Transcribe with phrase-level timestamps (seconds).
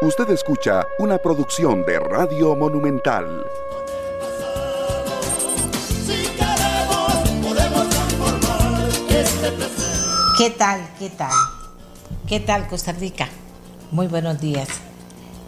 [0.00, 3.44] Usted escucha una producción de Radio Monumental.
[10.38, 10.88] ¿Qué tal?
[11.00, 11.32] ¿Qué tal?
[12.28, 13.28] ¿Qué tal Costa Rica?
[13.90, 14.68] Muy buenos días.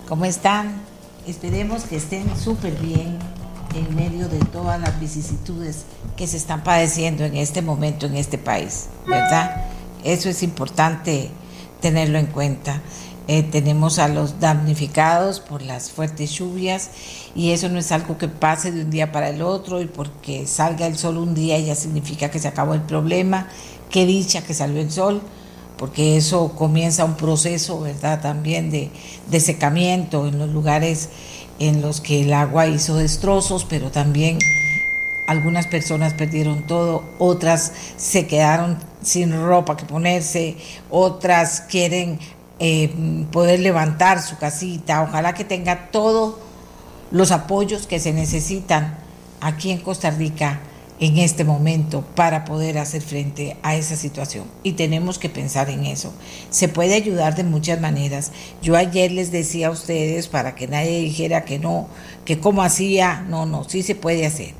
[0.08, 0.82] ¿Cómo están?
[1.28, 3.20] Esperemos que estén súper bien
[3.76, 5.84] en medio de todas las vicisitudes
[6.16, 9.64] que se están padeciendo en este momento en este país, ¿verdad?
[10.02, 11.30] Eso es importante
[11.80, 12.82] tenerlo en cuenta.
[13.28, 16.90] Eh, tenemos a los damnificados por las fuertes lluvias
[17.34, 20.46] y eso no es algo que pase de un día para el otro y porque
[20.46, 23.48] salga el sol un día ya significa que se acabó el problema.
[23.88, 25.20] Qué dicha que salió el sol,
[25.76, 28.20] porque eso comienza un proceso, ¿verdad?
[28.20, 28.90] También de,
[29.30, 31.08] de secamiento en los lugares
[31.58, 34.38] en los que el agua hizo destrozos, pero también
[35.30, 40.56] algunas personas perdieron todo, otras se quedaron sin ropa que ponerse,
[40.90, 42.18] otras quieren
[42.60, 42.92] eh,
[43.32, 46.36] poder levantar su casita, ojalá que tenga todos
[47.10, 48.98] los apoyos que se necesitan
[49.40, 50.60] aquí en Costa Rica
[51.00, 54.44] en este momento para poder hacer frente a esa situación.
[54.62, 56.12] Y tenemos que pensar en eso.
[56.50, 58.32] Se puede ayudar de muchas maneras.
[58.60, 61.88] Yo ayer les decía a ustedes, para que nadie dijera que no,
[62.26, 64.52] que cómo hacía, no, no, sí se puede hacer.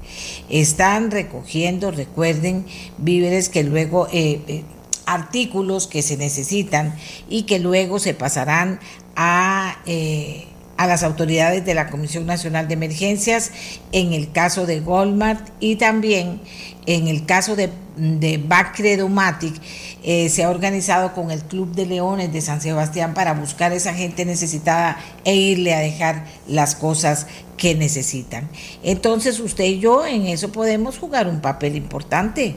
[0.48, 2.65] Están recogiendo, recuerden,
[2.97, 4.09] víveres que luego...
[4.11, 4.65] Eh, eh,
[5.12, 6.94] artículos que se necesitan
[7.28, 8.80] y que luego se pasarán
[9.16, 13.50] a, eh, a las autoridades de la Comisión Nacional de Emergencias
[13.92, 16.41] en el caso de Goldmart y también
[16.86, 19.61] en el caso de, de Bacredomatic
[20.03, 23.75] eh, se ha organizado con el Club de Leones de San Sebastián para buscar a
[23.75, 27.27] esa gente necesitada e irle a dejar las cosas
[27.58, 28.48] que necesitan.
[28.83, 32.56] Entonces usted y yo en eso podemos jugar un papel importante,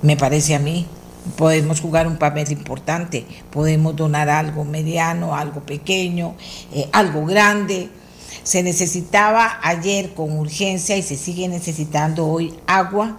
[0.00, 0.86] me parece a mí
[1.36, 6.34] podemos jugar un papel importante, podemos donar algo mediano, algo pequeño,
[6.72, 7.90] eh, algo grande.
[8.42, 13.18] Se necesitaba ayer con urgencia y se sigue necesitando hoy agua,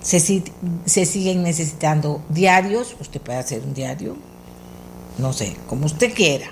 [0.00, 4.16] se, se siguen necesitando diarios, usted puede hacer un diario,
[5.18, 6.46] no sé, como usted quiera,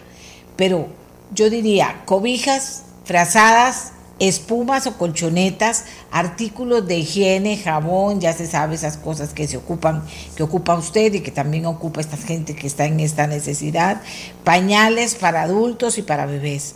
[0.57, 0.89] pero
[1.33, 8.97] yo diría cobijas, frazadas, espumas o colchonetas, artículos de higiene, jabón, ya se sabe esas
[8.97, 10.05] cosas que se ocupan,
[10.37, 14.01] que ocupa usted y que también ocupa esta gente que está en esta necesidad,
[14.45, 16.75] pañales para adultos y para bebés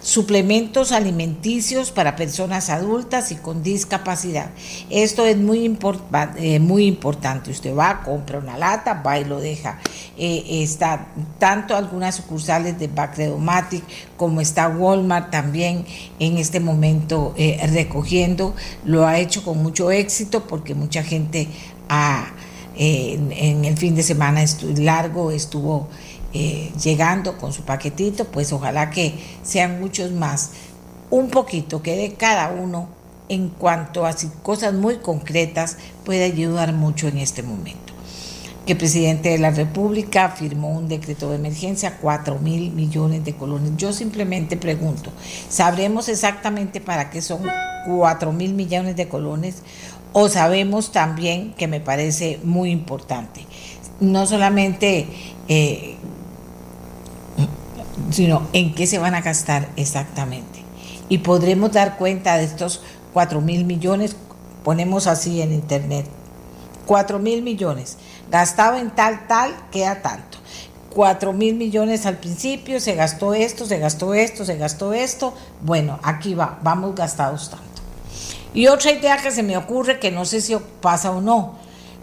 [0.00, 4.50] suplementos alimenticios para personas adultas y con discapacidad.
[4.90, 5.76] Esto es muy,
[6.36, 7.50] eh, muy importante.
[7.50, 9.78] Usted va, compra una lata, va y lo deja.
[10.16, 13.84] Eh, está tanto algunas sucursales de Bacredomatic
[14.16, 15.84] como está Walmart también
[16.18, 18.54] en este momento eh, recogiendo.
[18.84, 21.48] Lo ha hecho con mucho éxito porque mucha gente
[22.76, 24.44] en, el fin de semana
[24.76, 25.88] largo estuvo
[26.40, 29.12] eh, llegando con su paquetito, pues ojalá que
[29.42, 30.52] sean muchos más.
[31.10, 32.90] Un poquito que de cada uno
[33.28, 37.92] en cuanto a cosas muy concretas puede ayudar mucho en este momento.
[38.66, 43.34] Que el presidente de la República firmó un decreto de emergencia, 4 mil millones de
[43.34, 43.72] colones.
[43.76, 45.10] Yo simplemente pregunto,
[45.48, 47.40] ¿sabremos exactamente para qué son
[47.88, 49.56] 4 mil millones de colones?
[50.12, 53.44] O sabemos también, que me parece muy importante,
[53.98, 55.08] no solamente
[55.48, 55.96] eh,
[58.10, 60.64] sino en qué se van a gastar exactamente.
[61.08, 62.82] Y podremos dar cuenta de estos
[63.12, 64.16] 4 mil millones,
[64.64, 66.06] ponemos así en internet,
[66.86, 67.96] 4 mil millones,
[68.30, 70.38] gastado en tal, tal, queda tanto.
[70.90, 75.34] 4 mil millones al principio, se gastó esto, se gastó esto, se gastó esto.
[75.62, 77.64] Bueno, aquí va, vamos gastados tanto.
[78.54, 81.54] Y otra idea que se me ocurre, que no sé si pasa o no,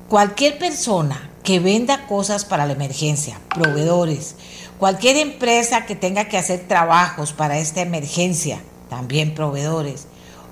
[0.07, 4.35] cualquier persona que venda cosas para la emergencia, proveedores,
[4.79, 10.07] Cualquier empresa que tenga que hacer trabajos para esta emergencia, también proveedores,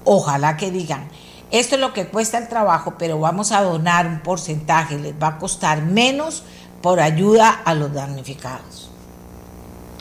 [0.05, 1.09] ojalá que digan,
[1.51, 5.27] esto es lo que cuesta el trabajo, pero vamos a donar un porcentaje, les va
[5.27, 6.43] a costar menos
[6.81, 8.89] por ayuda a los damnificados.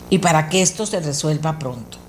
[0.08, 2.01] Y para que esto se resuelva pronto.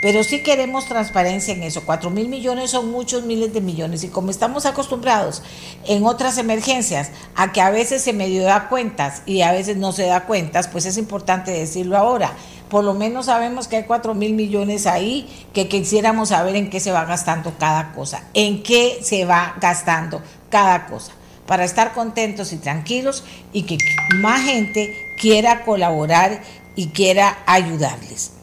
[0.00, 1.82] Pero sí queremos transparencia en eso.
[1.84, 4.02] Cuatro mil millones son muchos miles de millones.
[4.02, 5.42] Y como estamos acostumbrados
[5.86, 9.92] en otras emergencias a que a veces se medio da cuentas y a veces no
[9.92, 12.32] se da cuentas, pues es importante decirlo ahora.
[12.70, 16.80] Por lo menos sabemos que hay cuatro mil millones ahí que quisiéramos saber en qué
[16.80, 21.12] se va gastando cada cosa, en qué se va gastando cada cosa,
[21.46, 23.76] para estar contentos y tranquilos y que
[24.20, 26.42] más gente quiera colaborar
[26.76, 28.39] y quiera ayudarles.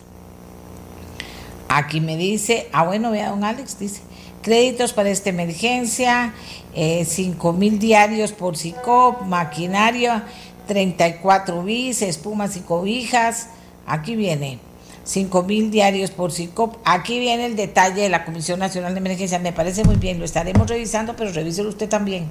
[1.69, 4.01] Aquí me dice, ah bueno, vea don Alex, dice,
[4.41, 6.33] créditos para esta emergencia,
[6.73, 10.23] eh, 5 mil diarios por SICOP, maquinaria,
[10.67, 13.49] 34 bis, espumas y cobijas.
[13.85, 14.59] aquí viene.
[15.03, 16.75] 5 mil diarios por CICOP.
[16.83, 19.39] Aquí viene el detalle de la Comisión Nacional de Emergencia.
[19.39, 22.27] Me parece muy bien, lo estaremos revisando, pero revíselo usted también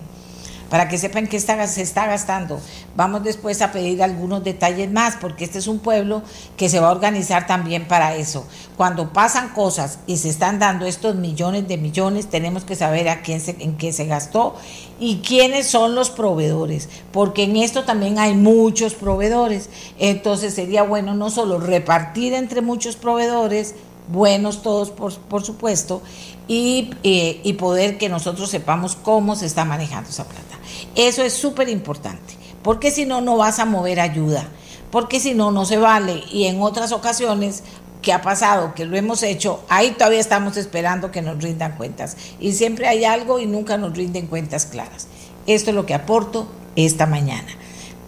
[0.71, 2.61] para que sepan qué se está gastando.
[2.97, 6.23] Vamos después a pedir algunos detalles más, porque este es un pueblo
[6.57, 8.47] que se va a organizar también para eso.
[8.77, 13.23] Cuando pasan cosas y se están dando estos millones de millones, tenemos que saber a
[13.23, 14.57] quién en qué se gastó
[14.99, 19.69] y quiénes son los proveedores, porque en esto también hay muchos proveedores.
[19.99, 23.75] Entonces sería bueno no solo repartir entre muchos proveedores,
[24.09, 26.03] buenos todos por, por supuesto,
[26.49, 30.56] y, eh, y poder que nosotros sepamos cómo se está manejando esa plata.
[30.97, 34.49] Eso es súper importante, porque si no, no vas a mover ayuda,
[34.91, 36.25] porque si no, no se vale.
[36.33, 37.63] Y en otras ocasiones
[38.01, 42.17] que ha pasado, que lo hemos hecho, ahí todavía estamos esperando que nos rindan cuentas.
[42.41, 45.07] Y siempre hay algo y nunca nos rinden cuentas claras.
[45.47, 47.49] Esto es lo que aporto esta mañana,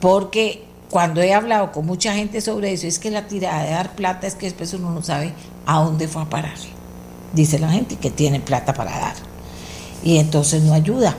[0.00, 3.94] porque cuando he hablado con mucha gente sobre eso, es que la tirada de dar
[3.94, 5.34] plata es que después uno no sabe
[5.66, 6.56] a dónde fue a parar.
[7.34, 9.14] Dice la gente que tiene plata para dar.
[10.02, 11.16] Y entonces no ayuda.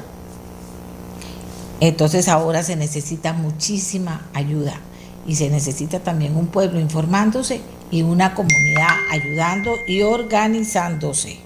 [1.81, 4.81] Entonces ahora se necesita muchísima ayuda
[5.25, 7.61] y se necesita también un pueblo informándose
[7.91, 11.37] y una comunidad ayudando y organizándose.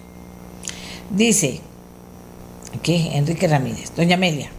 [1.09, 1.61] Dice
[2.81, 4.49] que Enrique Ramírez, doña Amelia,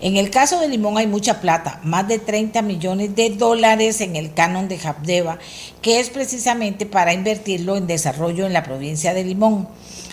[0.00, 4.14] en el caso de Limón hay mucha plata, más de 30 millones de dólares en
[4.14, 5.38] el canon de Jabdeva,
[5.82, 9.68] que es precisamente para invertirlo en desarrollo en la provincia de Limón.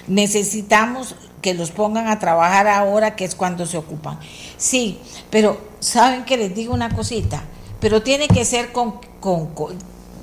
[0.07, 1.15] Necesitamos
[1.45, 4.17] que los pongan a trabajar ahora, que es cuando se ocupan.
[4.57, 4.97] Sí,
[5.29, 7.43] pero saben que les digo una cosita,
[7.79, 8.95] pero tiene que ser con,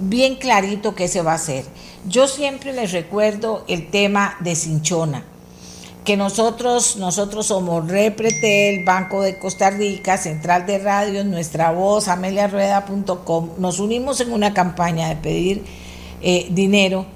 [0.00, 1.64] bien clarito qué se va a hacer.
[2.08, 5.22] Yo siempre les recuerdo el tema de Cinchona,
[6.04, 13.50] que nosotros, nosotros somos Repretel, Banco de Costa Rica, Central de Radio, Nuestra Voz, ameliarrueda.com,
[13.58, 15.64] nos unimos en una campaña de pedir
[16.20, 17.06] eh, dinero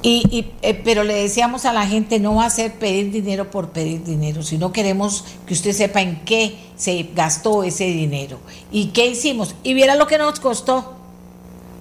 [0.00, 3.70] y, eh, pero le decíamos a la gente, no va a ser pedir dinero por
[3.70, 8.38] pedir dinero, sino queremos que usted sepa en qué se gastó ese dinero
[8.70, 9.56] y qué hicimos.
[9.64, 10.94] Y viera lo que nos costó,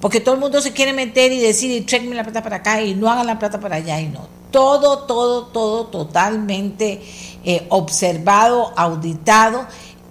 [0.02, 2.82] porque todo el mundo se quiere meter y decir, y tráigame la plata para acá
[2.82, 4.28] y no hagan la plata para allá y no.
[4.50, 7.02] Todo, todo, todo totalmente
[7.44, 9.68] eh, observado, auditado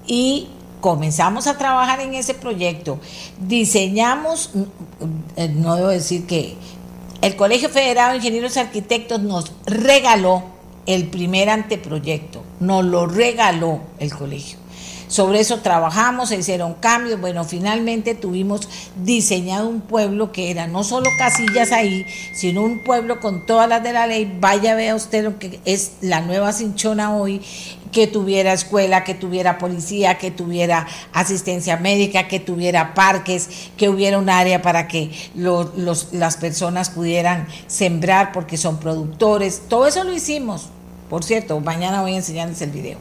[0.06, 0.48] y
[0.80, 3.00] comenzamos a trabajar en ese proyecto.
[3.40, 4.62] Diseñamos, mm,
[5.36, 6.56] eh, no debo decir que
[7.22, 10.44] el Colegio Federado de Ingenieros y Arquitectos nos regaló
[10.86, 14.58] el primer anteproyecto, nos lo regaló el colegio.
[15.08, 17.20] Sobre eso trabajamos, se hicieron cambios.
[17.20, 18.68] Bueno, finalmente tuvimos
[19.04, 22.04] diseñado un pueblo que era no solo casillas ahí,
[22.34, 24.36] sino un pueblo con todas las de la ley.
[24.40, 27.40] Vaya, vea usted lo que es la nueva Cinchona hoy,
[27.92, 34.18] que tuviera escuela, que tuviera policía, que tuviera asistencia médica, que tuviera parques, que hubiera
[34.18, 39.62] un área para que las personas pudieran sembrar porque son productores.
[39.68, 40.70] Todo eso lo hicimos.
[41.08, 42.98] Por cierto, mañana voy a enseñarles el video.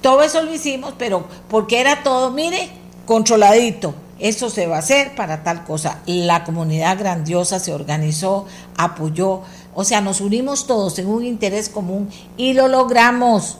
[0.00, 2.70] Todo eso lo hicimos, pero porque era todo, mire,
[3.04, 3.94] controladito.
[4.20, 6.00] Eso se va a hacer para tal cosa.
[6.06, 8.46] La comunidad grandiosa se organizó,
[8.76, 9.42] apoyó,
[9.74, 13.58] o sea, nos unimos todos en un interés común y lo logramos.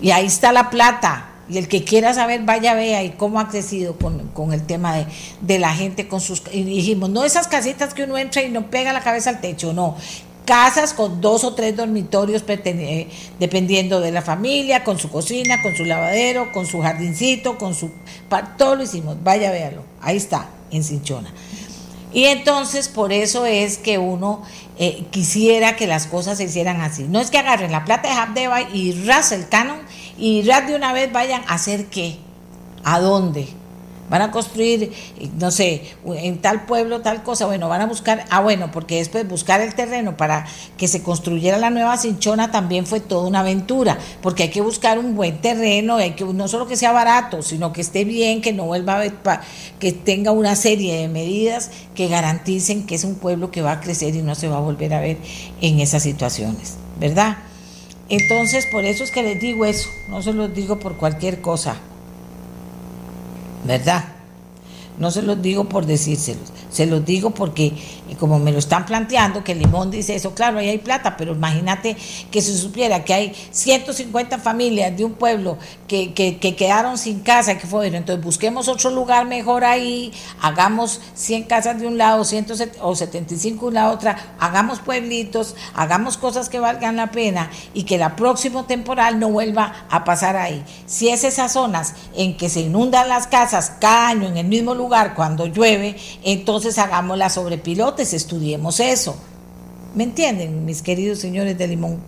[0.00, 1.26] Y ahí está la plata.
[1.48, 5.06] Y el que quiera saber, vaya, vea y cómo ha crecido con, el tema de,
[5.40, 6.42] de, la gente con sus...
[6.52, 9.72] Y dijimos, no esas casitas que uno entra y no pega la cabeza al techo,
[9.72, 9.96] no
[10.50, 13.08] casas con dos o tres dormitorios eh,
[13.38, 17.92] dependiendo de la familia, con su cocina, con su lavadero, con su jardincito, con su...
[18.58, 21.32] Todo lo hicimos, vaya véalo, ahí está, en Cinchona.
[22.12, 24.42] Y entonces por eso es que uno
[24.78, 27.04] eh, quisiera que las cosas se hicieran así.
[27.04, 29.78] No es que agarren la plata de Habdeba y ras el canon
[30.18, 32.18] y ras de una vez vayan a hacer qué,
[32.84, 33.48] a dónde,
[34.10, 34.92] van a construir,
[35.38, 39.26] no sé, en tal pueblo tal cosa, bueno, van a buscar, ah, bueno, porque después
[39.26, 43.98] buscar el terreno para que se construyera la nueva cinchona también fue toda una aventura,
[44.20, 47.72] porque hay que buscar un buen terreno, hay que no solo que sea barato, sino
[47.72, 49.40] que esté bien, que no vuelva a
[49.78, 53.80] que tenga una serie de medidas que garanticen que es un pueblo que va a
[53.80, 55.18] crecer y no se va a volver a ver
[55.60, 57.38] en esas situaciones, ¿verdad?
[58.08, 61.76] Entonces, por eso es que les digo eso, no se los digo por cualquier cosa.
[63.64, 64.04] ¿Verdad?
[64.98, 66.52] No se los digo por decírselos.
[66.70, 67.72] Se los digo porque
[68.16, 71.96] como me lo están planteando, que Limón dice eso, claro, ahí hay plata, pero imagínate
[72.30, 77.58] que se supiera que hay 150 familias de un pueblo que, que, quedaron sin casa,
[77.58, 82.46] que fue, entonces busquemos otro lugar mejor ahí, hagamos 100 casas de un lado, 100
[82.80, 87.98] o 75 de la otra, hagamos pueblitos, hagamos cosas que valgan la pena y que
[87.98, 90.64] la próxima temporal no vuelva a pasar ahí.
[90.86, 94.74] Si es esas zonas en que se inundan las casas cada año en el mismo
[94.74, 97.58] lugar cuando llueve, entonces hagámoslas sobre
[98.00, 99.16] estudiemos eso.
[99.94, 101.98] ¿Me entienden, mis queridos señores de Limón?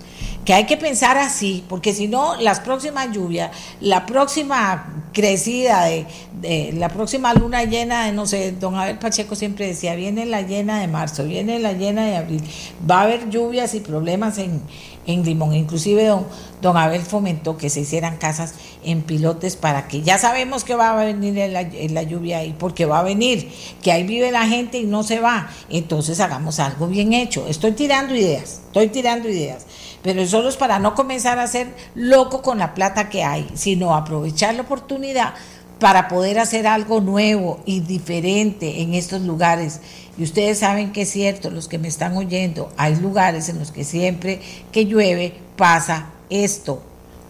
[0.45, 6.73] Que hay que pensar así, porque si no, las próximas lluvias, la próxima crecida de,
[6.75, 10.81] la próxima luna llena de, no sé, don Abel Pacheco siempre decía, viene la llena
[10.81, 12.43] de marzo, viene la llena de abril,
[12.91, 14.63] va a haber lluvias y problemas en,
[15.07, 15.55] en Limón.
[15.55, 16.27] Inclusive don,
[16.61, 20.91] don Abel fomentó que se hicieran casas en pilotes para que ya sabemos que va
[20.91, 23.51] a venir la, la lluvia ahí, porque va a venir,
[23.83, 25.51] que ahí vive la gente y no se va.
[25.71, 27.47] Entonces hagamos algo bien hecho.
[27.47, 29.67] Estoy tirando ideas, estoy tirando ideas.
[30.02, 33.94] Pero solo es para no comenzar a ser loco con la plata que hay, sino
[33.94, 35.35] aprovechar la oportunidad
[35.78, 39.80] para poder hacer algo nuevo y diferente en estos lugares.
[40.16, 43.73] Y ustedes saben que es cierto, los que me están oyendo, hay lugares en los
[43.73, 44.40] que siempre
[44.71, 46.82] que llueve pasa esto.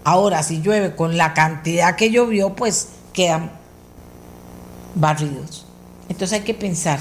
[0.05, 3.53] Ahora, si llueve con la cantidad que llovió, pues quedan
[4.95, 5.67] barridos.
[6.09, 7.01] Entonces hay que pensar.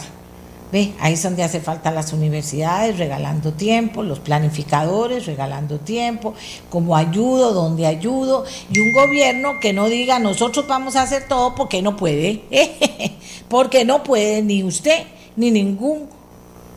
[0.71, 6.33] Ve, ahí es donde hace falta las universidades regalando tiempo, los planificadores regalando tiempo,
[6.69, 11.55] como ayudo, donde ayudo, y un gobierno que no diga nosotros vamos a hacer todo
[11.55, 12.43] porque no puede,
[13.49, 15.03] porque no puede ni usted
[15.35, 16.07] ni ningún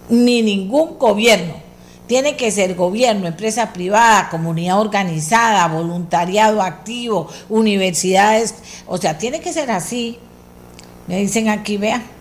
[0.08, 1.54] ni ningún gobierno.
[2.08, 9.52] Tiene que ser gobierno, empresa privada, comunidad organizada, voluntariado activo, universidades, o sea, tiene que
[9.52, 10.18] ser así.
[11.06, 12.13] Me dicen aquí, vean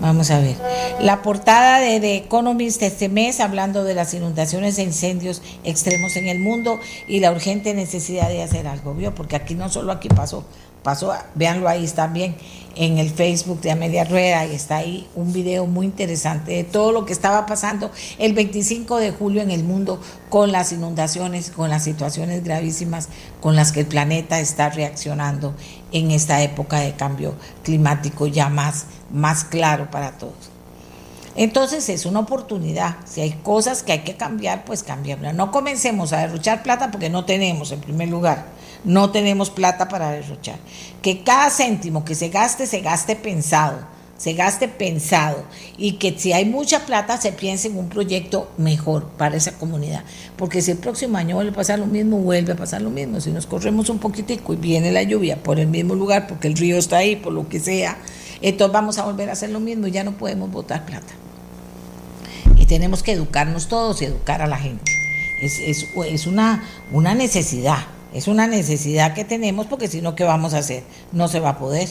[0.00, 0.56] Vamos a ver.
[1.00, 6.28] La portada de The Economist este mes hablando de las inundaciones e incendios extremos en
[6.28, 9.14] el mundo y la urgente necesidad de hacer algo, ¿vio?
[9.14, 10.44] Porque aquí no solo aquí pasó,
[10.82, 12.36] pasó, véanlo ahí también
[12.76, 16.92] en el Facebook de Amelia Rueda y está ahí un video muy interesante de todo
[16.92, 21.68] lo que estaba pasando el 25 de julio en el mundo con las inundaciones, con
[21.68, 23.08] las situaciones gravísimas
[23.40, 25.54] con las que el planeta está reaccionando
[25.92, 27.34] en esta época de cambio
[27.64, 30.50] climático ya más, más claro para todos.
[31.36, 32.96] Entonces es una oportunidad.
[33.04, 35.34] Si hay cosas que hay que cambiar, pues cambiarlas.
[35.34, 40.10] No comencemos a derrochar plata porque no tenemos en primer lugar no tenemos plata para
[40.10, 40.58] derrochar.
[41.02, 43.78] Que cada céntimo que se gaste, se gaste pensado,
[44.20, 45.42] se gaste pensado
[45.78, 50.04] y que si hay mucha plata se piense en un proyecto mejor para esa comunidad.
[50.36, 53.18] Porque si el próximo año vuelve a pasar lo mismo, vuelve a pasar lo mismo.
[53.20, 56.56] Si nos corremos un poquitico y viene la lluvia por el mismo lugar, porque el
[56.56, 57.96] río está ahí, por lo que sea,
[58.42, 61.14] entonces vamos a volver a hacer lo mismo y ya no podemos botar plata.
[62.56, 64.92] Y tenemos que educarnos todos y educar a la gente.
[65.40, 67.86] Es, es una, una necesidad.
[68.12, 70.82] Es una necesidad que tenemos porque si no, ¿qué vamos a hacer?
[71.12, 71.88] No se va a poder.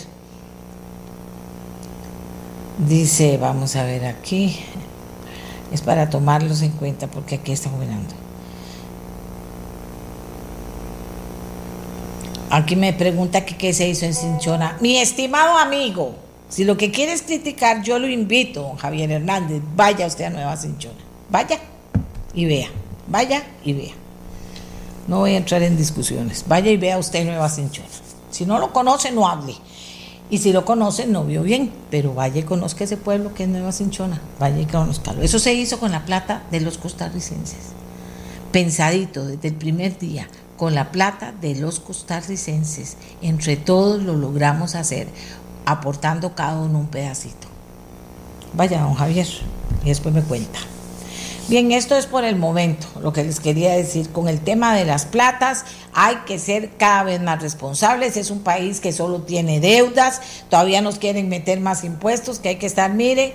[2.88, 4.58] Dice, vamos a ver aquí,
[5.72, 8.16] es para tomarlos en cuenta porque aquí está mirando.
[12.50, 14.78] Aquí me pregunta qué se hizo en Cinchona.
[14.80, 16.16] Mi estimado amigo,
[16.50, 20.98] si lo que quieres criticar, yo lo invito, Javier Hernández, vaya usted a Nueva Cinchona.
[21.30, 21.60] Vaya
[22.34, 22.70] y vea,
[23.08, 24.09] vaya y vea.
[25.10, 26.46] No voy a entrar en discusiones.
[26.48, 27.88] Vaya y vea usted Nueva Cinchona.
[28.30, 29.56] Si no lo conoce, no hable.
[30.30, 31.72] Y si lo conoce, no vio bien.
[31.90, 34.22] Pero vaya y conozca ese pueblo que es Nueva Cinchona.
[34.40, 35.24] Vaya y conozcalo.
[35.24, 37.74] Eso se hizo con la plata de los costarricenses.
[38.52, 42.96] Pensadito desde el primer día, con la plata de los costarricenses.
[43.24, 45.08] Entre todos lo logramos hacer,
[45.66, 47.48] aportando cada uno un pedacito.
[48.54, 49.28] Vaya, don Javier,
[49.84, 50.60] y después me cuenta.
[51.50, 54.12] Bien, esto es por el momento, lo que les quería decir.
[54.12, 55.66] Con el tema de las platas,
[55.96, 58.18] hay que ser cada vez más responsables.
[58.18, 62.58] Es un país que solo tiene deudas, todavía nos quieren meter más impuestos, que hay
[62.58, 63.34] que estar, miren,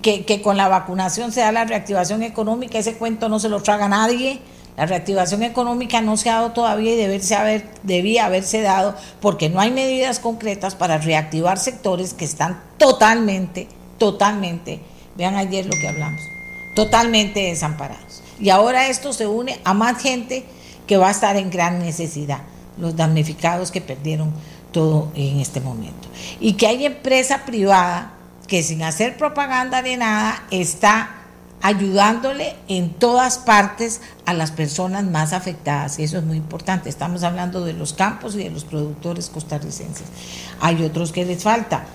[0.00, 3.88] que, con la vacunación se da la reactivación económica, ese cuento no se lo traga
[3.88, 4.38] nadie.
[4.76, 9.48] La reactivación económica no se ha dado todavía y deberse haber, debía haberse dado porque
[9.48, 13.66] no hay medidas concretas para reactivar sectores que están totalmente,
[13.98, 14.78] totalmente,
[15.16, 16.20] vean ayer lo que hablamos,
[16.76, 18.22] totalmente desamparados.
[18.38, 20.44] Y ahora esto se une a más gente
[20.86, 22.40] que va a estar en gran necesidad,
[22.78, 24.32] los damnificados que perdieron
[24.72, 26.06] todo en este momento.
[26.38, 28.12] Y que hay empresa privada
[28.46, 31.16] que sin hacer propaganda de nada está
[31.62, 35.98] ayudándole en todas partes a las personas más afectadas.
[35.98, 36.90] Y eso es muy importante.
[36.90, 40.06] Estamos hablando de los campos y de los productores costarricenses.
[40.60, 41.86] Hay otros que les falta.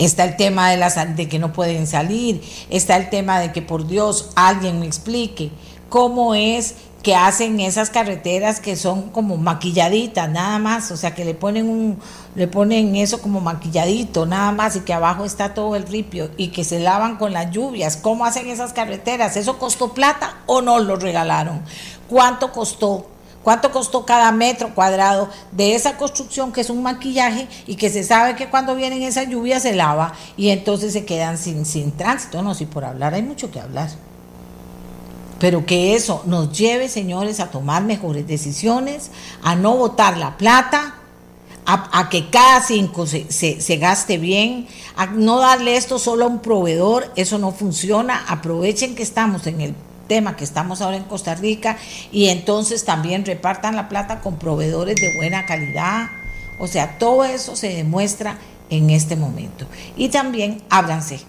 [0.00, 3.62] Está el tema de, las, de que no pueden salir, está el tema de que
[3.62, 5.50] por Dios alguien me explique
[5.88, 11.24] cómo es que hacen esas carreteras que son como maquilladitas, nada más, o sea, que
[11.24, 11.98] le ponen un
[12.34, 16.48] le ponen eso como maquilladito, nada más y que abajo está todo el ripio y
[16.48, 17.96] que se lavan con las lluvias.
[17.96, 19.36] ¿Cómo hacen esas carreteras?
[19.36, 21.62] ¿Eso costó plata o no lo regalaron?
[22.08, 23.06] ¿Cuánto costó?
[23.42, 28.04] ¿Cuánto costó cada metro cuadrado de esa construcción que es un maquillaje y que se
[28.04, 32.42] sabe que cuando vienen esas lluvias se lava y entonces se quedan sin, sin tránsito?
[32.42, 33.88] No, si por hablar hay mucho que hablar.
[35.38, 39.10] Pero que eso nos lleve, señores, a tomar mejores decisiones,
[39.42, 40.96] a no botar la plata,
[41.64, 44.66] a, que cada cinco se, se, gaste bien,
[44.96, 48.24] a no darle esto solo a un proveedor, eso no funciona.
[48.28, 49.74] Aprovechen que estamos en el
[50.10, 51.76] tema que estamos ahora en Costa Rica
[52.10, 56.08] y entonces también repartan la plata con proveedores de buena calidad.
[56.58, 58.36] O sea, todo eso se demuestra
[58.70, 59.66] en este momento.
[59.96, 61.20] Y también ábranse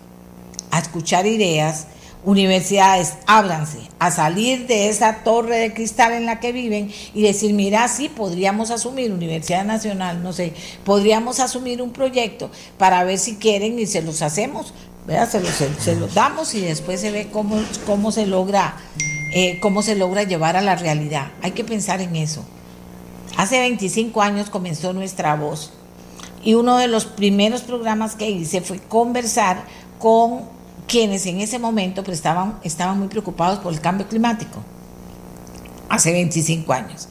[0.71, 1.85] a escuchar ideas
[2.23, 7.53] universidades, ábranse a salir de esa torre de cristal en la que viven y decir,
[7.53, 13.35] mira, sí, podríamos asumir, Universidad Nacional, no sé, podríamos asumir un proyecto para ver si
[13.35, 14.73] quieren y se los hacemos,
[15.07, 18.77] Se, los, se, los damos y después se ve cómo, cómo, se logra,
[19.33, 21.31] eh, cómo se logra llevar a la realidad.
[21.41, 22.45] Hay que pensar en eso.
[23.35, 25.73] Hace 25 años comenzó nuestra voz
[26.43, 29.63] y uno de los primeros programas que hice fue conversar
[29.99, 30.43] con
[30.87, 34.59] quienes en ese momento pues, estaban, estaban muy preocupados por el cambio climático,
[35.89, 37.07] hace 25 años.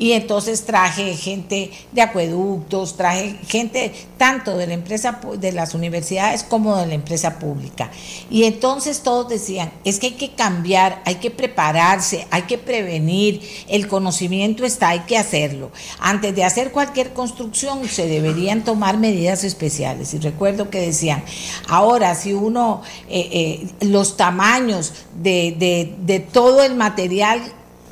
[0.00, 6.42] Y entonces traje gente de acueductos, traje gente tanto de la empresa de las universidades
[6.42, 7.90] como de la empresa pública.
[8.30, 13.42] Y entonces todos decían, es que hay que cambiar, hay que prepararse, hay que prevenir,
[13.68, 15.70] el conocimiento está, hay que hacerlo.
[15.98, 20.14] Antes de hacer cualquier construcción se deberían tomar medidas especiales.
[20.14, 21.22] Y recuerdo que decían,
[21.68, 22.80] ahora si uno,
[23.10, 27.42] eh, eh, los tamaños de, de, de todo el material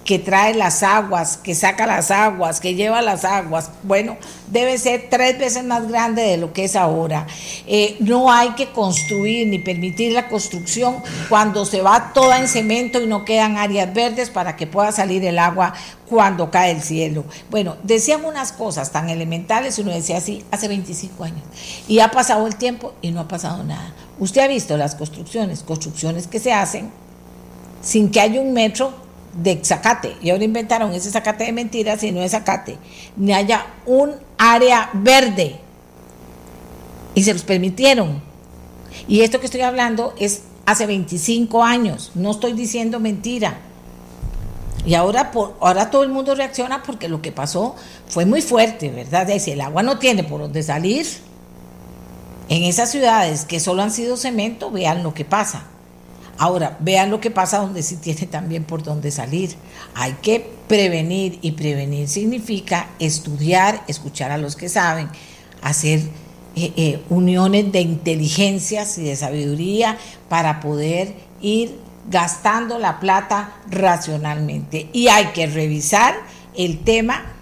[0.08, 4.16] que trae las aguas, que saca las aguas, que lleva las aguas, bueno,
[4.50, 7.26] debe ser tres veces más grande de lo que es ahora.
[7.66, 13.02] Eh, no hay que construir ni permitir la construcción cuando se va toda en cemento
[13.02, 15.74] y no quedan áreas verdes para que pueda salir el agua
[16.08, 17.26] cuando cae el cielo.
[17.50, 21.42] Bueno, decían unas cosas tan elementales uno decía así hace 25 años.
[21.86, 23.92] Y ha pasado el tiempo y no ha pasado nada.
[24.18, 26.90] Usted ha visto las construcciones, construcciones que se hacen
[27.82, 29.06] sin que haya un metro
[29.42, 32.76] de zacate, y ahora inventaron ese zacate de mentiras y no es zacate,
[33.16, 35.56] ni haya un área verde.
[37.14, 38.20] Y se los permitieron.
[39.06, 43.60] Y esto que estoy hablando es hace 25 años, no estoy diciendo mentira.
[44.84, 48.90] Y ahora, por, ahora todo el mundo reacciona porque lo que pasó fue muy fuerte,
[48.90, 49.28] ¿verdad?
[49.38, 51.06] Si el agua no tiene por dónde salir,
[52.48, 55.64] en esas ciudades que solo han sido cemento, vean lo que pasa.
[56.38, 59.56] Ahora, vean lo que pasa donde sí tiene también por dónde salir.
[59.94, 65.08] Hay que prevenir y prevenir significa estudiar, escuchar a los que saben,
[65.62, 66.00] hacer
[66.54, 69.98] eh, eh, uniones de inteligencias y de sabiduría
[70.28, 74.88] para poder ir gastando la plata racionalmente.
[74.92, 76.14] Y hay que revisar
[76.56, 77.37] el tema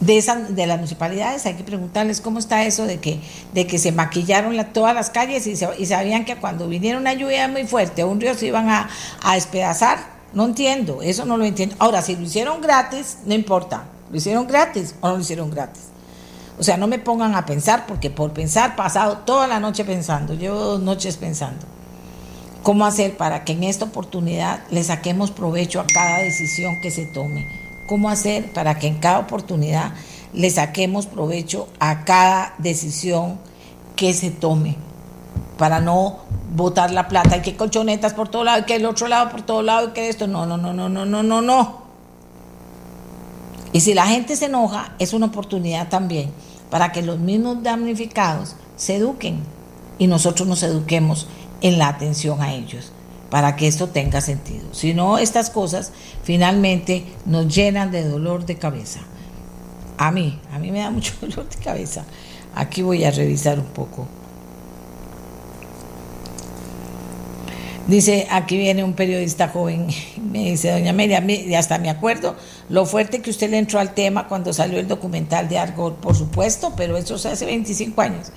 [0.00, 3.20] de, esa, de las municipalidades, hay que preguntarles cómo está eso de que,
[3.52, 7.64] de que se maquillaron todas las calles y, sabían que cuando viniera una lluvia muy
[7.64, 8.88] fuerte un río se iban a,
[9.22, 10.14] a despedazar.
[10.32, 11.76] No entiendo, eso no lo entiendo.
[11.78, 13.84] Ahora, si lo hicieron gratis, no importa.
[14.10, 15.82] ¿Lo hicieron gratis o no lo hicieron gratis?
[16.58, 20.34] O sea, no me pongan a pensar, porque por pensar, pasado toda la noche pensando,
[20.34, 21.66] llevo dos noches pensando.
[22.62, 27.06] ¿Cómo hacer para que en esta oportunidad le saquemos provecho a cada decisión que se
[27.06, 27.63] tome?
[27.86, 29.92] Cómo hacer para que en cada oportunidad
[30.32, 33.38] le saquemos provecho a cada decisión
[33.96, 34.76] que se tome,
[35.58, 36.18] para no
[36.54, 39.42] botar la plata, y que colchonetas por todo lado, y que el otro lado por
[39.42, 41.84] todo lado, y que esto, no, no, no, no, no, no, no, no.
[43.72, 46.30] Y si la gente se enoja, es una oportunidad también
[46.70, 49.40] para que los mismos damnificados se eduquen
[49.98, 51.26] y nosotros nos eduquemos
[51.60, 52.93] en la atención a ellos
[53.34, 54.62] para que esto tenga sentido.
[54.70, 55.90] Si no, estas cosas
[56.22, 59.00] finalmente nos llenan de dolor de cabeza.
[59.98, 62.04] A mí, a mí me da mucho dolor de cabeza.
[62.54, 64.06] Aquí voy a revisar un poco.
[67.88, 69.88] Dice, aquí viene un periodista joven,
[70.30, 72.36] me dice, doña Amelia, hasta me acuerdo
[72.68, 76.14] lo fuerte que usted le entró al tema cuando salió el documental de Argol, por
[76.14, 78.30] supuesto, pero eso se hace 25 años.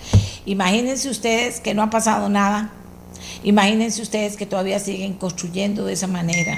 [0.48, 2.74] Imagínense ustedes que no ha pasado nada
[3.43, 6.58] Imagínense ustedes que todavía siguen construyendo de esa manera.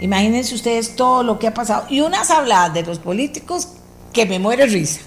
[0.00, 1.86] Imagínense ustedes todo lo que ha pasado.
[1.90, 3.68] Y unas habladas de los políticos
[4.12, 5.00] que me muere risa.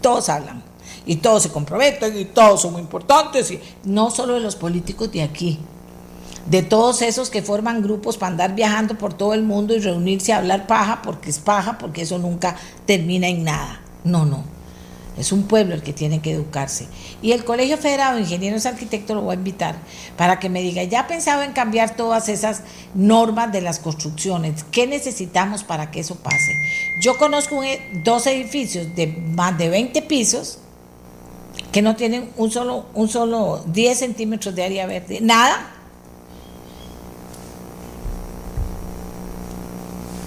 [0.00, 0.62] Todos hablan.
[1.06, 5.12] y todos se comprometen y todos son muy importantes, y no solo de los políticos
[5.12, 5.58] de aquí,
[6.46, 10.32] de todos esos que forman grupos para andar viajando por todo el mundo y reunirse
[10.32, 13.80] a hablar paja, porque es paja, porque eso nunca termina en nada.
[14.04, 14.44] No, no.
[15.16, 16.88] Es un pueblo el que tiene que educarse.
[17.22, 19.76] Y el Colegio Federado de Ingenieros Arquitectos lo voy a invitar
[20.16, 22.62] para que me diga, ya ha pensado en cambiar todas esas
[22.94, 24.64] normas de las construcciones.
[24.72, 26.52] ¿Qué necesitamos para que eso pase?
[27.00, 30.58] Yo conozco e, dos edificios de más de 20 pisos
[31.70, 35.20] que no tienen un solo, un solo 10 centímetros de área verde.
[35.20, 35.70] Nada.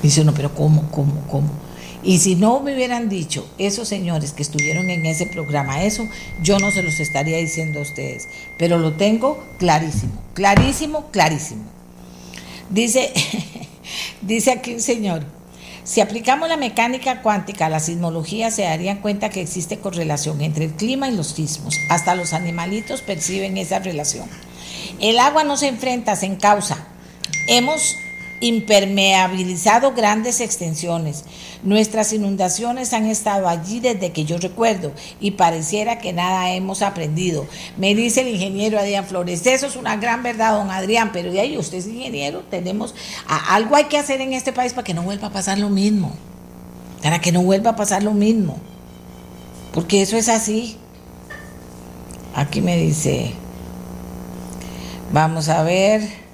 [0.02, 1.66] Dice uno, pero ¿cómo, cómo, cómo?
[2.08, 6.08] Y si no me hubieran dicho esos señores que estuvieron en ese programa eso,
[6.41, 8.30] yo no se los estaría diciendo a ustedes.
[8.58, 11.63] Pero lo tengo clarísimo, clarísimo, clarísimo.
[12.70, 13.12] Dice,
[14.22, 15.26] dice aquí un señor,
[15.84, 20.63] si aplicamos la mecánica cuántica a la sismología, se darían cuenta que existe correlación entre
[20.63, 21.76] el clima y los sismos.
[21.89, 24.30] Hasta los animalitos perciben esa relación.
[25.02, 26.88] El agua no se enfrenta, se encausa.
[27.48, 27.98] Hemos
[28.39, 31.26] impermeabilizado grandes extensiones.
[31.63, 37.47] Nuestras inundaciones han estado allí desde que yo recuerdo y pareciera que nada hemos aprendido.
[37.78, 41.39] Me dice el ingeniero Adrián Flores, eso es una gran verdad, don Adrián, pero de
[41.39, 42.93] ahí usted es ingeniero, tenemos,
[43.28, 46.12] algo hay que hacer en este país para que no vuelva a pasar lo mismo,
[47.02, 48.58] para que no vuelva a pasar lo mismo,
[49.73, 50.78] porque eso es así.
[52.36, 53.34] Aquí me dice,
[55.12, 56.27] vamos a ver.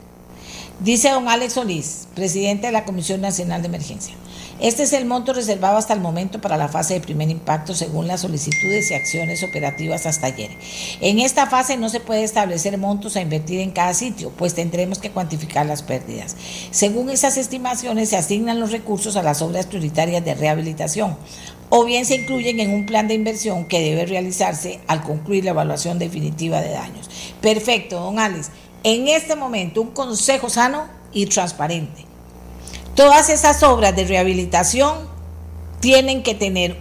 [0.84, 4.16] Dice don Alex Solís, presidente de la Comisión Nacional de Emergencia.
[4.60, 8.06] Este es el monto reservado hasta el momento para la fase de primer impacto según
[8.06, 10.52] las solicitudes y acciones operativas hasta ayer.
[11.00, 15.00] En esta fase no se puede establecer montos a invertir en cada sitio, pues tendremos
[15.00, 16.36] que cuantificar las pérdidas.
[16.72, 21.16] Según esas estimaciones se asignan los recursos a las obras prioritarias de rehabilitación
[21.70, 25.52] o bien se incluyen en un plan de inversión que debe realizarse al concluir la
[25.52, 27.10] evaluación definitiva de daños.
[27.42, 28.52] Perfecto, don Alex
[28.84, 32.06] en este momento un consejo sano y transparente.
[32.96, 34.94] Todas esas obras de rehabilitación
[35.80, 36.78] tienen que tener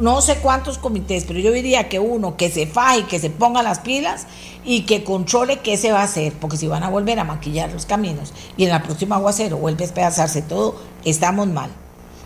[0.00, 3.62] no sé cuántos comités, pero yo diría que uno que se faje que se ponga
[3.62, 4.26] las pilas
[4.64, 7.72] y que controle qué se va a hacer, porque si van a volver a maquillar
[7.72, 11.70] los caminos y en la próxima aguacero vuelve a despedazarse todo, estamos mal.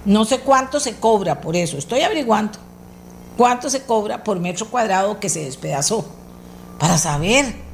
[0.05, 2.59] No sé cuánto se cobra por eso, estoy averiguando
[3.37, 6.05] cuánto se cobra por metro cuadrado que se despedazó,
[6.79, 7.70] para saber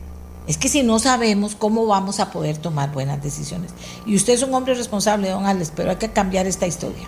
[0.46, 3.72] es que si no sabemos cómo vamos a poder tomar buenas decisiones.
[4.06, 7.04] Y usted es un hombre responsable, don Alex, pero hay que cambiar esta historia.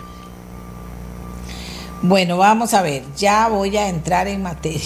[2.01, 4.81] Bueno, vamos a ver, ya voy a entrar en materia.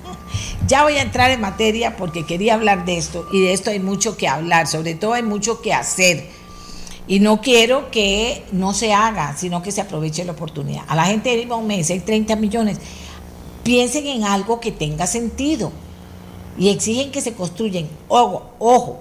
[0.66, 3.80] ya voy a entrar en materia porque quería hablar de esto y de esto hay
[3.80, 6.28] mucho que hablar, sobre todo hay mucho que hacer.
[7.06, 10.84] Y no quiero que no se haga, sino que se aproveche la oportunidad.
[10.88, 12.78] A la gente de un mes hay 30 millones.
[13.64, 15.72] Piensen en algo que tenga sentido
[16.58, 19.00] y exigen que se construyen, ojo, ojo,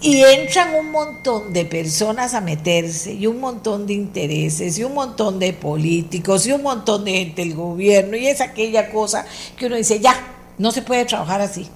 [0.00, 4.92] y entran un montón de personas a meterse y un montón de intereses y un
[4.92, 9.24] montón de políticos y un montón de gente del gobierno y es aquella cosa
[9.56, 10.14] que uno dice, ya,
[10.58, 11.68] no se puede trabajar así.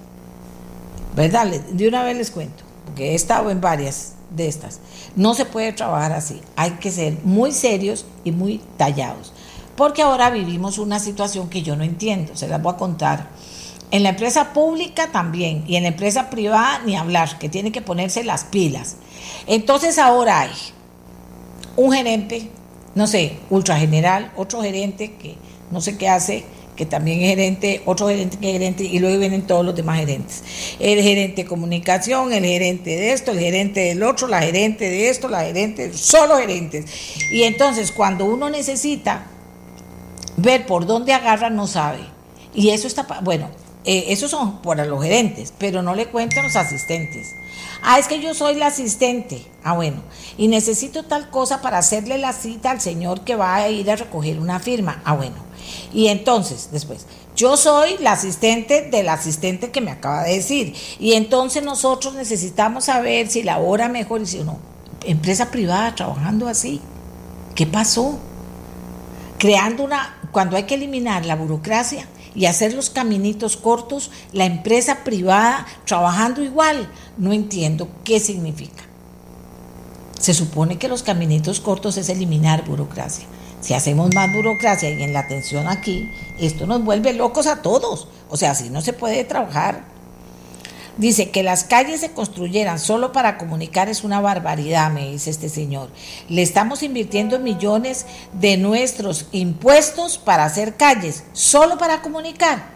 [1.15, 1.47] ¿Verdad?
[1.47, 4.79] De una vez les cuento, porque he estado en varias de estas.
[5.15, 6.39] No se puede trabajar así.
[6.55, 9.33] Hay que ser muy serios y muy tallados.
[9.75, 12.35] Porque ahora vivimos una situación que yo no entiendo.
[12.35, 13.29] Se las voy a contar
[13.91, 17.81] en la empresa pública también y en la empresa privada ni hablar, que tiene que
[17.81, 18.97] ponerse las pilas.
[19.47, 20.51] Entonces ahora hay
[21.75, 22.49] un gerente,
[22.95, 25.35] no sé, ultra general, otro gerente que
[25.71, 29.19] no sé qué hace, que también es gerente, otro gerente que es gerente, y luego
[29.19, 30.43] vienen todos los demás gerentes.
[30.79, 35.09] El gerente de comunicación, el gerente de esto, el gerente del otro, la gerente de
[35.09, 36.85] esto, la gerente, solo gerentes.
[37.31, 39.25] Y entonces cuando uno necesita
[40.37, 41.99] ver por dónde agarra, no sabe.
[42.53, 43.49] Y eso está, bueno,
[43.91, 47.33] eh, esos son para los gerentes, pero no le cuentan los asistentes.
[47.81, 49.43] Ah, es que yo soy la asistente.
[49.63, 50.03] Ah, bueno.
[50.37, 53.95] Y necesito tal cosa para hacerle la cita al señor que va a ir a
[53.95, 55.01] recoger una firma.
[55.05, 55.37] Ah, bueno.
[55.91, 60.75] Y entonces, después, yo soy la asistente del asistente que me acaba de decir.
[60.99, 64.59] Y entonces nosotros necesitamos saber si la hora mejor y si no.
[65.03, 66.79] Empresa privada trabajando así.
[67.55, 68.19] ¿Qué pasó?
[69.39, 75.03] Creando una, cuando hay que eliminar la burocracia, y hacer los caminitos cortos, la empresa
[75.03, 76.89] privada trabajando igual.
[77.17, 78.83] No entiendo qué significa.
[80.19, 83.25] Se supone que los caminitos cortos es eliminar burocracia.
[83.61, 88.07] Si hacemos más burocracia y en la atención aquí, esto nos vuelve locos a todos.
[88.29, 89.83] O sea, así no se puede trabajar.
[90.99, 95.47] Dice que las calles se construyeran solo para comunicar es una barbaridad, me dice este
[95.47, 95.87] señor.
[96.27, 102.73] Le estamos invirtiendo millones de nuestros impuestos para hacer calles, solo para comunicar.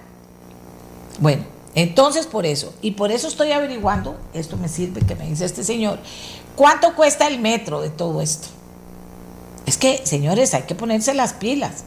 [1.19, 1.43] Bueno,
[1.75, 5.65] entonces por eso, y por eso estoy averiguando, esto me sirve que me dice este
[5.65, 5.99] señor,
[6.55, 8.47] ¿cuánto cuesta el metro de todo esto?
[9.65, 11.83] Es que, señores, hay que ponerse las pilas.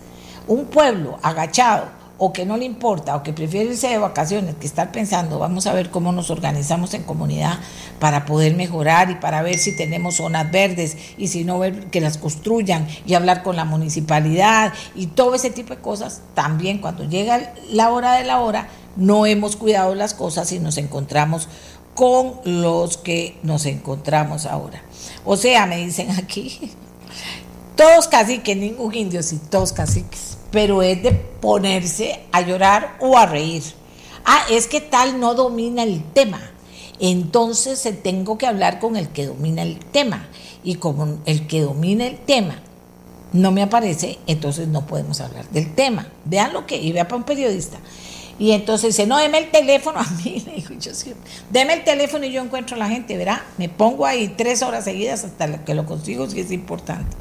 [0.46, 4.66] Un pueblo agachado o que no le importa o que prefiere irse de vacaciones que
[4.66, 7.58] estar pensando, vamos a ver cómo nos organizamos en comunidad
[7.98, 12.18] para poder mejorar y para ver si tenemos zonas verdes y si no que las
[12.18, 16.22] construyan y hablar con la municipalidad y todo ese tipo de cosas.
[16.34, 20.78] También cuando llega la hora de la hora, no hemos cuidado las cosas y nos
[20.78, 21.48] encontramos
[21.94, 24.82] con los que nos encontramos ahora.
[25.24, 26.72] O sea, me dicen aquí,
[27.76, 33.26] todos caciques, ningún indio, sí, todos caciques, pero es de ponerse a llorar o a
[33.26, 33.62] reír.
[34.24, 36.40] Ah, es que tal no domina el tema.
[36.98, 40.28] Entonces eh, tengo que hablar con el que domina el tema.
[40.64, 42.62] Y como el que domina el tema
[43.34, 46.08] no me aparece, entonces no podemos hablar del tema.
[46.24, 47.76] Vean lo que, y vea para un periodista.
[48.38, 51.84] Y entonces dice, no, deme el teléfono a mí, le digo yo siempre, deme el
[51.84, 53.42] teléfono y yo encuentro a la gente, ¿verdad?
[53.58, 57.14] Me pongo ahí tres horas seguidas hasta que lo consigo, si es importante.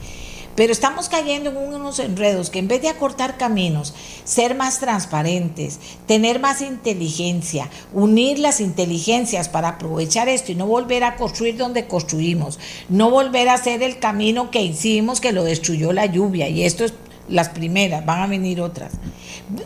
[0.56, 5.80] Pero estamos cayendo en unos enredos que en vez de acortar caminos, ser más transparentes,
[6.08, 11.88] tener más inteligencia, unir las inteligencias para aprovechar esto y no volver a construir donde
[11.88, 16.48] construimos, no volver a hacer el camino que hicimos que lo destruyó la lluvia.
[16.48, 16.94] Y esto es
[17.28, 18.94] las primeras, van a venir otras.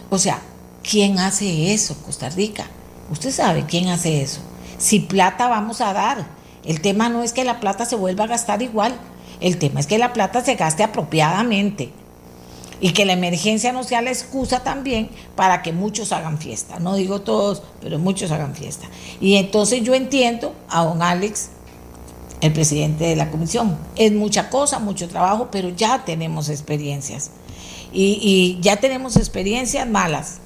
[0.09, 0.41] O sea,
[0.81, 2.65] ¿quién hace eso, Costa Rica?
[3.11, 4.41] Usted sabe quién hace eso.
[4.79, 6.39] Si plata vamos a dar.
[6.65, 8.93] El tema no es que la plata se vuelva a gastar igual
[9.39, 11.91] el tema es que la plata se gaste apropiadamente
[12.81, 16.79] y que la emergencia no sea la excusa también para que muchos hagan fiesta.
[16.79, 18.87] No digo todos, pero muchos hagan fiesta.
[19.19, 21.49] Y entonces yo entiendo a don Alex,
[22.41, 23.77] el presidente de la comisión.
[23.95, 27.31] Es mucha cosa, mucho trabajo, pero ya tenemos experiencias.
[27.91, 30.37] Y, y ya tenemos experiencias malas,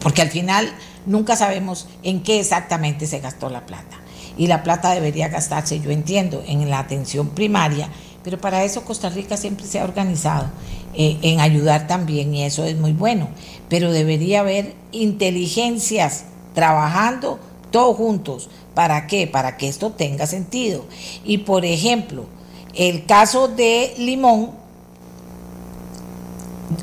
[0.00, 0.72] porque al final
[1.06, 3.97] nunca sabemos en qué exactamente se gastó la plata
[4.38, 7.90] y la plata debería gastarse, yo entiendo, en la atención primaria,
[8.22, 10.46] pero para eso Costa Rica siempre se ha organizado
[10.94, 13.28] eh, en ayudar también y eso es muy bueno,
[13.68, 16.24] pero debería haber inteligencias
[16.54, 17.38] trabajando
[17.70, 18.48] todos juntos.
[18.74, 19.26] ¿Para qué?
[19.26, 20.84] Para que esto tenga sentido.
[21.24, 22.26] Y por ejemplo,
[22.74, 24.52] el caso de Limón,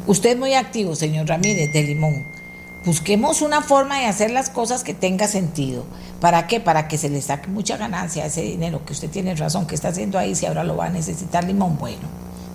[0.07, 2.34] usted es muy activo, señor Ramírez, de Limón.
[2.85, 5.85] Busquemos una forma de hacer las cosas que tenga sentido.
[6.21, 6.59] ¿Para qué?
[6.59, 9.73] Para que se le saque mucha ganancia a ese dinero que usted tiene razón que
[9.73, 11.79] está haciendo ahí, si ahora lo va a necesitar limón.
[11.79, 12.07] Bueno,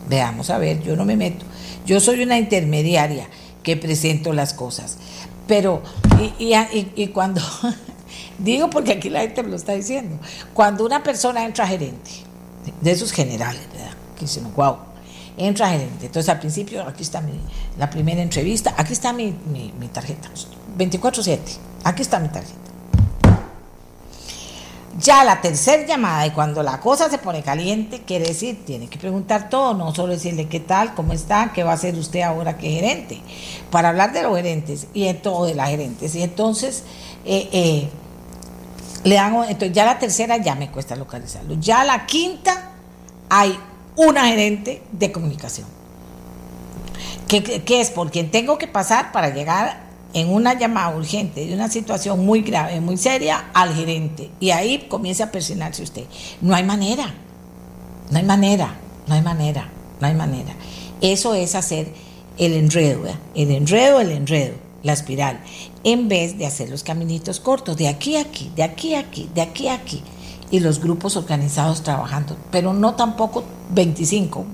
[0.08, 1.44] veamos a ver, yo no me meto.
[1.84, 3.26] Yo soy una intermediaria
[3.64, 4.98] que presento las cosas.
[5.48, 5.82] Pero,
[6.38, 6.54] y,
[6.94, 7.42] y, cuando,
[8.38, 10.16] digo porque aquí la gente me lo está diciendo,
[10.54, 12.10] cuando una persona entra gerente,
[12.80, 13.94] de esos generales, ¿verdad?
[14.14, 14.76] Que dicen, wow,
[15.40, 16.07] entra gerente.
[16.07, 17.33] Entonces al principio, aquí está mi,
[17.79, 20.29] la primera entrevista, aquí está mi, mi, tarjeta,
[20.79, 21.38] 24-7,
[21.85, 22.59] aquí está mi tarjeta.
[24.98, 28.98] Ya la tercera llamada y cuando la cosa se pone caliente, quiere decir, tiene que
[28.98, 32.59] preguntar todo, no solo decirle qué tal, cómo está, qué va a hacer usted ahora
[32.59, 33.22] que gerente,
[33.70, 36.14] para hablar de los gerentes y de todo de las gerentes.
[36.14, 36.83] Y entonces,
[37.24, 37.88] eh, eh,
[39.05, 41.55] le dan, entonces ya la tercera ya me cuesta localizarlo.
[41.55, 42.72] Ya la quinta
[43.31, 43.59] hay
[43.96, 45.66] una gerente de comunicación.
[47.29, 51.68] ¿Qué es por quien tengo que pasar para llegar en una llamada urgente de una
[51.68, 54.31] situación muy grave, muy seria, al gerente.
[54.40, 56.05] Y ahí comienza a presionarse usted.
[56.40, 57.14] No hay manera,
[58.11, 58.76] no hay manera,
[59.07, 60.55] no hay manera, no hay manera.
[61.00, 61.92] Eso es hacer
[62.38, 65.40] el enredo, el enredo, el enredo, la espiral,
[65.85, 69.29] en vez de hacer los caminitos cortos, de aquí a aquí, de aquí a aquí,
[69.35, 70.03] de aquí a aquí,
[70.50, 74.44] y los grupos organizados trabajando, pero no tampoco 25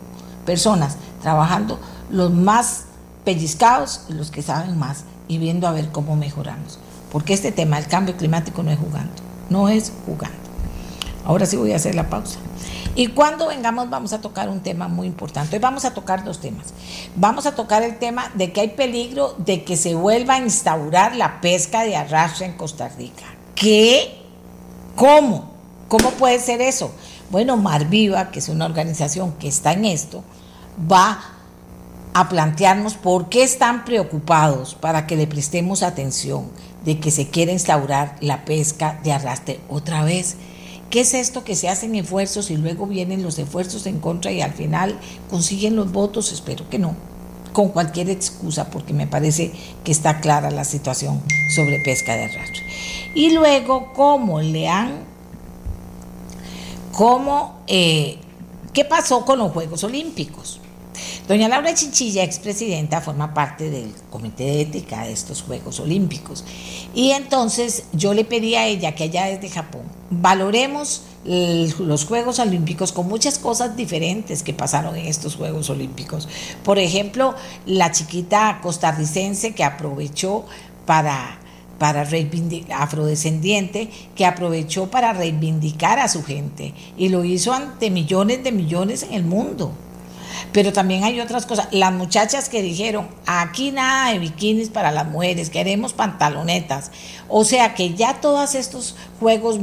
[0.45, 1.79] personas trabajando,
[2.11, 2.85] los más
[3.25, 6.79] pellizcados y los que saben más y viendo a ver cómo mejoramos.
[7.11, 9.15] Porque este tema, el cambio climático, no es jugando,
[9.51, 10.37] no es jugando.
[11.25, 12.39] Ahora sí voy a hacer la pausa.
[12.95, 15.57] Y cuando vengamos vamos a tocar un tema muy importante.
[15.57, 16.69] Hoy vamos a tocar dos temas.
[17.15, 21.15] Vamos a tocar el tema de que hay peligro de que se vuelva a instaurar
[21.17, 23.25] la pesca de arrastre en Costa Rica.
[23.55, 24.23] ¿Qué?
[24.95, 25.56] ¿Cómo?
[25.89, 26.91] ¿Cómo puede ser eso?
[27.31, 30.25] Bueno, Mar Viva, que es una organización que está en esto,
[30.91, 31.21] va
[32.13, 36.51] a plantearnos por qué están preocupados para que le prestemos atención
[36.85, 40.37] de que se quiere instaurar la pesca de arrastre otra vez.
[40.89, 44.41] ¿Qué es esto que se hacen esfuerzos y luego vienen los esfuerzos en contra y
[44.41, 46.33] al final consiguen los votos?
[46.33, 46.95] Espero que no,
[47.53, 49.53] con cualquier excusa, porque me parece
[49.85, 51.21] que está clara la situación
[51.55, 52.63] sobre pesca de arrastre.
[53.15, 54.93] Y luego, ¿cómo le han,
[56.97, 58.17] cómo, eh,
[58.73, 60.61] qué pasó con los Juegos Olímpicos?
[61.29, 66.43] Doña Laura Chinchilla, expresidenta, forma parte del comité de ética de estos Juegos Olímpicos.
[66.95, 72.93] Y entonces yo le pedí a ella que allá desde Japón valoremos los Juegos Olímpicos
[72.93, 76.29] con muchas cosas diferentes que pasaron en estos Juegos Olímpicos.
[76.65, 77.35] Por ejemplo,
[77.67, 80.47] la chiquita costarricense que aprovechó
[80.87, 81.41] para
[81.79, 82.09] para
[82.71, 89.03] afrodescendiente, que aprovechó para reivindicar a su gente y lo hizo ante millones de millones
[89.03, 89.73] en el mundo.
[90.53, 91.69] Pero también hay otras cosas.
[91.71, 96.91] Las muchachas que dijeron, aquí nada de bikinis para las mujeres, queremos pantalonetas.
[97.29, 99.59] O sea que ya todos estos juegos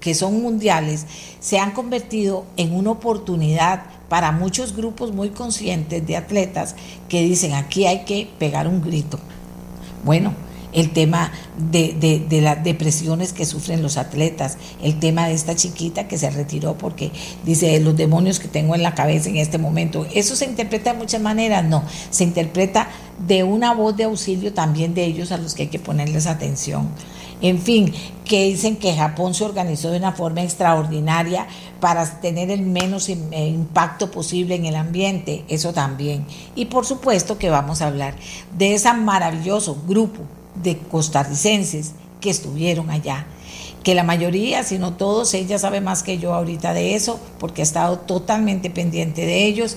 [0.00, 1.06] que son mundiales
[1.40, 6.74] se han convertido en una oportunidad para muchos grupos muy conscientes de atletas
[7.08, 9.18] que dicen, aquí hay que pegar un grito.
[10.04, 10.34] Bueno,
[10.72, 16.18] el tema de, las depresiones que sufren los atletas, el tema de esta chiquita que
[16.18, 17.10] se retiró porque
[17.44, 20.06] dice los demonios que tengo en la cabeza en este momento.
[20.14, 22.88] Eso se interpreta de muchas maneras, no, se interpreta
[23.26, 26.88] de una voz de auxilio también de ellos a los que hay que ponerles atención.
[27.42, 27.94] En fin,
[28.26, 31.46] que dicen que Japón se organizó de una forma extraordinaria
[31.80, 36.26] para tener el menos eh, impacto posible en el ambiente, eso también.
[36.54, 38.14] Y por supuesto que vamos a hablar
[38.58, 40.20] de ese maravilloso grupo
[40.54, 43.26] de costarricenses que estuvieron allá,
[43.82, 47.62] que la mayoría, si no todos, ella sabe más que yo ahorita de eso, porque
[47.62, 49.76] ha estado totalmente pendiente de ellos,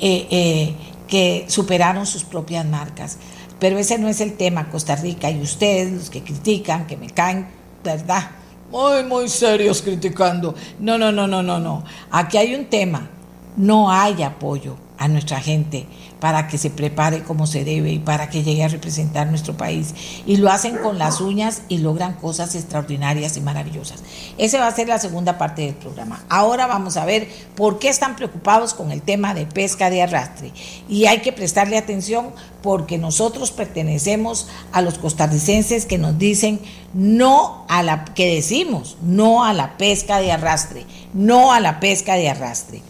[0.00, 0.74] eh, eh,
[1.06, 3.18] que superaron sus propias marcas.
[3.60, 7.08] Pero ese no es el tema, Costa Rica, y ustedes, los que critican, que me
[7.08, 7.46] caen,
[7.84, 8.30] ¿verdad?
[8.70, 10.54] Muy, muy serios criticando.
[10.80, 11.84] No, no, no, no, no, no.
[12.10, 13.08] Aquí hay un tema.
[13.56, 15.86] No hay apoyo a nuestra gente
[16.20, 19.94] para que se prepare como se debe y para que llegue a representar nuestro país.
[20.26, 24.02] Y lo hacen con las uñas y logran cosas extraordinarias y maravillosas.
[24.38, 26.24] Esa va a ser la segunda parte del programa.
[26.28, 30.52] Ahora vamos a ver por qué están preocupados con el tema de pesca de arrastre.
[30.88, 32.30] Y hay que prestarle atención
[32.62, 36.60] porque nosotros pertenecemos a los costarricenses que nos dicen
[36.94, 42.14] no a la que decimos no a la pesca de arrastre, no a la pesca
[42.14, 42.82] de arrastre.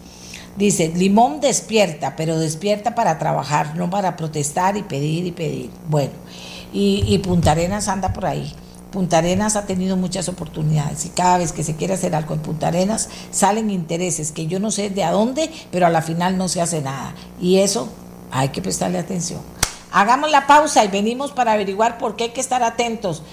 [0.55, 5.69] Dice, Limón despierta, pero despierta para trabajar, no para protestar y pedir y pedir.
[5.89, 6.13] Bueno,
[6.71, 8.53] y, Punta Arenas anda por ahí.
[8.91, 12.41] Punta Arenas ha tenido muchas oportunidades y cada vez que se quiere hacer algo en
[12.41, 16.37] Punta Arenas salen intereses que yo no sé de a dónde, pero a la final
[16.37, 17.13] no se hace nada.
[17.41, 17.89] Y eso
[18.31, 19.41] hay que prestarle atención.
[19.91, 23.23] Hagamos la pausa y venimos para averiguar por qué hay que estar atentos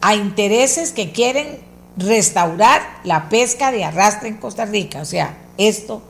[0.00, 1.60] a intereses que quieren
[1.96, 5.00] restaurar la pesca de arrastre en Costa Rica.
[5.00, 6.02] O sea, esto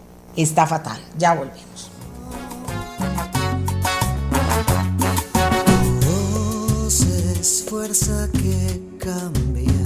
[0.42, 1.00] está fatal.
[1.16, 1.90] Ya volvemos.
[7.40, 9.84] es fuerza que cambia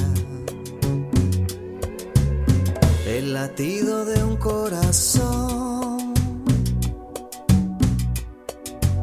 [3.07, 6.15] el latido de un corazón.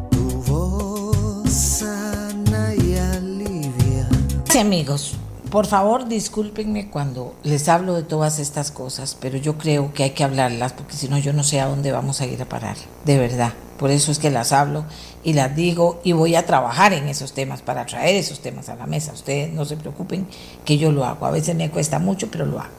[0.09, 4.09] Tu voz sana y alivia.
[4.49, 5.15] Sí, amigos.
[5.51, 10.11] Por favor, discúlpenme cuando les hablo de todas estas cosas, pero yo creo que hay
[10.11, 12.77] que hablarlas porque si no yo no sé a dónde vamos a ir a parar,
[13.03, 13.53] de verdad.
[13.79, 14.85] Por eso es que las hablo
[15.23, 18.75] y las digo y voy a trabajar en esos temas para traer esos temas a
[18.75, 19.11] la mesa.
[19.11, 20.27] Ustedes no se preocupen
[20.65, 21.25] que yo lo hago.
[21.25, 22.69] A veces me cuesta mucho, pero lo hago.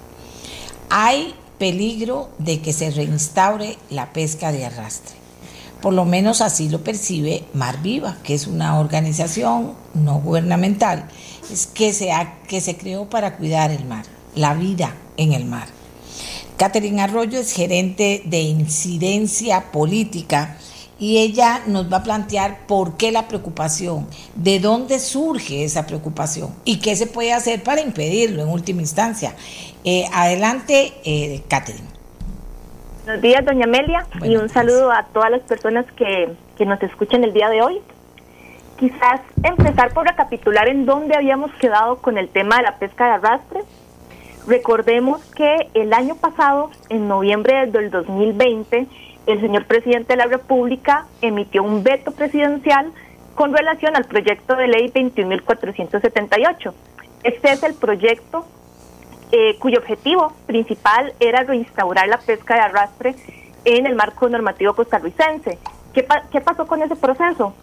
[0.91, 5.17] Hay peligro de que se reinstaure la pesca de arrastre.
[5.83, 11.09] Por lo menos así lo percibe Mar Viva, que es una organización no gubernamental
[11.75, 12.11] que se,
[12.49, 15.69] que se creó para cuidar el mar, la vida en el mar.
[16.57, 20.59] Catherine Arroyo es gerente de incidencia política
[20.99, 26.55] y ella nos va a plantear por qué la preocupación, de dónde surge esa preocupación
[26.67, 29.35] y qué se puede hacer para impedirlo en última instancia.
[29.83, 31.89] Eh, adelante, eh, Catherine.
[33.07, 37.25] Buenos días, doña Amelia, y un saludo a todas las personas que, que nos escuchan
[37.25, 37.81] el día de hoy
[38.81, 43.13] quizás empezar por recapitular en dónde habíamos quedado con el tema de la pesca de
[43.13, 43.61] arrastre.
[44.47, 48.87] Recordemos que el año pasado, en noviembre del 2020,
[49.27, 52.91] el señor presidente de la República emitió un veto presidencial
[53.35, 56.73] con relación al proyecto de ley 21.478.
[57.23, 58.47] Este es el proyecto
[59.31, 63.15] eh, cuyo objetivo principal era reinstaurar la pesca de arrastre
[63.67, 65.59] en el marco normativo costarricense.
[65.93, 67.55] ¿Qué, ¿Qué pasó con ese proceso?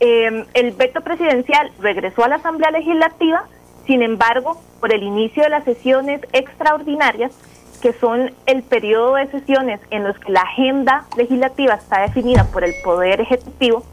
[0.00, 3.44] Eh, el veto presidencial regresó a la Asamblea Legislativa,
[3.86, 7.32] sin embargo, por el inicio de las sesiones extraordinarias,
[7.80, 12.64] que son el periodo de sesiones en los que la agenda legislativa está definida por
[12.64, 13.84] el Poder Ejecutivo,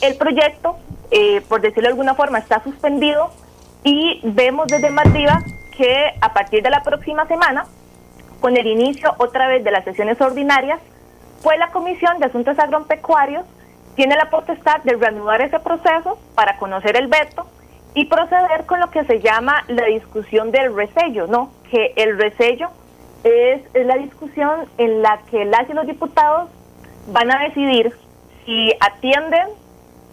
[0.00, 0.76] el proyecto,
[1.10, 3.30] eh, por decirlo de alguna forma, está suspendido
[3.84, 5.42] y vemos desde Maldiva
[5.76, 7.66] que a partir de la próxima semana,
[8.40, 10.80] con el inicio otra vez de las sesiones ordinarias,
[11.42, 13.44] pues la Comisión de Asuntos Agropecuarios
[13.94, 17.46] tiene la potestad de reanudar ese proceso para conocer el veto
[17.94, 21.50] y proceder con lo que se llama la discusión del resello, ¿no?
[21.70, 22.70] Que el resello
[23.24, 26.48] es, la discusión en la que las y los diputados
[27.08, 27.92] van a decidir
[28.44, 29.46] si atienden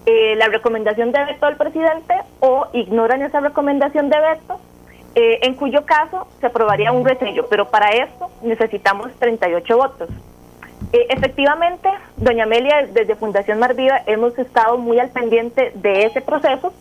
[0.06, 4.60] eh, la recomendación de veto del presidente o ignoran esa recomendación de veto,
[5.16, 10.10] eh, en cuyo caso se aprobaría un resello, pero para esto necesitamos 38 votos.
[10.92, 11.88] Eh, efectivamente,
[12.18, 16.74] doña Amelia, desde Fundación Mar Viva hemos estado muy al pendiente de ese proceso.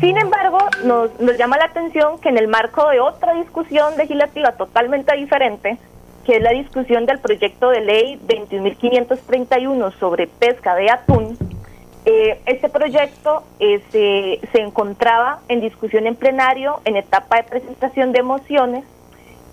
[0.00, 4.52] Sin embargo, nos, nos llama la atención que en el marco de otra discusión legislativa
[4.52, 5.78] totalmente diferente,
[6.24, 11.36] que es la discusión del proyecto de ley 21.531 sobre pesca de atún,
[12.04, 18.10] eh, este proyecto eh, se, se, encontraba en discusión en plenario en etapa de presentación
[18.10, 18.84] de mociones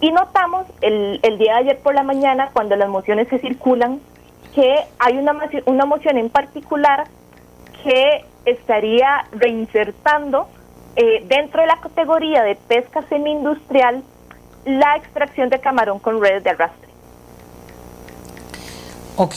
[0.01, 3.99] y notamos el, el, día de ayer por la mañana, cuando las mociones se circulan,
[4.55, 7.07] que hay una, una moción en particular
[7.83, 10.47] que estaría reinsertando
[10.95, 14.03] eh, dentro de la categoría de pesca semi-industrial
[14.65, 16.89] la extracción de camarón con redes de arrastre.
[19.15, 19.35] Ok.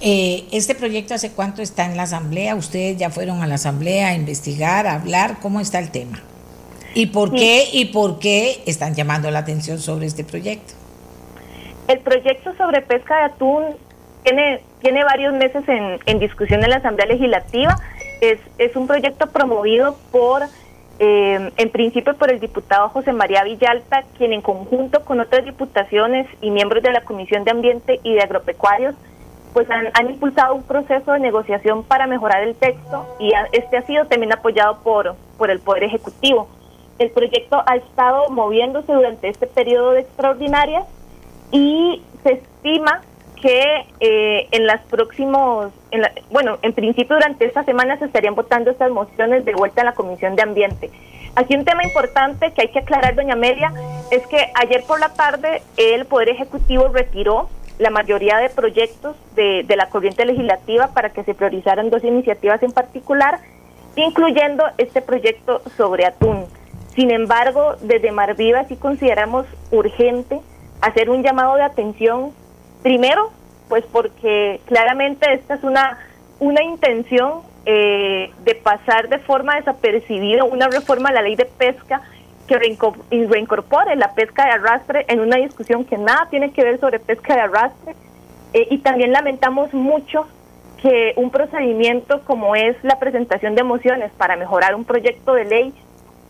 [0.00, 2.54] Eh, este proyecto hace cuánto está en la asamblea?
[2.56, 5.38] ¿Ustedes ya fueron a la asamblea a investigar, a hablar?
[5.40, 6.22] ¿Cómo está el tema?
[6.94, 7.36] ¿Y por sí.
[7.36, 10.74] qué y por qué están llamando la atención sobre este proyecto?
[11.88, 13.64] El proyecto sobre pesca de atún
[14.22, 17.78] tiene, tiene varios meses en, en discusión en la Asamblea Legislativa.
[18.20, 20.42] Es, es un proyecto promovido por,
[21.00, 26.28] eh, en principio, por el diputado José María Villalta, quien en conjunto con otras diputaciones
[26.40, 28.94] y miembros de la Comisión de Ambiente y de Agropecuarios,
[29.52, 33.76] pues han, han impulsado un proceso de negociación para mejorar el texto y a, este
[33.76, 36.48] ha sido también apoyado por, por el Poder Ejecutivo.
[36.98, 40.84] El proyecto ha estado moviéndose durante este periodo de extraordinarias
[41.50, 43.02] y se estima
[43.40, 48.36] que eh, en las próximos, en la, bueno, en principio durante esta semana se estarían
[48.36, 50.90] votando estas mociones de vuelta a la Comisión de Ambiente.
[51.34, 53.72] Aquí un tema importante que hay que aclarar, doña Amelia,
[54.10, 59.64] es que ayer por la tarde el Poder Ejecutivo retiró la mayoría de proyectos de,
[59.64, 63.40] de la corriente legislativa para que se priorizaran dos iniciativas en particular,
[63.96, 66.46] incluyendo este proyecto sobre atún.
[66.94, 70.40] Sin embargo, desde Marviva sí consideramos urgente
[70.80, 72.32] hacer un llamado de atención,
[72.82, 73.30] primero,
[73.68, 75.98] pues porque claramente esta es una,
[76.40, 82.02] una intención eh, de pasar de forma desapercibida una reforma a la ley de pesca
[82.48, 86.98] que reincorpore la pesca de arrastre en una discusión que nada tiene que ver sobre
[86.98, 87.94] pesca de arrastre.
[88.52, 90.26] Eh, y también lamentamos mucho
[90.82, 95.74] que un procedimiento como es la presentación de mociones para mejorar un proyecto de ley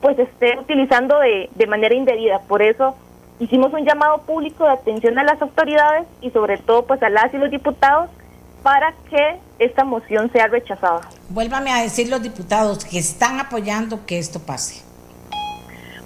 [0.03, 2.40] pues esté utilizando de, de manera indebida.
[2.40, 2.94] Por eso
[3.38, 7.32] hicimos un llamado público de atención a las autoridades y sobre todo pues a las
[7.32, 8.11] y los diputados
[8.62, 11.00] para que esta moción sea rechazada.
[11.30, 14.84] Vuélvame a decir los diputados que están apoyando que esto pase.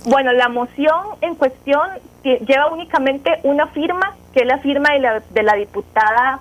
[0.05, 1.89] Bueno, la moción en cuestión
[2.23, 6.41] lleva únicamente una firma, que es la firma de la, de la diputada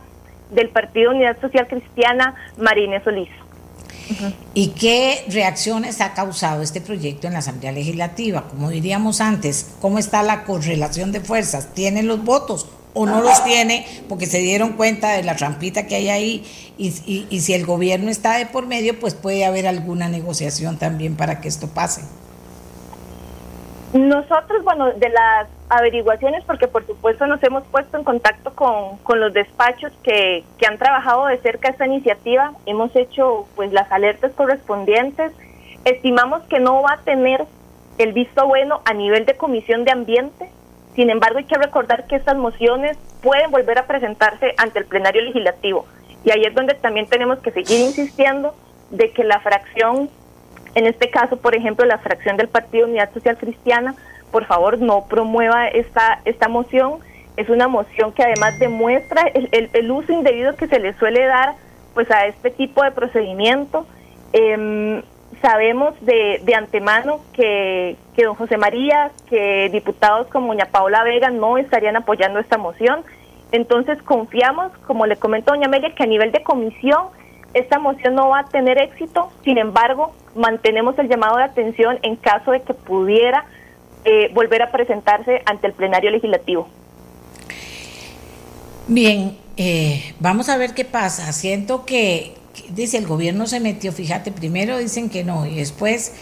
[0.51, 3.29] del Partido Unidad Social Cristiana, Marínez Solís.
[4.53, 8.47] ¿Y qué reacciones ha causado este proyecto en la Asamblea Legislativa?
[8.47, 11.73] Como diríamos antes, ¿cómo está la correlación de fuerzas?
[11.73, 15.95] ¿Tienen los votos o no los tiene porque se dieron cuenta de la trampita que
[15.95, 16.45] hay ahí?
[16.77, 16.91] Y
[17.41, 21.47] si el gobierno está de por medio, pues puede haber alguna negociación también para que
[21.47, 22.01] esto pase.
[23.93, 29.19] Nosotros, bueno, de las averiguaciones, porque por supuesto nos hemos puesto en contacto con, con
[29.19, 34.31] los despachos que, que, han trabajado de cerca esta iniciativa, hemos hecho pues las alertas
[34.33, 35.31] correspondientes,
[35.83, 37.45] estimamos que no va a tener
[37.97, 40.49] el visto bueno a nivel de comisión de ambiente,
[40.95, 45.21] sin embargo hay que recordar que estas mociones pueden volver a presentarse ante el plenario
[45.23, 45.85] legislativo.
[46.23, 48.55] Y ahí es donde también tenemos que seguir insistiendo
[48.89, 50.09] de que la fracción
[50.75, 53.95] en este caso, por ejemplo, la fracción del Partido Unidad Social Cristiana,
[54.31, 56.99] por favor, no promueva esta, esta moción.
[57.37, 61.25] Es una moción que además demuestra el, el, el uso indebido que se le suele
[61.25, 61.53] dar
[61.93, 63.85] pues a este tipo de procedimiento.
[64.33, 65.03] Eh,
[65.41, 71.29] sabemos de, de antemano que, que, don José María, que diputados como doña Paola Vega
[71.29, 73.03] no estarían apoyando esta moción.
[73.51, 77.07] Entonces confiamos, como le comentó doña Amelia, que a nivel de comisión
[77.53, 82.17] esta moción no va a tener éxito, sin embargo, mantenemos el llamado de atención en
[82.17, 83.45] caso de que pudiera
[84.05, 86.67] eh, volver a presentarse ante el plenario legislativo.
[88.87, 91.31] Bien, eh, vamos a ver qué pasa.
[91.33, 92.35] Siento que,
[92.69, 96.13] dice, el gobierno se metió, fíjate, primero dicen que no y después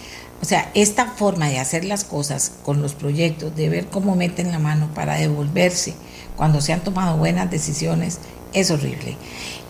[0.41, 4.51] O sea, esta forma de hacer las cosas con los proyectos, de ver cómo meten
[4.51, 5.93] la mano para devolverse
[6.35, 8.19] cuando se han tomado buenas decisiones,
[8.53, 9.15] es horrible.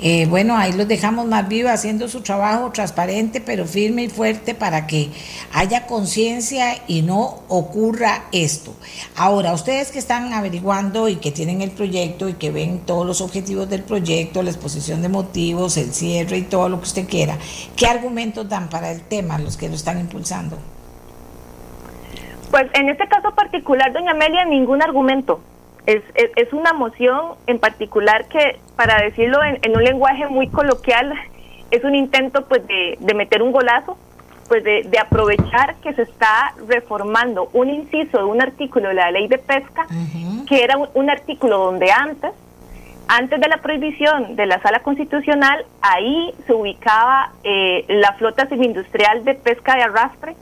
[0.06, 4.54] Eh, bueno, ahí los dejamos más vivos haciendo su trabajo transparente, pero firme y fuerte
[4.54, 5.10] para que
[5.54, 8.76] haya conciencia y no ocurra esto.
[9.16, 13.22] Ahora, ustedes que están averiguando y que tienen el proyecto y que ven todos los
[13.22, 17.38] objetivos del proyecto, la exposición de motivos, el cierre y todo lo que usted quiera,
[17.78, 20.58] ¿qué argumentos dan para el tema los que lo están impulsando?
[22.51, 25.39] Pues en este caso particular, doña Amelia, ningún argumento.
[25.86, 31.14] Es, es, una moción en particular que, para decirlo en, un lenguaje muy coloquial,
[31.72, 33.98] es un intento pues de, meter un golazo,
[34.48, 39.28] pues de, aprovechar que se está reformando un inciso de un artículo de la ley
[39.28, 39.86] de pesca,
[40.48, 42.32] que era un, artículo donde antes,
[43.10, 49.26] antes de la prohibición de la sala constitucional, ahí se ubicaba eh, la flota semi-industrial
[49.26, 50.36] de pesca de arrastre,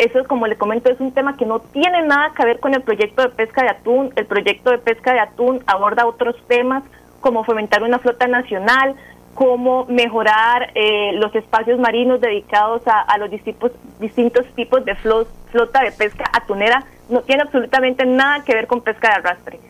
[0.00, 2.82] eso, como le comento, es un tema que no tiene nada que ver con el
[2.82, 4.12] proyecto de pesca de atún.
[4.16, 6.82] El proyecto de pesca de atún aborda otros temas
[7.20, 8.94] como fomentar una flota nacional,
[9.34, 15.92] cómo mejorar eh, los espacios marinos dedicados a, los distintos, distintos tipos de flota de
[15.92, 16.84] pesca atunera.
[17.10, 19.60] No tiene absolutamente nada que ver con pesca de arrastre.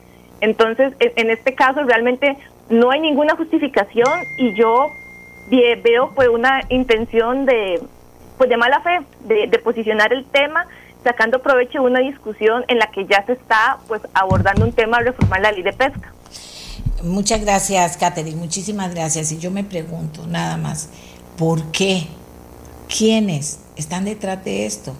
[0.40, 4.92] Entonces, en, este caso realmente no hay ninguna justificación y yo
[5.82, 7.80] veo pues una intención de,
[8.40, 10.66] pues de mala fe de, posicionar el tema
[11.04, 14.96] sacando provecho de una discusión en la que ya se está pues abordando un tema
[14.96, 16.10] de reformar la ley de pesca.
[17.02, 19.30] Muchas gracias, Catherine, muchísimas gracias.
[19.32, 20.88] Y yo me pregunto nada más,
[21.36, 22.06] ¿por qué?
[22.88, 24.94] ¿Quiénes están detrás de esto?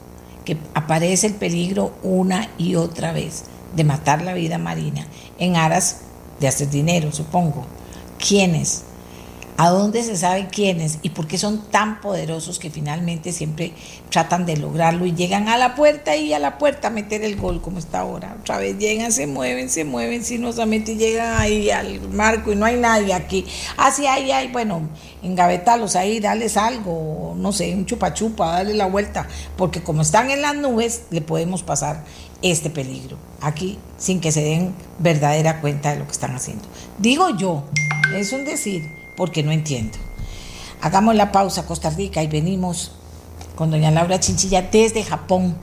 [0.44, 5.06] Que aparece el peligro una y otra vez de matar la vida marina
[5.38, 6.02] en aras
[6.40, 7.64] de hacer dinero, supongo.
[8.18, 8.84] ¿Quiénes?
[9.56, 13.72] A dónde se sabe quiénes y por qué son tan poderosos que finalmente siempre
[14.10, 17.36] tratan de lograrlo y llegan a la puerta y a la puerta a meter el
[17.36, 18.36] gol como está ahora.
[18.40, 22.66] Otra vez llegan, se mueven, se mueven sinuosamente y llegan ahí al marco y no
[22.66, 23.44] hay nadie aquí.
[23.76, 24.88] Ah, sí, hay, bueno,
[25.22, 30.30] engavetalos ahí, darles algo, no sé, un chupa chupa, darle la vuelta, porque como están
[30.30, 32.04] en las nubes, le podemos pasar
[32.42, 36.64] este peligro aquí sin que se den verdadera cuenta de lo que están haciendo.
[36.98, 37.64] Digo yo,
[38.14, 39.98] es un decir porque no entiendo.
[40.80, 42.92] Hagamos la pausa, Costa Rica, y venimos
[43.54, 45.58] con doña Laura Chinchilla desde Japón.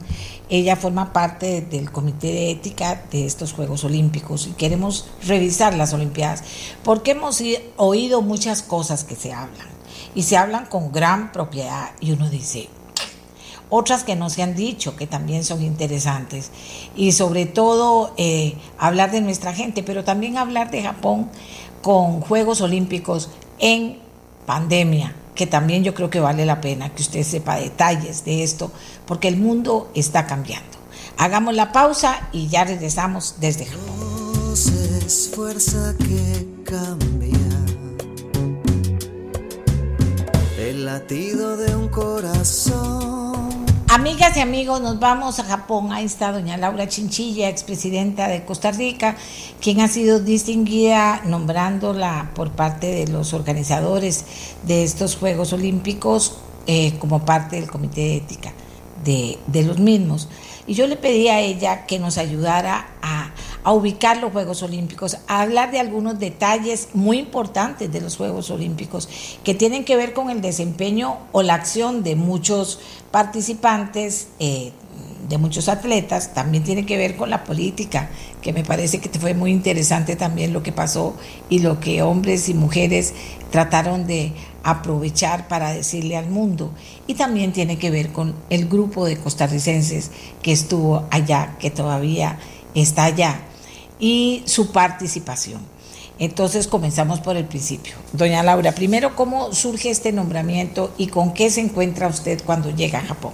[0.48, 5.92] Ella forma parte del comité de ética de estos Juegos Olímpicos y queremos revisar las
[5.92, 6.44] Olimpiadas
[6.84, 7.42] porque hemos
[7.76, 9.66] oído muchas cosas que se hablan
[10.14, 12.68] y se hablan con gran propiedad y uno dice,
[13.70, 16.52] otras que no se han dicho, que también son interesantes.
[16.94, 21.28] Y sobre todo eh, hablar de nuestra gente, pero también hablar de Japón
[21.82, 23.98] con Juegos Olímpicos en
[24.46, 28.72] pandemia, que también yo creo que vale la pena que usted sepa detalles de esto,
[29.06, 30.78] porque el mundo está cambiando.
[31.16, 34.08] Hagamos la pausa y ya regresamos desde Japón.
[35.98, 37.38] que cambia
[40.58, 43.57] el latido de un corazón
[43.90, 45.92] Amigas y amigos, nos vamos a Japón.
[45.92, 49.16] Ahí está doña Laura Chinchilla, expresidenta de Costa Rica,
[49.62, 54.26] quien ha sido distinguida nombrándola por parte de los organizadores
[54.64, 56.36] de estos Juegos Olímpicos
[56.66, 58.52] eh, como parte del Comité de Ética
[59.02, 60.28] de, de los mismos.
[60.66, 63.32] Y yo le pedí a ella que nos ayudara a
[63.68, 68.50] a ubicar los Juegos Olímpicos, a hablar de algunos detalles muy importantes de los Juegos
[68.50, 69.10] Olímpicos
[69.44, 74.72] que tienen que ver con el desempeño o la acción de muchos participantes, eh,
[75.28, 78.08] de muchos atletas, también tiene que ver con la política,
[78.40, 81.14] que me parece que fue muy interesante también lo que pasó
[81.50, 83.12] y lo que hombres y mujeres
[83.50, 86.72] trataron de aprovechar para decirle al mundo.
[87.06, 90.10] Y también tiene que ver con el grupo de costarricenses
[90.40, 92.38] que estuvo allá, que todavía
[92.74, 93.42] está allá
[93.98, 95.60] y su participación.
[96.18, 97.94] Entonces comenzamos por el principio.
[98.12, 102.98] Doña Laura, primero, ¿cómo surge este nombramiento y con qué se encuentra usted cuando llega
[102.98, 103.32] a Japón?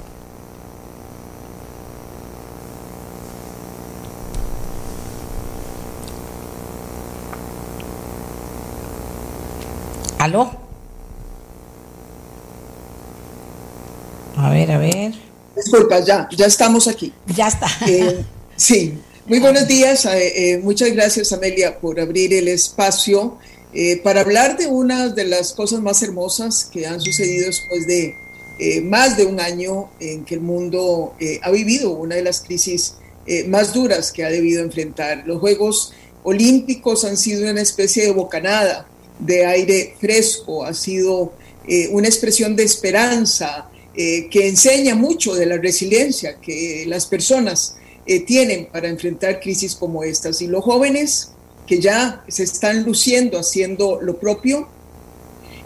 [10.18, 10.50] ¿Aló?
[14.36, 15.14] A ver, a ver.
[15.54, 17.12] Disculpa, ya, ya estamos aquí.
[17.26, 17.66] Ya está.
[17.86, 18.24] Eh,
[18.56, 23.39] sí, muy buenos días, eh, eh, muchas gracias Amelia por abrir el espacio
[23.72, 28.16] eh, para hablar de una de las cosas más hermosas que han sucedido después de
[28.85, 32.95] más de un año en que el mundo ha vivido una de las crisis
[33.49, 35.25] más duras que ha debido enfrentar.
[35.27, 38.87] Los Juegos Olímpicos han sido una especie de bocanada
[39.18, 41.33] de aire fresco, ha sido
[41.91, 47.75] una expresión de esperanza que enseña mucho de la resiliencia que las personas
[48.07, 50.42] eh, tienen para enfrentar crisis como estas.
[50.42, 51.32] Y los jóvenes
[51.66, 54.68] que ya se están luciendo haciendo lo propio,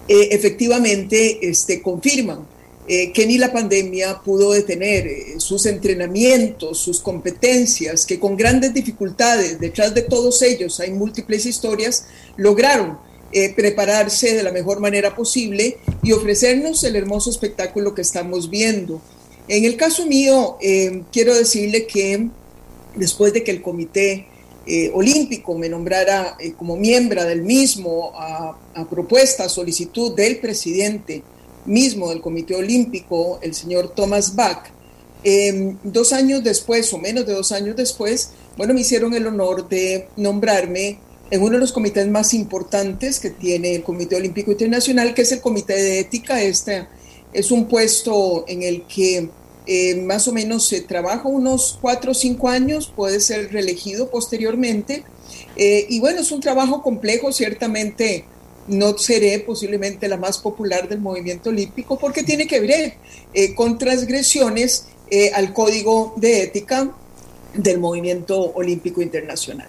[0.06, 2.46] eh, efectivamente este, confirman
[2.88, 9.94] que ni la pandemia pudo detener sus entrenamientos, sus competencias, que con grandes dificultades, detrás
[9.94, 12.06] de todos ellos hay múltiples historias,
[12.38, 12.96] lograron
[13.30, 19.02] eh, prepararse de la mejor manera posible y ofrecernos el hermoso espectáculo que estamos viendo.
[19.48, 22.28] En el caso mío, eh, quiero decirle que
[22.94, 24.26] después de que el Comité
[24.66, 28.58] eh, Olímpico me nombrara como miembro del mismo a,
[28.90, 31.22] propuesta, a solicitud del presidente
[31.64, 34.70] mismo del Comité Olímpico, el señor Thomas Bach,
[35.82, 40.08] dos años después o menos de dos años después, bueno, me hicieron el honor de
[40.16, 40.98] nombrarme
[41.30, 45.32] en uno de los comités más importantes que tiene el Comité Olímpico Internacional, que es
[45.32, 46.42] el Comité de Ética.
[46.42, 46.86] Este
[47.32, 49.30] es un puesto en el que
[49.70, 55.04] eh, más o menos se trabaja unos cuatro o cinco años, puede ser reelegido posteriormente.
[55.56, 58.24] Eh, y bueno, es un trabajo complejo, ciertamente
[58.66, 62.94] no seré posiblemente la más popular del movimiento olímpico porque tiene que ver
[63.34, 64.86] eh, con transgresiones
[65.34, 66.94] al código de ética
[67.54, 69.68] del movimiento olímpico internacional.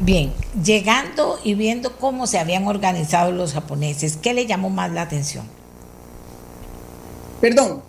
[0.00, 0.32] Bien,
[0.64, 5.46] llegando y viendo cómo se habían organizado los japoneses, ¿qué le llamó más la atención?
[7.42, 7.82] Perdón.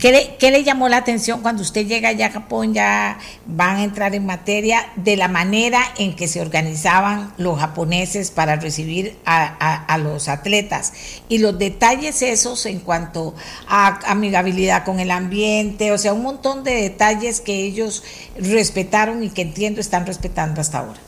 [0.00, 2.74] ¿Qué le, llamó la atención cuando usted llega allá a Japón?
[2.74, 8.32] Ya van a entrar en materia de la manera en que se organizaban los japoneses
[8.32, 10.92] para recibir a, los atletas
[11.28, 13.34] y los detalles esos en cuanto
[13.68, 18.02] a amigabilidad con el ambiente, o sea, un montón de detalles que ellos
[18.36, 21.00] respetaron y que entiendo están respetando hasta ahora.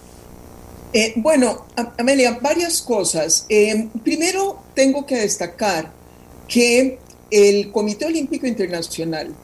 [0.92, 1.66] Eh, bueno,
[1.98, 3.46] Amelia, varias cosas.
[3.48, 5.92] Eh, primero, tengo que destacar
[6.48, 6.98] que
[7.30, 9.34] el Comité Olímpico Internacional,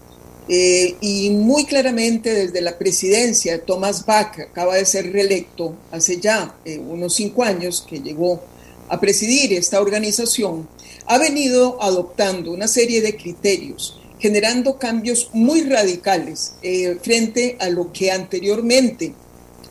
[0.48, 6.54] eh, y muy claramente desde la presidencia, Thomas Bach acaba de ser reelecto hace ya
[6.88, 8.40] unos cinco años que llegó
[8.88, 10.68] a presidir esta organización,
[11.06, 16.54] ha venido adoptando una serie de criterios, generando cambios muy radicales
[17.02, 19.12] frente a lo que anteriormente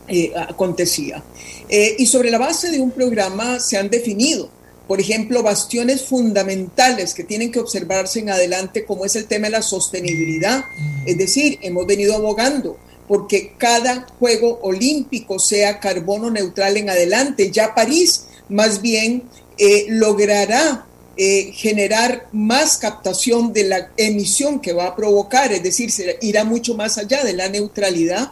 [0.07, 1.23] eh, acontecía.
[1.67, 4.51] Eh, y sobre la base de un programa se han definido,
[4.87, 9.51] por ejemplo, bastiones fundamentales que tienen que observarse en adelante, como es el tema de
[9.51, 10.65] la sostenibilidad.
[11.05, 12.77] Es decir, hemos venido abogando
[13.07, 17.51] porque cada juego olímpico sea carbono neutral en adelante.
[17.51, 19.23] Ya París más bien
[19.57, 20.85] eh, logrará
[21.17, 26.43] eh, generar más captación de la emisión que va a provocar, es decir, se irá
[26.43, 28.31] mucho más allá de la neutralidad.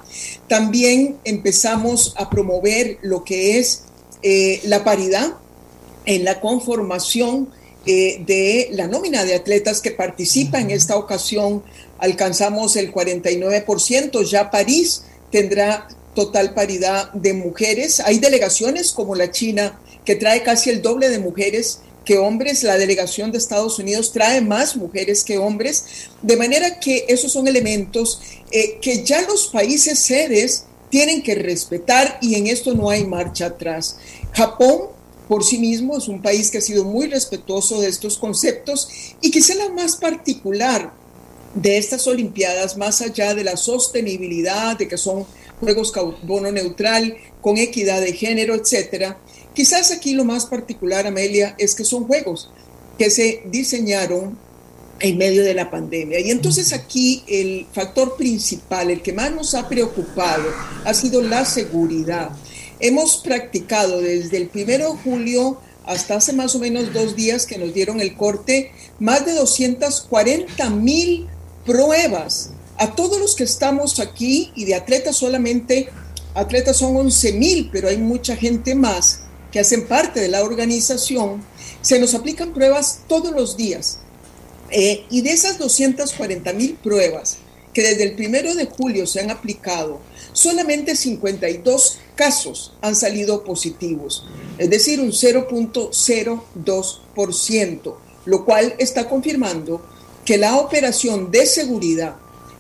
[0.50, 3.84] También empezamos a promover lo que es
[4.22, 5.34] eh, la paridad
[6.06, 7.50] en la conformación
[7.86, 11.64] eh, de la nómina de atletas que participa en esta ocasión.
[12.00, 18.00] Alcanzamos el 49%, ya París tendrá total paridad de mujeres.
[18.00, 22.78] Hay delegaciones como la China que trae casi el doble de mujeres que hombres, la
[22.78, 28.22] delegación de Estados Unidos trae más mujeres que hombres, de manera que esos son elementos
[28.52, 33.48] eh, que ya los países sedes tienen que respetar y en esto no hay marcha
[33.48, 33.98] atrás.
[34.34, 34.90] Japón
[35.28, 38.90] por sí mismo es un país que ha sido muy respetuoso de estos conceptos
[39.22, 40.94] y quizá la más particular
[41.56, 45.26] de estas Olimpiadas, más allá de la sostenibilidad, de que son
[45.60, 49.20] juegos carbono neutral, con equidad de género, etcétera,
[49.54, 52.50] Quizás aquí lo más particular, Amelia, es que son juegos
[52.98, 54.38] que se diseñaron
[55.00, 56.20] en medio de la pandemia.
[56.20, 60.44] Y entonces aquí el factor principal, el que más nos ha preocupado,
[60.86, 62.32] ha sido la seguridad.
[62.84, 67.58] Hemos practicado desde el primero de julio hasta hace más o menos dos días que
[67.58, 71.30] nos dieron el corte, más de 240 mil
[71.66, 72.50] pruebas.
[72.76, 75.88] A todos los que estamos aquí y de atletas solamente,
[76.34, 81.42] atletas son 11 mil, pero hay mucha gente más que hacen parte de la organización,
[81.82, 84.00] se nos aplican pruebas todos los días.
[84.72, 87.38] Eh, y de esas 240 mil pruebas
[87.74, 90.02] que desde el primero de julio se han aplicado,
[90.34, 94.26] solamente 52 casos han salido positivos,
[94.58, 97.96] es decir, un 0.02%,
[98.26, 99.82] lo cual está confirmando
[100.26, 102.16] que la operación de seguridad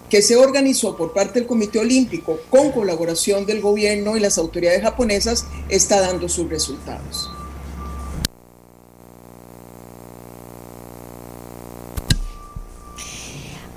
[0.10, 4.84] que se organizó por parte del Comité Olímpico con colaboración del gobierno y las autoridades
[4.84, 7.32] japonesas está dando sus resultados.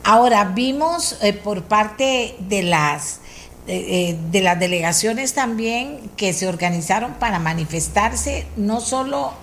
[0.08, 3.18] Ahora vimos eh, por parte de las
[3.66, 9.34] eh, eh, de las delegaciones también que se organizaron para manifestarse no solo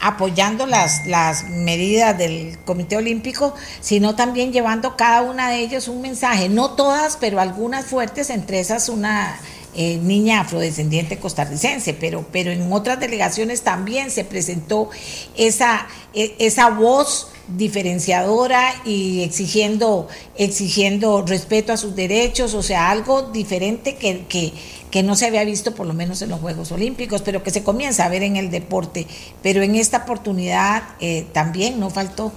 [0.00, 6.02] apoyando las, las medidas del Comité Olímpico, sino también llevando cada una de ellos un
[6.02, 9.38] mensaje, no todas, pero algunas fuertes, entre esas una
[9.76, 14.88] eh, niña afrodescendiente costarricense, pero, pero en otras delegaciones también se presentó
[15.36, 23.22] esa, e, esa voz diferenciadora y exigiendo, exigiendo respeto a sus derechos, o sea, algo
[23.22, 24.52] diferente que, que,
[24.90, 27.62] que, no se había visto por lo menos en los Juegos Olímpicos, pero que se
[27.62, 29.06] comienza a ver en el deporte.
[29.42, 32.32] Pero en esta oportunidad eh, también no faltó.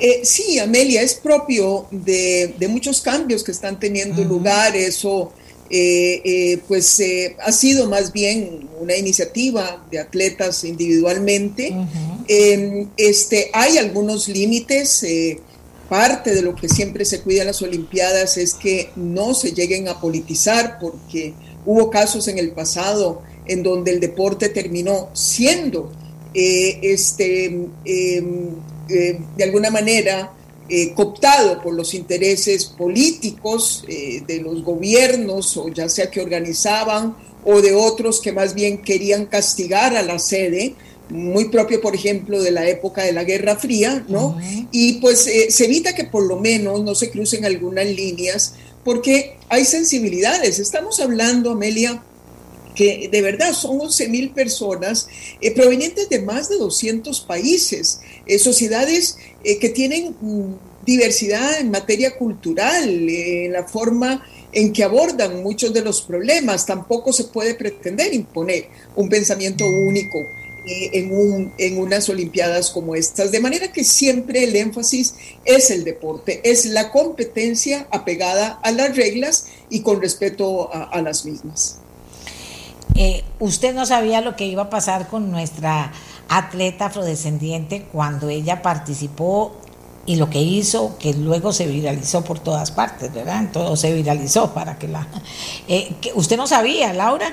[0.00, 4.28] Eh, sí, Amelia, es propio de, de, muchos cambios que están teniendo uh -huh.
[4.28, 5.32] lugar, eso
[5.74, 11.70] eh, eh, pues eh, ha sido más bien una iniciativa de atletas individualmente.
[11.72, 12.88] Uh -huh.
[12.98, 15.06] este, hay algunos límites.
[15.88, 19.88] parte de lo que siempre se cuida en las Olimpiadas es que no se lleguen
[19.88, 21.34] a politizar, porque
[21.66, 25.92] hubo casos en el pasado en donde el deporte terminó siendo
[26.32, 27.44] este,
[27.84, 28.54] em,
[28.88, 30.32] de alguna manera
[30.74, 37.14] eh, cooptado por los intereses políticos eh, de los gobiernos, o ya sea que organizaban,
[37.44, 40.74] o de otros que más bien querían castigar a la sede,
[41.10, 44.28] muy propio, por ejemplo, de la época de la Guerra Fría, ¿no?
[44.28, 44.68] Uh -huh.
[44.72, 49.36] Y pues eh, se evita que por lo menos no se crucen algunas líneas, porque
[49.50, 50.58] hay sensibilidades.
[50.58, 52.02] Estamos hablando, Amelia,
[52.74, 55.08] que de verdad son 11 mil personas
[55.40, 60.54] eh, provenientes de más de 200 países, eh, sociedades eh, que tienen mm,
[60.84, 66.66] diversidad en materia cultural, en la forma en que abordan muchos de los problemas.
[66.66, 70.18] Tampoco se puede pretender imponer un pensamiento único
[70.64, 73.32] en, un, en, unas Olimpiadas como estas.
[73.32, 75.14] De manera que siempre el énfasis
[75.44, 81.24] es el deporte, es la competencia apegada a las reglas y con respeto a las
[81.24, 81.82] mismas.
[82.94, 85.92] Eh, usted no sabía lo que iba a pasar con nuestra
[86.28, 89.56] atleta afrodescendiente cuando ella participó
[90.04, 93.50] y lo que hizo, que luego se viralizó por todas partes, ¿verdad?
[93.52, 95.06] Todo se viralizó para que la...
[95.68, 97.32] Eh, que ¿Usted no sabía, Laura?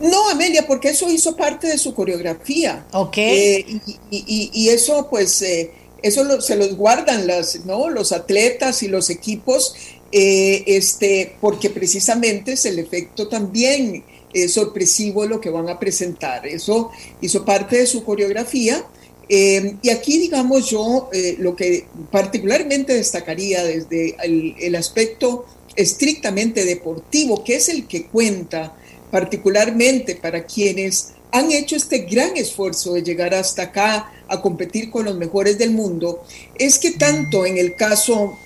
[0.00, 2.84] No, Amelia, porque eso hizo parte de su coreografía.
[2.92, 3.18] Ok.
[3.18, 5.72] Eh, y, y, y, eso, pues, eh,
[6.02, 7.90] eso lo, se los guardan las, ¿no?
[7.90, 9.74] los atletas y los equipos
[10.10, 14.04] eh, este, porque precisamente es el efecto también
[14.34, 16.46] eh, sorpresivo lo que van a presentar.
[16.46, 16.90] Eso
[17.22, 18.84] hizo parte de su coreografía.
[19.26, 25.46] Eh, y aquí, digamos, yo eh, lo que particularmente destacaría desde el, el, aspecto
[25.76, 28.76] estrictamente deportivo, que es el que cuenta
[29.10, 35.06] particularmente para quienes han hecho este gran esfuerzo de llegar hasta acá a competir con
[35.06, 36.22] los mejores del mundo,
[36.58, 38.38] es que tanto en el caso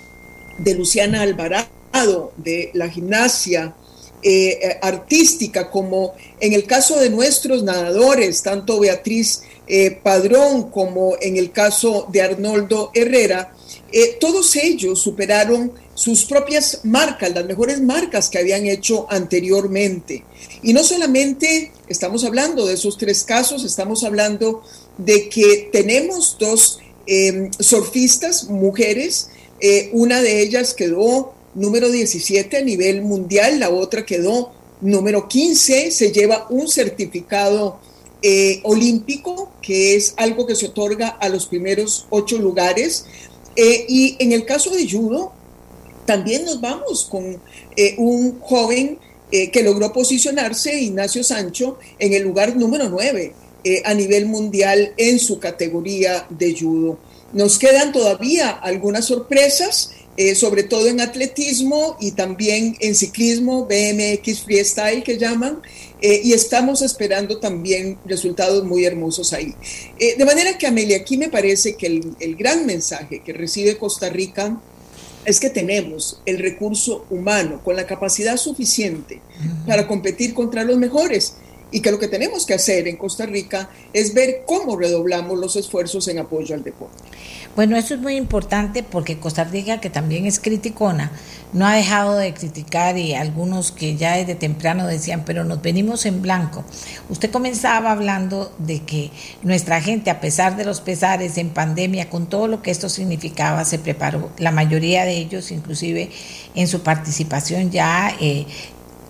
[0.57, 3.75] de Luciana Alvarado, de la gimnasia
[4.21, 11.37] eh, artística, como en el caso de nuestros nadadores, tanto Beatriz eh, Padrón como en
[11.37, 13.53] el caso de Arnoldo Herrera,
[13.91, 20.25] eh, todos ellos superaron sus propias marcas, las mejores marcas que habían hecho anteriormente.
[20.63, 24.63] Y no solamente estamos hablando de esos tres casos, estamos hablando
[24.97, 29.29] de que tenemos dos eh, surfistas, mujeres,
[29.65, 34.51] eh, una de ellas quedó número 17 a nivel mundial, la otra quedó
[34.81, 37.79] número 15, se lleva un certificado
[38.21, 43.05] eh, olímpico, que es algo que se otorga a los primeros ocho lugares.
[43.55, 45.31] Eh, y en el caso de judo,
[46.05, 47.41] también nos vamos con
[47.97, 48.99] un joven
[49.31, 53.33] que logró posicionarse, Ignacio Sancho, en el lugar número 9
[53.85, 56.99] a nivel mundial en su categoría de judo.
[57.33, 64.43] Nos quedan todavía algunas sorpresas, eh, sobre todo en atletismo y también en ciclismo, BMX
[64.43, 65.59] Freestyle que llaman,
[66.01, 69.55] eh, y estamos esperando también resultados muy hermosos ahí.
[69.99, 73.77] Eh, de manera que, Amelia, aquí me parece que el, el gran mensaje que recibe
[73.77, 74.61] Costa Rica
[75.25, 79.21] es que tenemos el recurso humano con la capacidad suficiente
[79.65, 81.35] para competir contra los mejores
[81.73, 85.55] y que lo que tenemos que hacer en Costa Rica es ver cómo redoblamos los
[85.55, 87.03] esfuerzos en apoyo al deporte.
[87.55, 91.11] Bueno, eso es muy importante porque Costa Rica, que también es criticona,
[91.51, 96.05] no ha dejado de criticar y algunos que ya desde temprano decían, pero nos venimos
[96.05, 96.63] en blanco.
[97.09, 99.11] Usted comenzaba hablando de que
[99.43, 103.65] nuestra gente, a pesar de los pesares en pandemia, con todo lo que esto significaba,
[103.65, 104.31] se preparó.
[104.37, 106.09] La mayoría de ellos, inclusive
[106.55, 108.45] en su participación ya eh,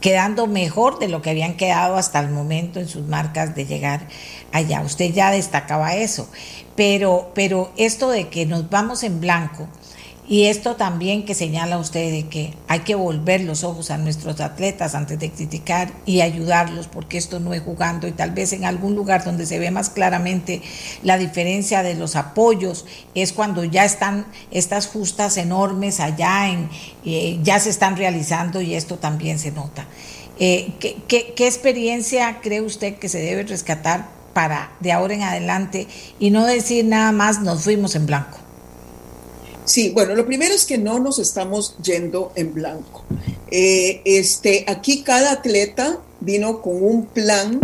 [0.03, 4.09] quedando mejor de lo que habían quedado hasta el momento en sus marcas de llegar
[4.51, 4.81] allá.
[4.81, 6.27] Usted ya destacaba eso,
[6.75, 9.69] pero, pero esto de que nos vamos en blanco
[10.25, 14.39] Y esto también que señala usted de que hay que volver los ojos a nuestros
[14.39, 18.63] atletas antes de criticar y ayudarlos, porque esto no es jugando y tal vez en
[18.63, 20.61] algún lugar donde se ve más claramente
[21.03, 26.69] la diferencia de los apoyos es cuando ya están estas justas enormes allá, en,
[27.03, 29.87] eh, ya se están realizando y esto también se nota.
[30.39, 35.87] Eh, ¿qué, qué experiencia cree usted que se debe rescatar para de ahora en adelante
[36.17, 38.42] y no decir nada más nos fuimos en blanco?
[39.65, 43.03] Sí, bueno, lo primero es que no nos estamos yendo en blanco.
[43.49, 47.59] Eh, este, aquí cada atleta vino con un plan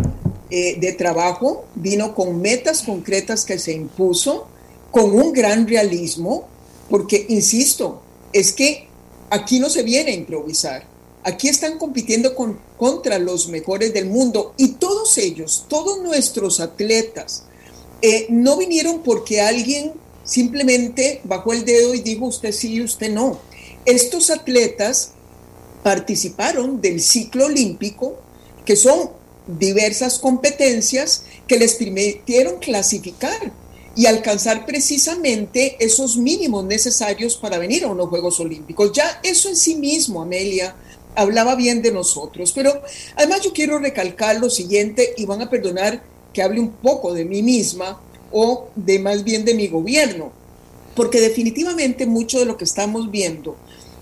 [0.50, 4.48] eh, de trabajo, vino con metas concretas que se impuso,
[4.92, 6.48] con un gran realismo,
[6.90, 8.02] porque, insisto,
[8.34, 8.88] es que
[9.30, 10.86] aquí no se viene a improvisar.
[11.24, 17.44] Aquí están compitiendo con, contra los mejores del mundo y todos ellos, todos nuestros atletas,
[18.02, 19.92] eh, no vinieron porque alguien
[20.30, 23.40] simplemente bajó el dedo y dijo usted sí y usted no.
[23.86, 25.14] Estos atletas
[25.82, 28.18] participaron del ciclo olímpico,
[28.64, 29.10] que son
[29.48, 33.52] diversas competencias que les permitieron clasificar
[33.96, 38.92] y alcanzar precisamente esos mínimos necesarios para venir a unos Juegos Olímpicos.
[38.94, 40.76] Ya eso en sí mismo, Amelia,
[41.16, 42.52] hablaba bien de nosotros.
[42.52, 42.84] Pero
[43.16, 47.26] además yo quiero recalcar lo siguiente, y van a perdonar que hable un poco de
[47.26, 48.00] mí misma,
[48.32, 50.32] o de más bien de mi gobierno,
[50.96, 53.56] porque definitivamente mucho de lo que estamos viendo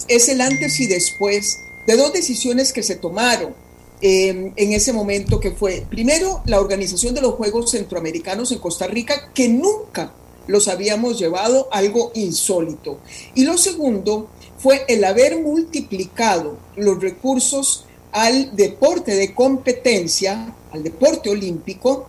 [0.07, 3.53] es el antes y después de dos decisiones que se tomaron
[4.01, 8.87] em, en ese momento que fue, primero, la organización de los Juegos Centroamericanos en Costa
[8.87, 10.13] Rica, que nunca
[10.47, 12.99] los habíamos llevado, algo insólito.
[13.35, 21.29] Y lo segundo fue el haber multiplicado los recursos al deporte de competencia, al deporte
[21.29, 22.07] olímpico,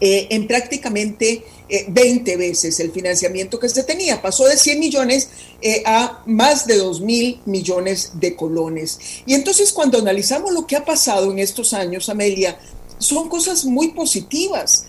[0.00, 1.44] eh, en prácticamente
[1.88, 4.20] 20 eh, veces el financiamiento que se tenía.
[4.20, 5.28] Pasó de 100 millones
[5.62, 8.98] eh, a más de 2 mil millones de colones.
[9.26, 12.58] Y entonces cuando analizamos lo que ha pasado en estos años, Amelia,
[12.98, 14.86] son cosas muy positivas.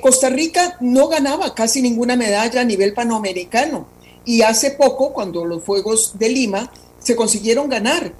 [0.00, 3.86] Costa Rica no ganaba casi ninguna medalla a nivel panamericano
[4.28, 8.12] y hace poco, cuando los Juegos de Lima, se consiguieron ganar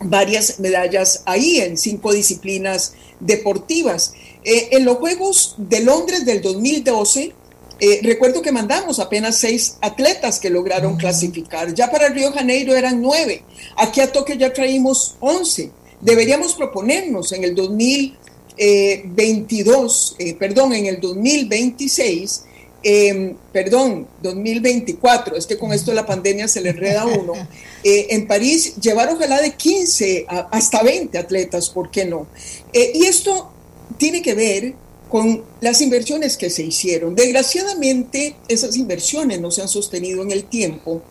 [0.00, 4.12] varias medallas ahí en cinco disciplinas deportivas.
[4.44, 7.34] Eh, en los Juegos de Londres del 2012,
[7.82, 11.72] eh, recuerdo que mandamos apenas seis atletas que lograron clasificar.
[11.74, 13.42] Ya para Río Janeiro eran nueve.
[13.76, 15.70] Aquí a Tokio ya traímos once.
[16.00, 22.44] Deberíamos proponernos en el 2022, eh, perdón, en el 2026,
[22.82, 27.34] em, perdón, 2024, es que con esto la pandemia se le enreda a uno,
[27.84, 32.26] en París llevar ojalá de 15 hasta 20 atletas, ¿por qué no?
[32.72, 33.50] y esto
[33.98, 34.74] tiene que ver
[35.10, 37.14] con las inversiones que se hicieron.
[37.14, 41.02] Desgraciadamente, esas inversiones no se han sostenido en el tiempo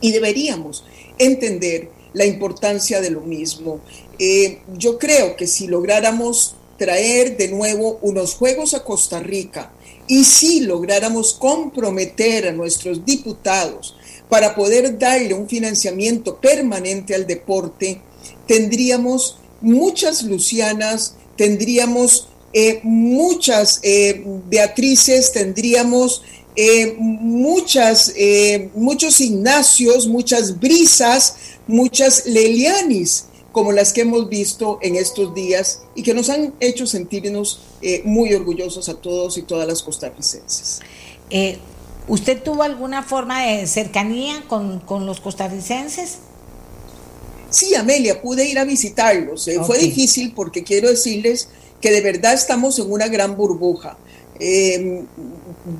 [0.00, 0.84] y deberíamos
[1.18, 3.80] entender la importancia de lo mismo.
[4.18, 9.72] Eh, yo creo que si lográramos traer de nuevo unos Juegos a Costa Rica
[10.06, 13.96] y si lográramos comprometer a nuestros diputados
[14.28, 18.00] para poder darle un financiamiento permanente al deporte,
[18.46, 26.22] tendríamos muchas Lucianas, tendríamos eh, muchas eh, Beatrices, tendríamos
[26.54, 28.14] eh, muchas,
[28.74, 31.34] muchos Ignacios, muchas Brisas,
[31.66, 33.24] muchas Lelianis,
[33.54, 37.60] como las que hemos visto en estos días y que nos han hecho sentirnos
[38.04, 40.80] muy orgullosos a todos y todas las costarricenses.
[42.06, 46.18] ¿Usted tuvo alguna forma de cercanía con, con los costarricenses?
[47.48, 49.48] Sí, Amelia, pude ir a visitarlos.
[49.48, 51.48] Eh, fue difícil porque quiero decirles
[51.80, 53.96] que de verdad estamos en una gran burbuja.
[54.40, 55.06] Em,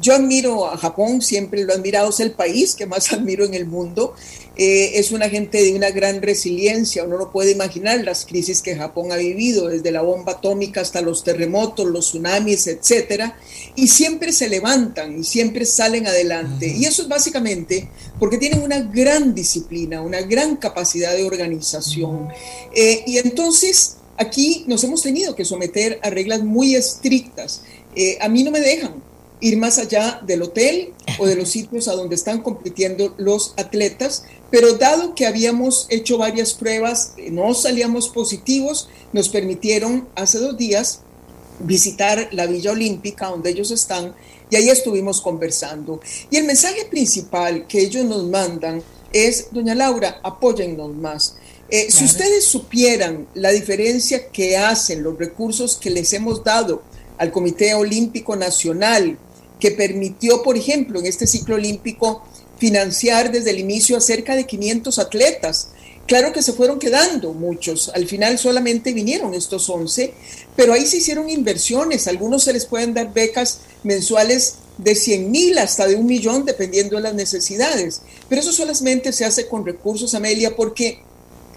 [0.00, 3.54] yo admiro a Japón, siempre lo he admirado, es el país que más admiro en
[3.54, 4.14] el mundo.
[4.56, 8.76] Eh, es una gente de una gran resiliencia, uno no puede imaginar las crisis que
[8.76, 13.36] Japón ha vivido, desde la bomba atómica hasta los terremotos, los tsunamis, etcétera,
[13.74, 16.68] y siempre se levantan y siempre salen adelante.
[16.68, 17.88] Y eso es básicamente
[18.20, 22.28] porque tienen una gran disciplina, una gran capacidad de organización.
[22.72, 27.62] Eh, y entonces aquí nos hemos tenido que someter a reglas muy estrictas.
[27.96, 29.02] Eh, a mí no me dejan
[29.40, 34.24] ir más allá del hotel o de los sitios a donde están compitiendo los atletas,
[34.50, 40.56] pero dado que habíamos hecho varias pruebas, eh, no salíamos positivos, nos permitieron hace dos
[40.56, 41.00] días
[41.60, 44.14] visitar la Villa Olímpica donde ellos están
[44.50, 46.00] y ahí estuvimos conversando.
[46.30, 48.82] Y el mensaje principal que ellos nos mandan
[49.12, 51.36] es, doña Laura, apóyennos más.
[51.70, 56.82] Eh, si ustedes supieran la diferencia que hacen los recursos que les hemos dado
[57.18, 59.18] al Comité Olímpico Nacional,
[59.60, 62.22] que permitió, por ejemplo, en este ciclo olímpico,
[62.58, 65.68] financiar desde el inicio a cerca de 500 atletas.
[66.06, 70.12] Claro que se fueron quedando muchos, al final solamente vinieron estos 11,
[70.54, 75.56] pero ahí se hicieron inversiones, algunos se les pueden dar becas mensuales de 100 mil
[75.56, 78.02] hasta de un millón, dependiendo de las necesidades.
[78.28, 80.98] Pero eso solamente se hace con recursos, Amelia, porque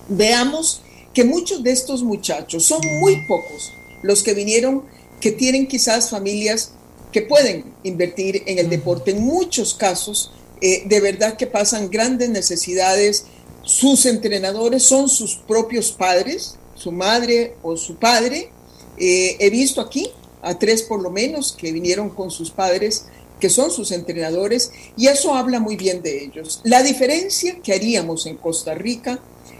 [0.08, 0.82] veamos
[1.14, 4.84] que muchos de estos muchachos, son muy pocos los que vinieron,
[5.20, 6.72] que tienen quizás familias
[7.12, 9.12] que pueden invertir en el deporte.
[9.12, 13.26] En muchos casos, eh, de verdad que pasan grandes necesidades.
[13.64, 18.52] Sus entrenadores son sus propios padres, su madre o su padre.
[18.98, 20.10] Eh, he visto aquí
[20.42, 23.06] a tres por lo menos que vinieron con sus padres,
[23.40, 26.62] que son sus entrenadores, y eso habla muy bien de ellos.
[26.64, 29.20] La diferencia que haríamos en Costa Rica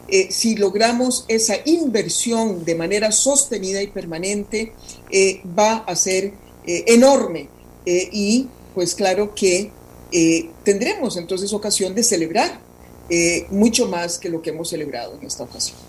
[0.10, 4.74] eh, si logramos esa inversión de manera sostenida y permanente,
[5.12, 6.34] eh, va a ser
[6.66, 7.50] eh, enorme.
[7.86, 9.72] y pues claro que
[10.66, 12.60] tendremos entonces ocasión de celebrar
[13.50, 15.87] mucho más que lo que hemos celebrado en esta ocasión.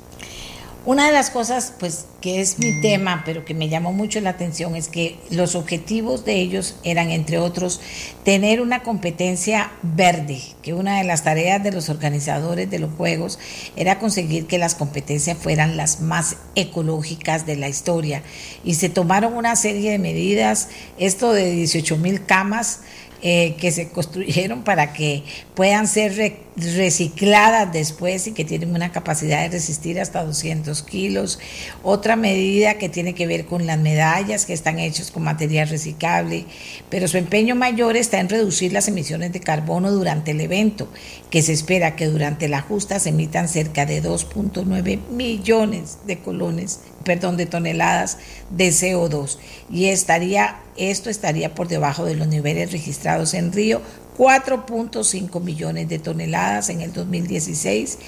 [0.86, 4.30] Una de las cosas, pues, que es mi tema, pero que me llamó mucho la
[4.30, 7.80] atención, es que los objetivos de ellos eran, entre otros,
[8.24, 13.38] tener una competencia verde, que una de las tareas de los organizadores de los Juegos
[13.76, 18.22] era conseguir que las competencias fueran las más ecológicas de la historia.
[18.64, 22.80] Y se tomaron una serie de medidas, esto de 18 mil camas,
[23.20, 26.14] eh, que se construyeron para que puedan ser
[26.56, 31.40] recicladas después y que tienen una capacidad de resistir hasta 200 kilos.
[31.82, 36.44] Otra medida que tiene que ver con las medallas que están hechas con material reciclable,
[36.90, 40.88] pero su empeño mayor está en reducir las emisiones de carbono durante el evento,
[41.30, 46.80] que se espera que durante la justa se emitan cerca de 2.9 millones de colones,
[47.04, 48.18] perdón, de toneladas
[48.50, 49.38] de CO2
[49.70, 53.82] y estaría esto estaría por debajo de los niveles registrados en Río,
[54.16, 57.98] 4.5 millones de toneladas en el 2016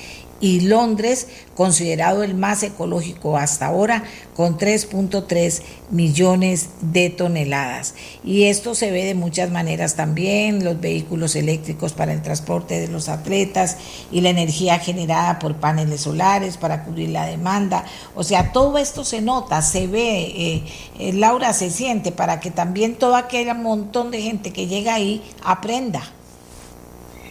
[0.41, 5.61] y Londres, considerado el más ecológico hasta ahora, con 3.3
[5.91, 7.95] millones de toneladas.
[8.25, 12.89] Y esto se ve de muchas maneras también, los vehículos eléctricos para el transporte de
[12.89, 13.77] los atletas
[14.11, 17.85] y la energía generada por paneles solares para cubrir la demanda.
[18.15, 20.65] O sea, todo esto se nota, se ve, eh,
[20.99, 25.23] eh, Laura se siente para que también todo aquel montón de gente que llega ahí
[25.45, 26.03] aprenda.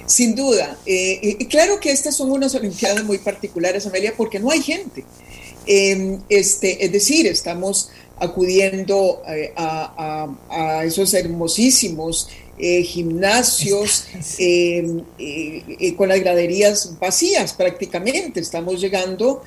[0.10, 0.76] Sin duda.
[0.88, 5.06] Eh, y claro que estas son unas Olimpiadas muy particulares, Amelia, porque no hay gente.
[5.68, 12.28] Em, este, es decir, estamos acudiendo eh, a, esos hermosísimos
[12.60, 14.06] eh, gimnasios
[14.38, 15.02] em,
[15.96, 18.40] con las graderías vacías prácticamente.
[18.40, 19.42] Estamos llegando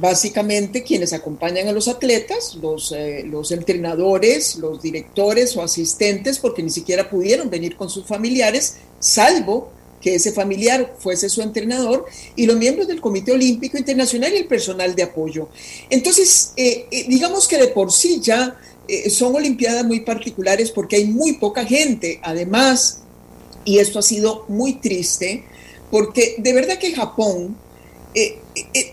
[0.00, 2.94] básicamente quienes acompañan a los atletas, los,
[3.26, 9.70] los entrenadores, los directores o asistentes, porque ni siquiera pudieron venir con sus familiares, salvo
[10.02, 12.04] que ese familiar fuese su entrenador,
[12.36, 15.48] y los miembros del Comité Olímpico Internacional y el personal de apoyo.
[15.88, 18.58] Entonces, eh, eh, digamos que de por sí ya
[18.88, 23.00] eh, son Olimpiadas muy particulares porque hay muy poca gente, además,
[23.64, 25.44] y esto ha sido muy triste,
[25.90, 27.56] porque de verdad que Japón,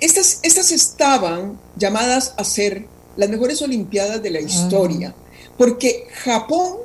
[0.01, 2.85] estas, estas estaban llamadas a ser
[3.17, 5.15] las mejores Olimpiadas de la historia,
[5.57, 6.77] porque Japón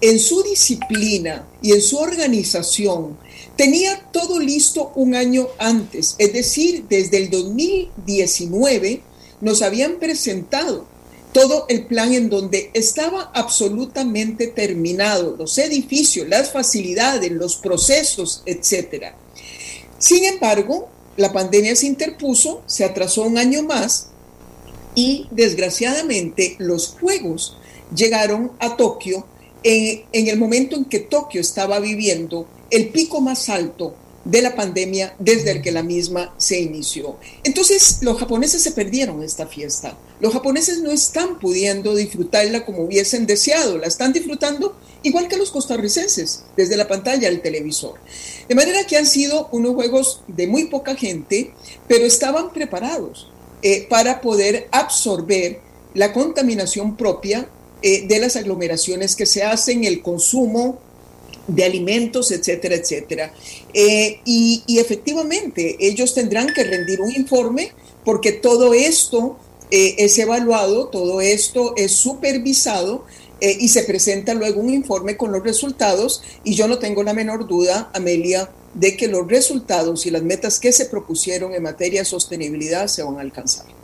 [0.00, 3.16] en su disciplina y en su organización
[3.56, 9.02] tenía todo listo un año antes, es decir, desde el 2019
[9.40, 10.86] nos habían presentado
[11.38, 19.12] todo el plan en donde estaba absolutamente terminado, los edificios, las facilidades, los procesos, etc.
[19.98, 24.08] Sin embargo, la pandemia se interpuso, se atrasó un año más
[24.96, 27.56] y desgraciadamente los Juegos
[27.94, 29.24] llegaron a Tokio
[29.62, 33.94] en, el momento en que Tokio estaba viviendo el pico más alto
[34.28, 37.16] de la pandemia desde el que la misma se inició.
[37.44, 39.96] Entonces, los japoneses se perdieron esta fiesta.
[40.20, 45.50] Los japoneses no están pudiendo disfrutarla como hubiesen deseado, la están disfrutando igual que los
[45.50, 47.94] costarricenses, desde la pantalla del televisor.
[48.46, 51.54] De manera que han sido unos juegos de muy poca gente,
[51.86, 53.30] pero estaban preparados
[53.62, 55.60] eh, para poder absorber
[55.94, 57.48] la contaminación propia
[57.80, 60.80] eh, de las aglomeraciones que se hacen, el consumo
[61.48, 63.34] de alimentos, etcétera, etcétera.
[63.74, 67.72] Eh, y, efectivamente, ellos tendrán que rendir un informe
[68.04, 69.36] porque todo esto
[69.70, 73.04] eh, es evaluado, todo esto es supervisado
[73.40, 77.46] y se presenta luego un informe con los resultados y yo no tengo la menor
[77.46, 82.04] duda, Amelia, de que los resultados y las metas que se propusieron en materia de
[82.04, 83.77] sostenibilidad se van a alcanzar.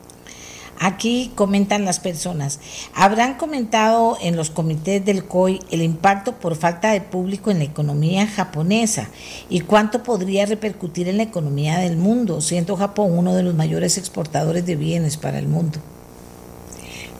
[0.80, 2.58] Aquí comentan las personas,
[2.94, 7.64] ¿habrán comentado en los comités del COI el impacto por falta de público en la
[7.64, 9.08] economía japonesa
[9.48, 13.98] y cuánto podría repercutir en la economía del mundo, siendo Japón uno de los mayores
[13.98, 15.78] exportadores de bienes para el mundo?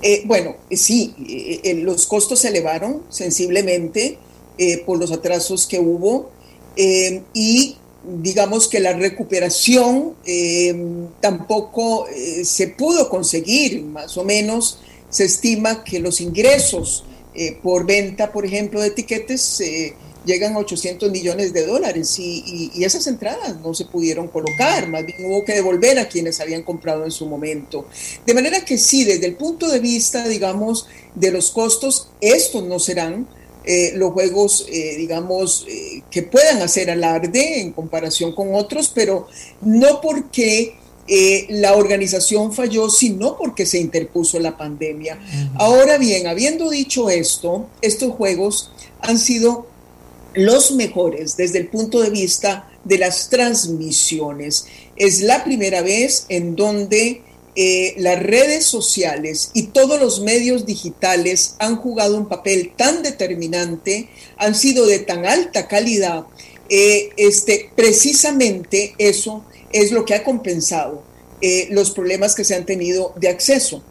[0.02, 1.14] Eh, bueno, sí,
[1.64, 4.18] eh, los costos se elevaron sensiblemente
[4.86, 6.30] por los atrasos que hubo
[6.76, 7.76] y
[8.06, 10.74] digamos que la recuperación eh,
[11.20, 14.78] tampoco eh, se pudo conseguir, más o menos
[15.08, 19.62] se estima que los ingresos eh, por venta, por ejemplo, de etiquetes
[20.24, 25.04] llegan a 800 millones de dólares y, y, esas entradas no se pudieron colocar, más
[25.04, 27.86] bien hubo que devolver a quienes habían comprado en su momento.
[28.24, 32.78] De manera que sí, desde el punto de vista, digamos, de los costos, estos no
[32.78, 33.28] serán
[33.66, 39.26] eh, los juegos, eh, digamos, eh, que puedan hacer alarde en comparación con otros, pero
[39.62, 40.76] no porque
[41.50, 45.18] la organización falló, sino porque se interpuso la pandemia.
[45.56, 49.66] Ahora bien, habiendo dicho esto, estos juegos han sido
[50.32, 54.64] los mejores desde el punto de vista de las transmisiones.
[54.96, 57.22] Es la primera vez en donde
[57.56, 64.08] eh, las redes sociales y todos los medios digitales han jugado un papel tan determinante,
[64.36, 66.24] han sido de tan alta calidad,
[66.68, 71.04] eh, este, precisamente eso es lo que ha compensado
[71.40, 73.84] eh, los problemas que se han tenido de acceso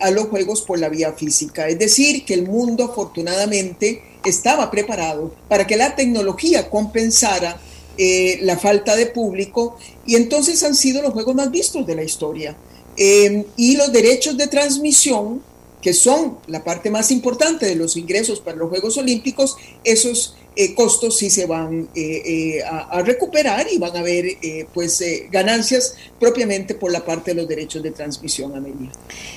[0.00, 1.66] a los juegos por la vía física.
[1.66, 7.58] Es decir, que el mundo afortunadamente estaba preparado para que la tecnología compensara
[7.96, 12.54] la falta de público y entonces han sido los juegos más vistos de la historia.
[12.96, 15.42] Em, y los derechos de transmisión,
[15.80, 20.74] que son la parte más importante de los ingresos para los Juegos Olímpicos, esos eh,
[20.74, 22.22] costos sí se van eh,
[22.58, 24.36] eh, a, recuperar y van a haber
[24.74, 28.90] pues ganancias propiamente por la parte de los derechos de transmisión, Amelia.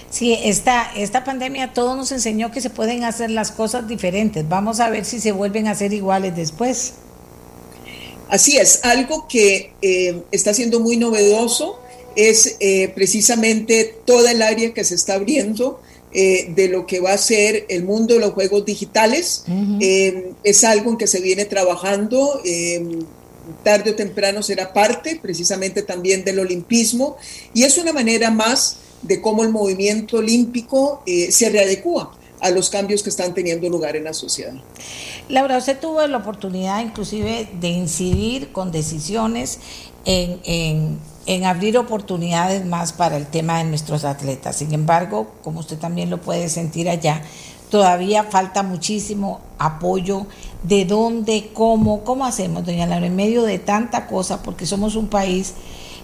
[0.10, 4.48] Sí, esta, esta pandemia todo nos enseñó que se pueden hacer las cosas diferentes.
[4.48, 6.96] Vamos a ver si se vuelven a hacer iguales después.
[8.28, 9.72] Así es, algo que
[10.32, 11.80] está siendo muy novedoso
[12.16, 15.82] es eh, precisamente toda el área que se está abriendo
[16.14, 19.44] eh, de lo que va a ser el mundo de los juegos digitales.
[19.82, 22.42] Eh, es algo en que se viene trabajando.
[23.64, 27.16] tarde o temprano será parte precisamente también del olimpismo
[27.54, 33.04] y es una manera más de cómo el movimiento olímpico se readecua a los cambios
[33.04, 34.56] que están teniendo lugar en la sociedad.
[35.30, 39.60] Laura, usted tuvo la oportunidad inclusive de incidir con decisiones
[40.06, 40.98] en en
[41.46, 44.58] abrir oportunidades más para el tema de nuestros atletas.
[44.58, 47.22] Sin embargo, como usted también lo puede sentir allá,
[47.70, 50.28] todavía falta muchísimo apoyo.
[50.64, 51.52] ¿De dónde?
[51.54, 52.04] ¿Cómo?
[52.04, 53.08] ¿Cómo hacemos, doña Laura?
[53.08, 55.54] En medio de tanta cosa, porque somos un país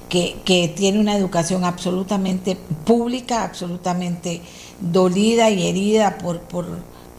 [0.10, 4.42] que, que tiene una educación absolutamente pública, absolutamente
[4.82, 6.66] dolida y herida por, por,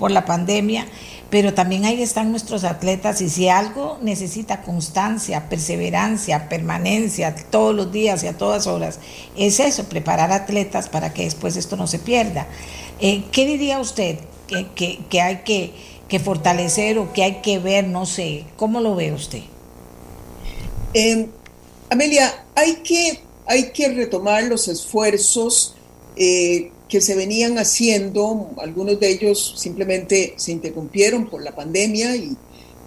[0.02, 0.88] por la pandemia
[1.30, 7.90] pero también ahí están nuestros atletas y si algo necesita constancia, perseverancia, permanencia todos los
[7.90, 8.98] días y a todas horas,
[9.34, 12.48] es eso, preparar atletas para que después esto no se pierda.
[13.00, 17.86] Eh, ¿Qué diría usted que, hay que, fortalecer o que hay que ver?
[17.86, 19.42] No sé, ¿cómo lo ve usted?
[20.92, 21.28] Em,
[21.88, 25.76] Amelia, hay que, hay que retomar los esfuerzos
[26.16, 32.36] eh, que se venían haciendo, algunos de ellos simplemente se interrumpieron por la pandemia y,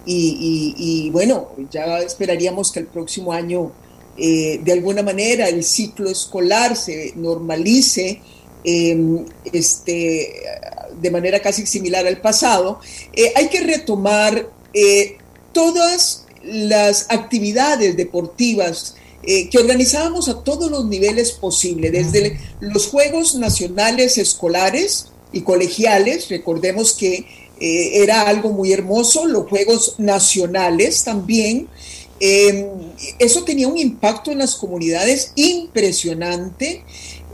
[0.06, 3.72] y, bueno, ya esperaríamos que el próximo año
[4.16, 8.22] eh, de alguna manera el ciclo escolar se normalice
[8.64, 10.36] em, este,
[11.02, 12.80] de manera casi similar al pasado.
[13.12, 15.18] Eh, hay que retomar eh,
[15.52, 18.98] todas las actividades deportivas
[19.28, 26.30] eh, que organizábamos a todos los niveles posibles, desde los Juegos Nacionales Escolares y Colegiales,
[26.30, 27.26] recordemos que
[27.60, 31.68] eh, era algo muy hermoso, los Juegos Nacionales también.
[32.20, 32.68] Em,
[33.20, 36.84] eso tenía un impacto en las comunidades impresionante.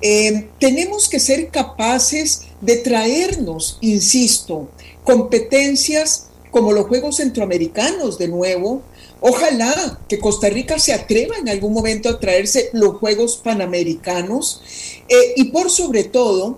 [0.02, 4.70] Em, tenemos que ser capaces de traernos, insisto,
[5.04, 8.82] competencias como los Juegos Centroamericanos de nuevo,
[9.24, 14.62] Ojalá que Costa Rica se atreva en algún momento a traerse los Juegos Panamericanos
[15.08, 16.58] eh, y por sobre todo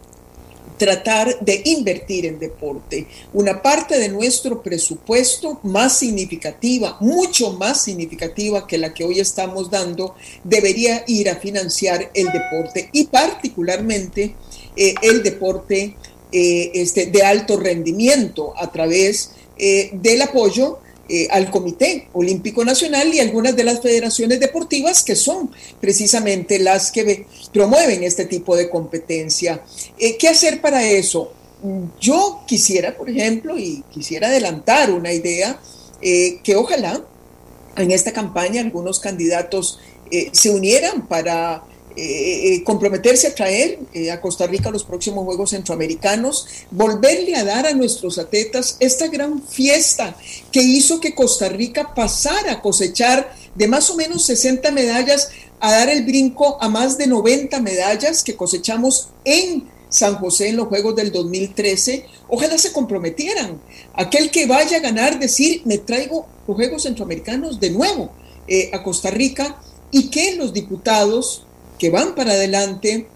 [0.78, 3.06] tratar de invertir en deporte.
[3.34, 9.70] Una parte de nuestro presupuesto más significativa, mucho más significativa que la que hoy estamos
[9.70, 10.16] dando,
[10.46, 14.36] debería ir a financiar el deporte y particularmente
[14.78, 15.98] eh, el deporte
[16.32, 20.80] eh, este, de alto rendimiento a través del apoyo
[21.16, 26.92] eh, al Comité Olímpico Nacional y algunas de las federaciones deportivas que son precisamente las
[26.92, 29.62] que promueven este tipo de competencia.
[30.00, 31.32] Eh, ¿Qué hacer para eso?
[32.02, 35.60] Yo quisiera, por ejemplo, y quisiera adelantar una idea,
[36.02, 37.06] eh, que ojalá
[37.78, 39.78] en esta campaña algunos candidatos
[40.32, 41.64] se unieran para
[41.96, 47.44] eh, eh, comprometerse a traer eh, a Costa Rica los próximos Juegos Centroamericanos, volverle a
[47.44, 50.16] dar a nuestros atletas esta gran fiesta
[50.52, 55.30] que hizo que Costa Rica pasara a cosechar de más o menos 60 medallas
[55.60, 60.58] a dar el brinco a más de 90 medallas que cosechamos en San José en
[60.58, 62.08] los Juegos del 2013.
[62.28, 63.62] Ojalá se comprometieran.
[63.94, 68.12] Aquel que vaya a ganar, decir, me traigo los Juegos Centroamericanos de nuevo
[68.74, 69.62] a Costa Rica
[69.92, 71.46] y que los diputados
[71.78, 73.08] que van para adelante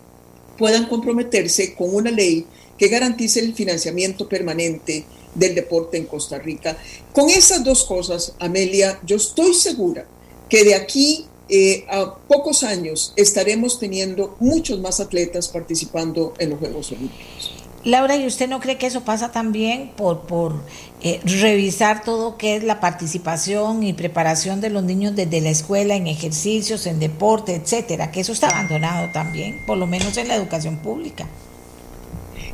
[0.57, 2.45] puedan comprometerse con una ley
[2.77, 6.77] que garantice el financiamiento permanente del deporte en Costa Rica.
[7.13, 10.05] Con esas dos cosas, Amelia, yo estoy segura
[10.49, 16.59] que de aquí eh, a pocos años estaremos teniendo muchos más atletas participando en los
[16.59, 17.56] Juegos Olímpicos.
[17.83, 20.55] Laura, ¿y usted no cree que eso pasa también por, por
[21.01, 25.95] eh, revisar todo que es la participación y preparación de los niños desde la escuela
[25.95, 28.11] en ejercicios, en deporte, etcétera?
[28.11, 31.27] Que eso está abandonado también, por lo menos en la educación pública.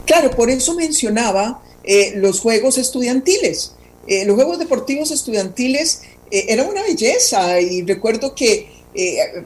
[0.06, 3.76] Claro, por eso mencionaba eh, los juegos estudiantiles.
[4.08, 9.46] Eh, los juegos deportivos estudiantiles eran una belleza y recuerdo que eh,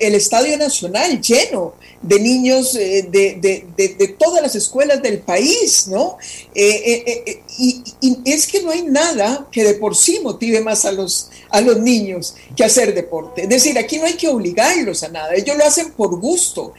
[0.00, 6.18] el, Estadio Nacional lleno de niños eh, de, todas las escuelas del país, ¿no?
[6.54, 7.82] Eh, y,
[8.24, 11.78] es que no hay nada que de por sí motive más a los, a los
[11.78, 13.42] niños que hacer deporte.
[13.42, 16.72] Es decir, aquí no hay que obligarlos a nada, ellos lo hacen por gusto.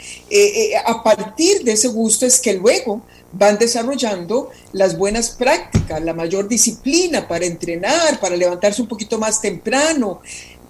[0.85, 3.01] a partir de ese gusto es que luego
[3.33, 9.41] van desarrollando las buenas prácticas, la mayor disciplina para entrenar, para levantarse un poquito más
[9.41, 10.21] temprano,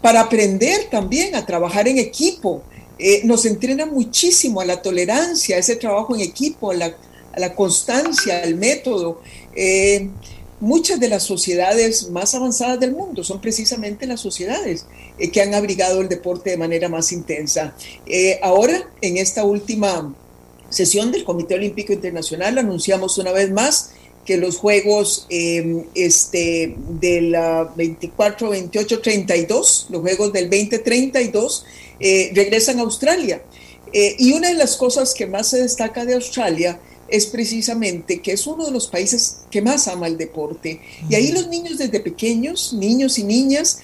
[0.04, 2.62] para aprender también a trabajar en equipo.
[3.00, 8.44] Eh, nos entrena muchísimo a la tolerancia, a ese trabajo en equipo, a la, constancia,
[8.44, 9.22] al método.
[9.56, 10.10] Eh,
[10.60, 14.86] muchas de las sociedades más avanzadas del mundo son precisamente las sociedades
[15.18, 17.74] eh, que han abrigado el deporte de manera más intensa.
[18.42, 20.14] ahora, en esta última
[20.68, 23.92] sesión del Comité Olímpico Internacional, anunciamos una vez más
[24.26, 27.36] que los Juegos eh, este, del
[27.76, 31.66] 24, 28, 32, los Juegos del 2032,
[32.00, 33.44] eh, regresan a Australia.
[33.92, 36.80] Eh, y una de las cosas que más se destaca de Australia
[37.10, 40.80] es precisamente que es uno de los países que más ama el deporte.
[41.10, 43.80] Y ahí los niños desde pequeños, niños y niñas,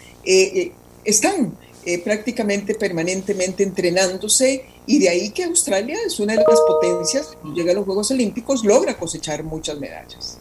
[1.03, 1.53] están
[1.97, 7.75] prácticamente permanentemente entrenándose y de ahí que Australia es una de las potencias, llega a
[7.75, 10.37] los Juegos Olímpicos, logra cosechar muchas medallas.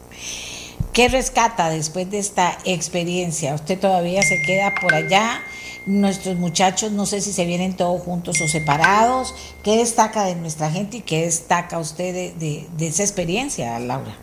[0.93, 3.55] ¿Qué rescata después de esta experiencia?
[3.55, 5.43] ¿Usted todavía se queda por allá?
[5.87, 9.35] Nuestros muchachos, no sé si se vienen todos juntos o separados.
[9.63, 14.17] ¿Qué destaca de nuestra gente y qué destaca usted de, esa experiencia, Laura?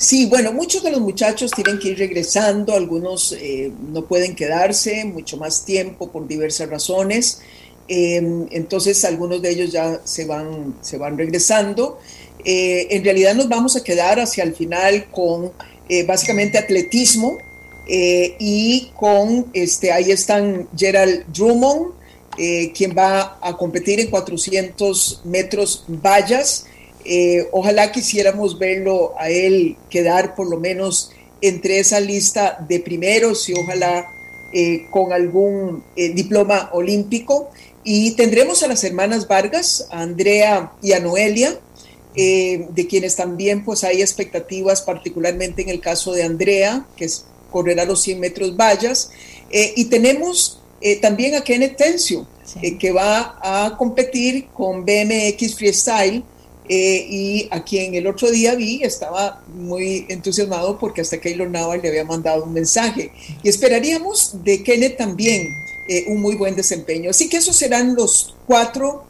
[0.00, 5.04] Sí, bueno, muchos de los muchachos tienen que ir regresando, algunos eh, no pueden quedarse
[5.04, 7.42] mucho más tiempo por diversas razones.
[7.86, 11.98] Em, entonces algunos de ellos ya se van, se van regresando.
[12.46, 15.52] Eh, en realidad nos vamos a quedar hacia el final con
[15.90, 17.36] eh, básicamente atletismo
[17.86, 21.92] y con, este, ahí están Gerald Drummond,
[22.72, 26.69] quien va a competir en 400 metros vallas.
[27.52, 33.54] Ojalá quisiéramos verlo a él quedar por lo menos entre esa lista de primeros y
[33.54, 34.06] ojalá
[34.90, 37.50] con algún diploma olímpico.
[37.82, 41.58] Y tendremos a las hermanas Vargas, a Andrea y a Noelia,
[42.14, 47.24] eh, de quienes también pues hay expectativas, particularmente en el caso de Andrea, que es
[47.50, 49.10] correr a los 100 metros vallas.
[49.50, 52.26] Eh, y tenemos eh, también a Kenneth Tencio,
[52.80, 56.24] que va a competir con BMX Freestyle.
[56.72, 61.88] Y a quien el otro día vi estaba muy entusiasmado porque hasta Keylor Nava le
[61.88, 63.10] había mandado un mensaje.
[63.42, 65.48] Y esperaríamos de Kenneth también
[65.88, 67.10] eh, un muy buen desempeño.
[67.10, 69.02] Así que esos serán los cuatro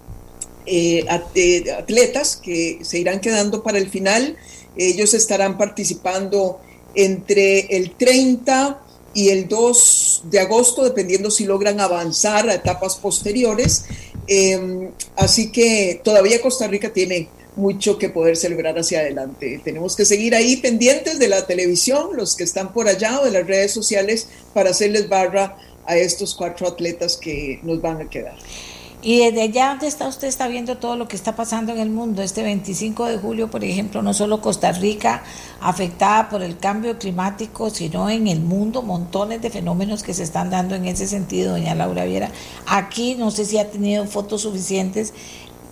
[0.65, 1.05] eh,
[1.35, 4.39] eh, atletas que se irán quedando para el final.
[4.79, 6.59] Ellos estarán participando
[6.95, 8.81] entre el 30
[9.13, 13.85] y el 2 de agosto, dependiendo si logran avanzar a etapas posteriores.
[14.27, 17.29] Em, así que todavía Costa Rica tiene
[17.61, 19.61] mucho que poder celebrar hacia adelante.
[19.63, 23.31] Tenemos que seguir ahí pendientes de la televisión, los que están por allá o de
[23.31, 25.57] las redes sociales, para hacerles barra
[25.87, 28.35] a estos cuatro atletas que nos van a quedar.
[29.03, 31.89] Y desde allá donde está usted está viendo todo lo que está pasando en el
[31.89, 32.23] mundo.
[32.23, 35.23] Este 25 de julio, por ejemplo, no solo Costa Rica
[35.61, 40.51] afectada por el cambio climático, sino en el mundo montones de fenómenos que se están
[40.51, 42.31] dando en ese sentido, doña Laura Viera.
[42.67, 45.15] Aquí no sé si ha tenido fotos suficientes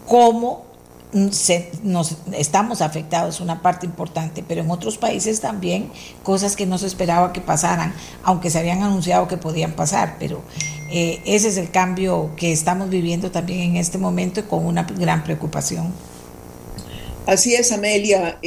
[0.07, 0.68] como
[1.13, 5.91] nos, estamos afectados, una parte importante, pero en otros países también
[6.23, 10.43] cosas que no se esperaba que pasaran, aunque se habían anunciado que podían pasar, pero
[10.91, 15.25] eh, ese es el cambio que estamos viviendo también en este momento con una gran
[15.25, 15.93] preocupación.
[17.27, 18.39] Así es, Amelia.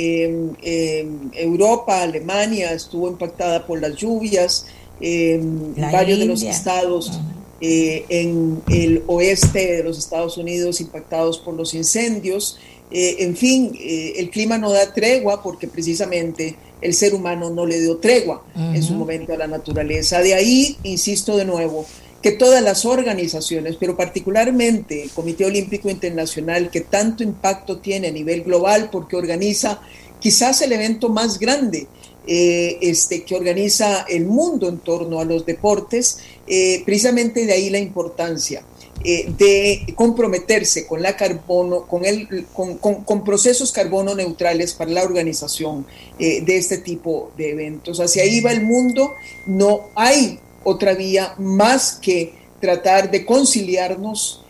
[1.34, 4.66] Europa, Alemania estuvo impactada por las lluvias,
[5.00, 7.20] en varios de los estados.
[7.64, 12.58] Eh, en el oeste de los Estados Unidos impactados por los incendios.
[12.90, 17.68] Eh, en fin, eh, el clima no da tregua porque precisamente el ser humano no
[17.68, 20.22] le dio tregua en su momento a la naturaleza.
[20.22, 21.86] De ahí, insisto de nuevo,
[22.24, 28.12] que todas las organizaciones, pero particularmente el Comité Olímpico Internacional, que tanto impacto tiene a
[28.12, 29.82] nivel global porque organiza
[30.20, 31.88] quizás el evento más grande
[32.28, 36.20] eh, este, que organiza el mundo en torno a los deportes,
[36.53, 38.61] eh, precisamente de ahí la importancia
[39.06, 45.86] eh, de comprometerse con la carbono, con, el, con, procesos carbono neutrales para la organización
[46.19, 48.02] de este tipo de eventos.
[48.02, 49.14] Hacia ahí va el mundo,
[49.48, 54.44] no hay otra vía más que tratar de conciliarnos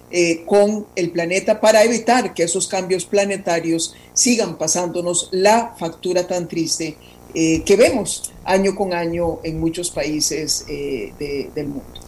[0.48, 6.98] con el planeta para evitar que esos cambios planetarios sigan pasándonos la factura tan triste
[7.34, 11.14] eh, que vemos año con año en muchos países eh,
[11.56, 12.02] del mundo.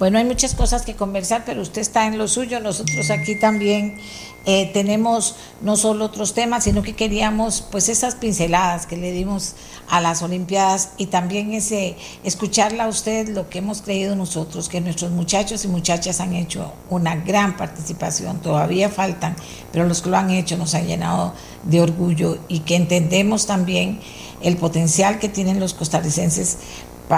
[0.00, 3.98] Bueno, hay muchas cosas que conversar, pero usted está en lo suyo, nosotros aquí también
[4.46, 9.56] eh, tenemos no solo otros temas, sino que queríamos pues esas pinceladas que le dimos
[9.90, 14.80] a las Olimpiadas y también ese escucharla a usted lo que hemos creído nosotros, que
[14.80, 19.36] nuestros muchachos y muchachas han hecho una gran participación, todavía faltan,
[19.70, 21.34] pero los que lo han hecho nos han llenado
[21.64, 24.00] de orgullo y que entendemos también
[24.42, 26.58] el potencial que tienen los costarricenses,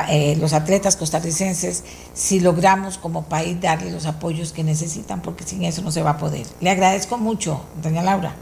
[0.08, 1.84] eh, los atletas costarricenses,
[2.14, 6.10] si logramos como país darle los apoyos que necesitan, porque sin eso no se va
[6.10, 6.46] a poder.
[6.60, 8.34] Le agradezco mucho, doña Laura.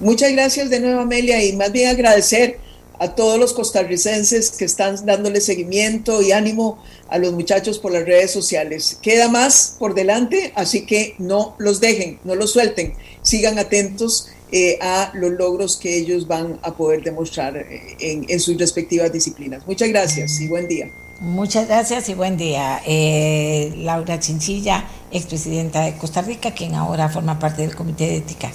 [0.00, 2.58] Muchas gracias de nuevo, Amelia, y más bien agradecer
[2.98, 8.04] a todos los costarricenses que están dándole seguimiento y ánimo a los muchachos por las
[8.04, 8.98] redes sociales.
[9.02, 14.78] Queda más por delante, así que no los dejen, no los suelten, sigan atentos eh,
[14.80, 19.66] a los logros que ellos van a poder demostrar eh, en, sus respectivas disciplinas.
[19.66, 20.88] Muchas gracias y buen día.
[21.18, 22.80] Muchas gracias y buen día.
[22.86, 28.52] Eh, Laura Chinchilla, expresidenta de Costa Rica, quien ahora forma parte del Comité de Ética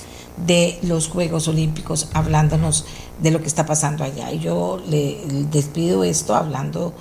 [0.47, 2.85] de los Juegos Olímpicos, hablándonos
[3.21, 4.31] de lo que está pasando allá.
[4.31, 5.17] Y yo le
[5.51, 6.93] despido esto hablando,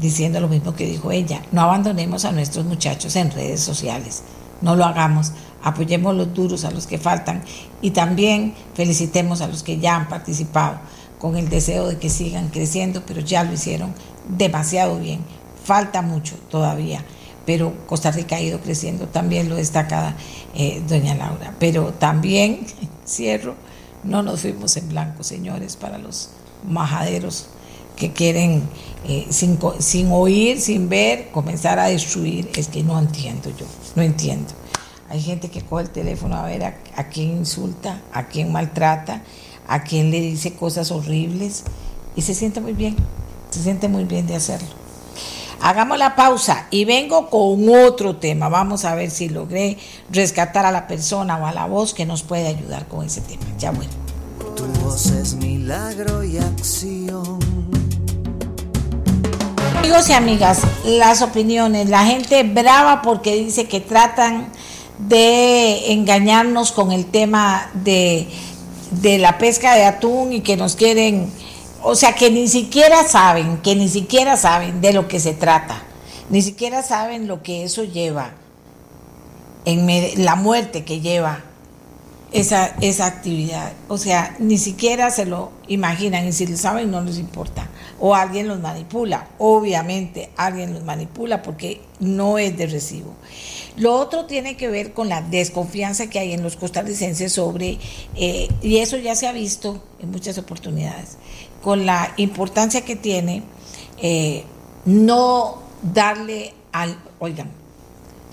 [0.00, 4.24] diciendo lo mismo que dijo ella, no abandonemos a nuestros muchachos en redes sociales,
[4.60, 5.32] no lo hagamos
[5.62, 7.42] apoyemos los duros a los que faltan
[7.82, 10.78] y también felicitemos a los que ya han participado
[11.18, 13.94] con el deseo de que sigan creciendo, pero ya lo hicieron
[14.28, 15.20] demasiado bien.
[15.64, 17.04] Falta mucho todavía,
[17.44, 20.14] pero Costa Rica ha ido creciendo, también lo destaca
[20.54, 21.54] eh, doña Laura.
[21.58, 22.66] Pero también,
[23.06, 23.54] cierro,
[24.02, 26.30] no nos fuimos en blanco, señores, para los
[26.66, 27.50] majaderos
[28.00, 28.62] que quieren,
[29.06, 32.50] eh, sin, sin oír, sin ver, comenzar a destruir.
[32.56, 34.52] Es que no entiendo yo, no entiendo.
[35.10, 39.22] Hay gente que coge el teléfono a ver a, quién insulta, a quién maltrata,
[39.68, 41.64] a quién le dice cosas horribles
[42.16, 42.96] y se siente muy bien,
[43.50, 44.68] se siente muy bien de hacerlo.
[45.62, 48.48] Hagamos la pausa y vengo con otro tema.
[48.48, 49.76] Vamos a ver si logré
[50.10, 53.42] rescatar a la persona o a la voz que nos puede ayudar con ese tema.
[53.58, 53.90] Ya bueno.
[54.56, 57.79] Tu voz es milagro y acción.
[59.80, 64.52] Amigos y amigas, las opiniones, la gente brava porque dice que tratan
[64.98, 68.28] de engañarnos con el tema de,
[69.02, 71.32] la pesca de atún y que nos quieren,
[71.82, 75.82] o sea, que ni siquiera saben, que ni siquiera saben de lo que se trata,
[76.28, 78.32] ni siquiera saben lo que eso lleva,
[79.64, 79.86] en
[80.22, 81.40] la muerte que lleva
[82.32, 83.72] esa, esa actividad.
[83.88, 87.66] O sea, ni siquiera se lo imaginan y si lo saben no les importa.
[88.00, 89.28] O alguien los manipula.
[89.38, 93.14] Obviamente alguien los manipula porque no es de recibo.
[93.76, 97.78] Lo otro tiene que ver con la desconfianza que hay en los costarricenses sobre,
[98.16, 101.16] eh, y eso ya se ha visto en muchas oportunidades,
[101.62, 103.42] con la importancia que tiene
[104.02, 104.44] eh,
[104.84, 107.50] no darle al, oigan,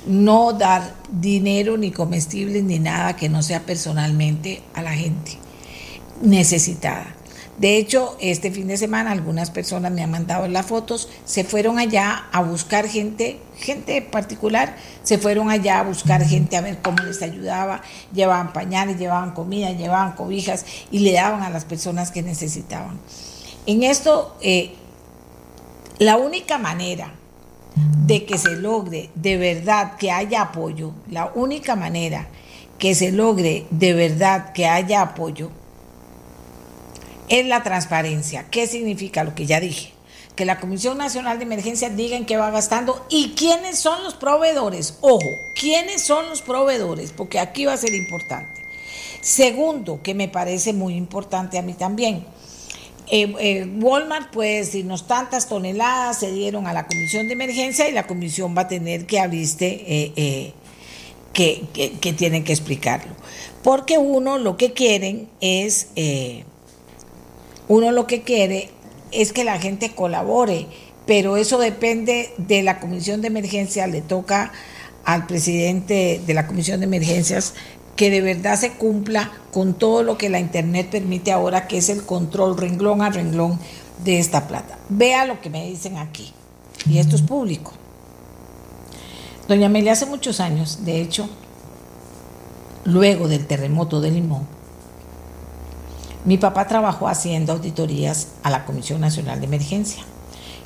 [0.08, 5.38] no dar dinero ni comestibles ni nada que no sea personalmente a la gente
[6.22, 7.17] necesitada.
[7.58, 11.80] De hecho, este fin de semana algunas personas me han mandado las fotos, se fueron
[11.80, 17.02] allá a buscar gente, gente particular, se fueron allá a buscar gente a ver cómo
[17.02, 17.82] les ayudaba,
[18.14, 23.00] llevaban pañales, llevaban comida, llevaban cobijas y le daban a las personas que necesitaban.
[23.66, 24.76] En esto, eh,
[25.98, 27.16] la única manera
[28.06, 32.28] de que se logre de verdad que haya apoyo, la única manera
[32.78, 35.50] que se logre de verdad que haya apoyo
[37.30, 38.46] es la transparencia.
[38.50, 39.94] ¿Qué significa lo que ya dije?
[40.36, 44.14] Que la Comisión Nacional de Emergencia diga en qué va gastando y quiénes son los
[44.14, 44.98] proveedores.
[45.02, 45.30] Ojo,
[45.60, 48.62] quiénes son los proveedores, porque aquí va a ser importante.
[49.22, 52.24] Segundo, que me parece muy importante a mí también.
[53.10, 57.94] Eh, eh, Walmart puede decirnos tantas toneladas se dieron a la comisión de emergencia y
[57.94, 60.54] la comisión va a tener que abrirte eh,
[61.32, 61.64] que,
[62.02, 63.14] que, tienen que explicarlo.
[63.64, 65.90] Porque uno lo que quieren es
[67.68, 68.70] uno lo que quiere
[69.12, 70.68] es que la gente colabore,
[71.06, 74.52] pero eso depende de la comisión de emergencia, le toca
[75.06, 77.54] al presidente de la comisión de emergencias
[77.96, 81.90] que de verdad se cumpla con todo lo que la Internet permite ahora, que es
[81.90, 83.60] el control renglón a renglón
[84.04, 84.78] de esta plata.
[84.90, 86.32] Vea lo que me dicen aquí,
[86.88, 87.74] y esto es público.
[89.48, 91.30] Doña Amelia hace muchos años, de hecho,
[92.84, 94.48] luego del terremoto de Limón,
[96.26, 100.04] mi papá trabajó haciendo auditorías a la Comisión Nacional de Emergencia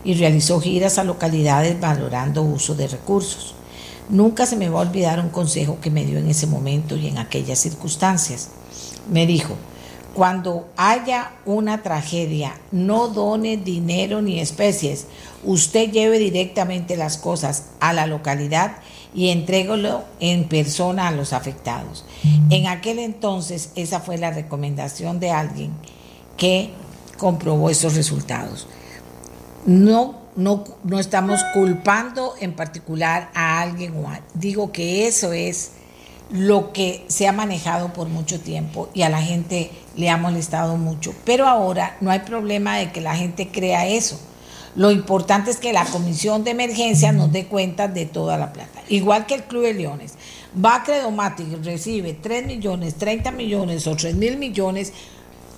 [0.03, 3.53] y realizó giras a localidades valorando uso de recursos.
[4.09, 7.07] Nunca se me va a olvidar un consejo que me dio en ese momento y
[7.07, 8.49] en aquellas circunstancias.
[9.09, 9.55] Me dijo,
[10.13, 15.05] cuando haya una tragedia, no done dinero ni especies.
[15.45, 18.77] Usted lleve directamente las cosas a la localidad
[19.13, 22.05] y entrégalo en persona a los afectados.
[22.49, 25.71] En aquel entonces esa fue la recomendación de alguien
[26.37, 26.71] que
[27.17, 28.67] comprobó esos resultados.
[29.65, 33.93] No, no, no estamos culpando en particular a alguien
[34.33, 35.73] digo que eso es
[36.31, 40.77] lo que se ha manejado por mucho tiempo y a la gente le ha molestado
[40.77, 41.13] mucho.
[41.25, 44.19] Pero ahora no hay problema de que la gente crea eso
[44.75, 48.81] lo importante es que la comisión de emergencia nos dé cuenta de toda la plata.
[48.87, 50.13] Igual que el Club de Leones.
[50.53, 54.93] Va a Credomatic, recibe 3 millones, 30 millones o 3 mil millones.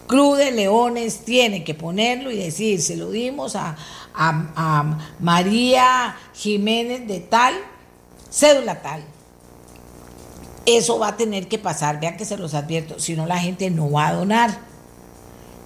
[0.07, 3.75] Club de Leones tiene que ponerlo y decir, se lo dimos a,
[4.15, 7.53] a María Jiménez de tal,
[8.31, 9.03] cédula tal.
[10.65, 13.69] Eso va a tener que pasar, vean que se los advierto, si no la gente
[13.69, 14.59] no va a donar.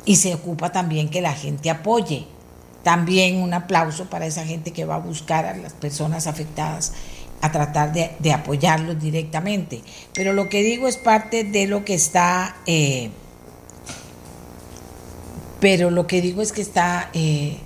[0.06, 2.28] Y se ocupa también que la gente apoye.
[2.84, 6.94] También un aplauso para esa gente que va a buscar a las personas afectadas
[7.42, 9.82] a tratar de, apoyarlos directamente.
[10.14, 13.10] Pero lo que digo es parte de lo que está, eh,
[15.60, 17.58] pero lo que digo es que está eh,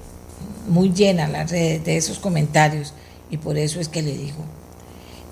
[0.68, 2.94] muy llena la red de esos comentarios
[3.30, 4.44] y por eso es que le digo,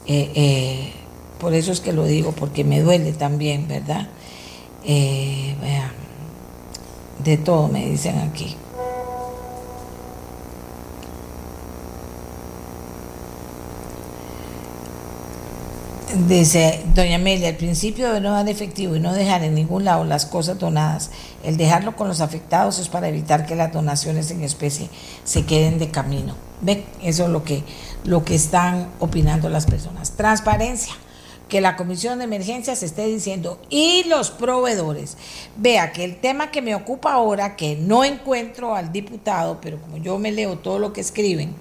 [0.08, 0.94] eh,
[1.40, 4.08] por eso es que lo digo, porque me duele también, ¿verdad?
[7.24, 8.56] de todo me dicen aquí.
[16.16, 20.06] Dice doña Amelia, al principio de no dar efectivo y no dejar en ningún lado
[20.06, 21.12] las cosas donadas,
[21.44, 24.90] el dejarlo con los afectados es para evitar que las donaciones en especie
[25.24, 26.34] se queden de camino.
[26.62, 26.84] ¿Ven?
[27.04, 27.64] Eso es lo que,
[28.06, 30.14] lo que están opinando las personas.
[30.14, 30.96] Transparencia,
[31.48, 35.16] que la comisión de emergencias esté diciendo, y los proveedores.
[35.58, 39.98] Vea que el tema que me ocupa ahora, que no encuentro al diputado, pero como
[39.98, 41.54] yo me leo todo lo que escriben,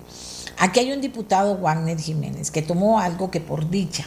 [0.57, 4.07] aquí hay un diputado, Wagner Jiménez, que tomó algo que por dicha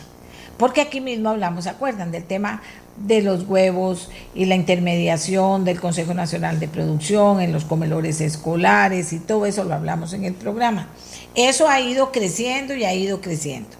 [0.61, 2.11] porque aquí mismo hablamos, ¿se acuerdan?
[2.11, 2.61] Del tema
[2.95, 9.11] de los huevos y la intermediación del Consejo Nacional de Producción en los comedores escolares
[9.11, 10.87] y todo eso lo hablamos en el programa.
[11.33, 13.71] Eso ha ido creciendo y ha ido creciendo.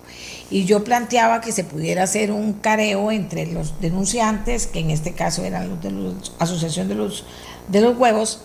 [0.49, 5.12] Y yo planteaba que se pudiera hacer un careo entre los denunciantes, que en este
[5.12, 7.26] caso eran los de la Asociación de los,
[7.68, 8.41] de los Huevos,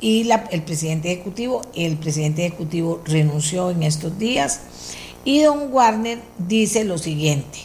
[0.00, 1.60] y el presidente ejecutivo.
[1.74, 4.62] El presidente ejecutivo renunció en estos días
[5.28, 7.58] y don Warner dice lo siguiente,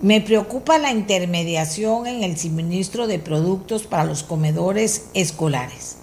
[0.00, 5.98] me preocupa la intermediación en el suministro de productos para los comedores escolares.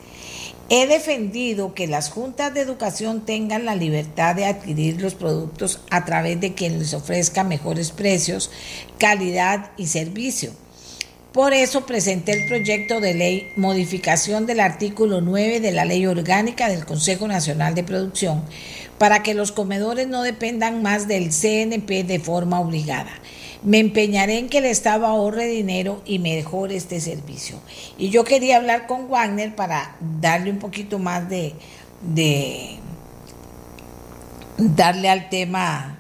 [0.70, 6.06] He defendido que las juntas de educación tengan la libertad de adquirir los productos a
[6.06, 8.52] través de quien les ofrezca mejores precios,
[9.00, 10.52] calidad y servicio.
[11.32, 16.70] Por eso presenté el proyecto de ley modificación del artículo 9 de la Ley Orgánica
[16.70, 18.44] del Consejo Nacional de Producción
[18.98, 23.12] para que los comedores no dependan más del CNP de forma obligada.
[23.64, 27.60] Me empeñaré en que el Estado ahorre dinero y mejore este servicio.
[27.98, 31.56] Y yo quería hablar con Wagner para darle un poquito más de,
[34.58, 35.98] darle al tema,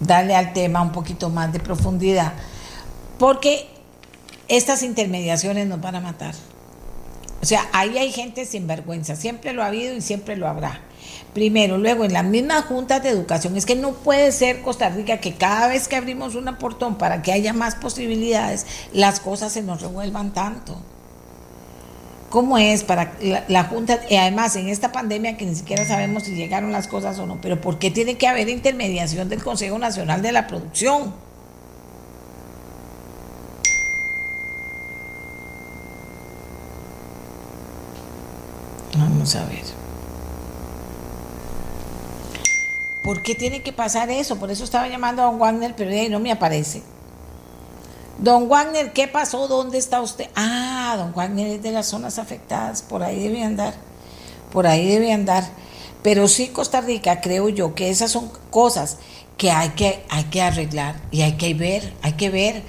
[0.00, 2.34] darle al tema un poquito más de profundidad,
[3.18, 3.66] porque
[4.48, 6.34] estas intermediaciones nos van a matar.
[7.42, 10.82] O sea, ahí hay gente sin vergüenza, siempre lo ha habido y siempre lo habrá.
[11.34, 15.18] Primero, luego en las mismas juntas de educación, es que no puede ser Costa Rica
[15.18, 19.62] que cada vez que abrimos un portón para que haya más posibilidades, las cosas se
[19.62, 20.76] nos revuelvan tanto.
[22.30, 23.12] ¿Cómo es para
[23.48, 24.00] la, Junta?
[24.08, 27.40] Y además en esta pandemia que ni siquiera sabemos si llegaron las cosas o no,
[27.40, 31.12] pero ¿por qué tiene que haber intermediación del Consejo Nacional de la Producción?
[38.96, 39.79] Vamos a ver.
[43.02, 44.36] ¿Por qué tiene que pasar eso?
[44.38, 46.82] Por eso estaba llamando a don Wagner, pero ahí no me aparece.
[48.18, 49.48] Don Wagner, ¿qué pasó?
[49.48, 50.28] ¿Dónde está usted?
[50.34, 53.74] Ah, don Wagner es de las zonas afectadas, por ahí debe andar,
[54.52, 55.44] por ahí debe andar.
[56.02, 58.98] Pero sí, Costa Rica, creo yo que esas son cosas
[59.38, 62.62] que hay que, hay que arreglar y hay que ver, hay que ver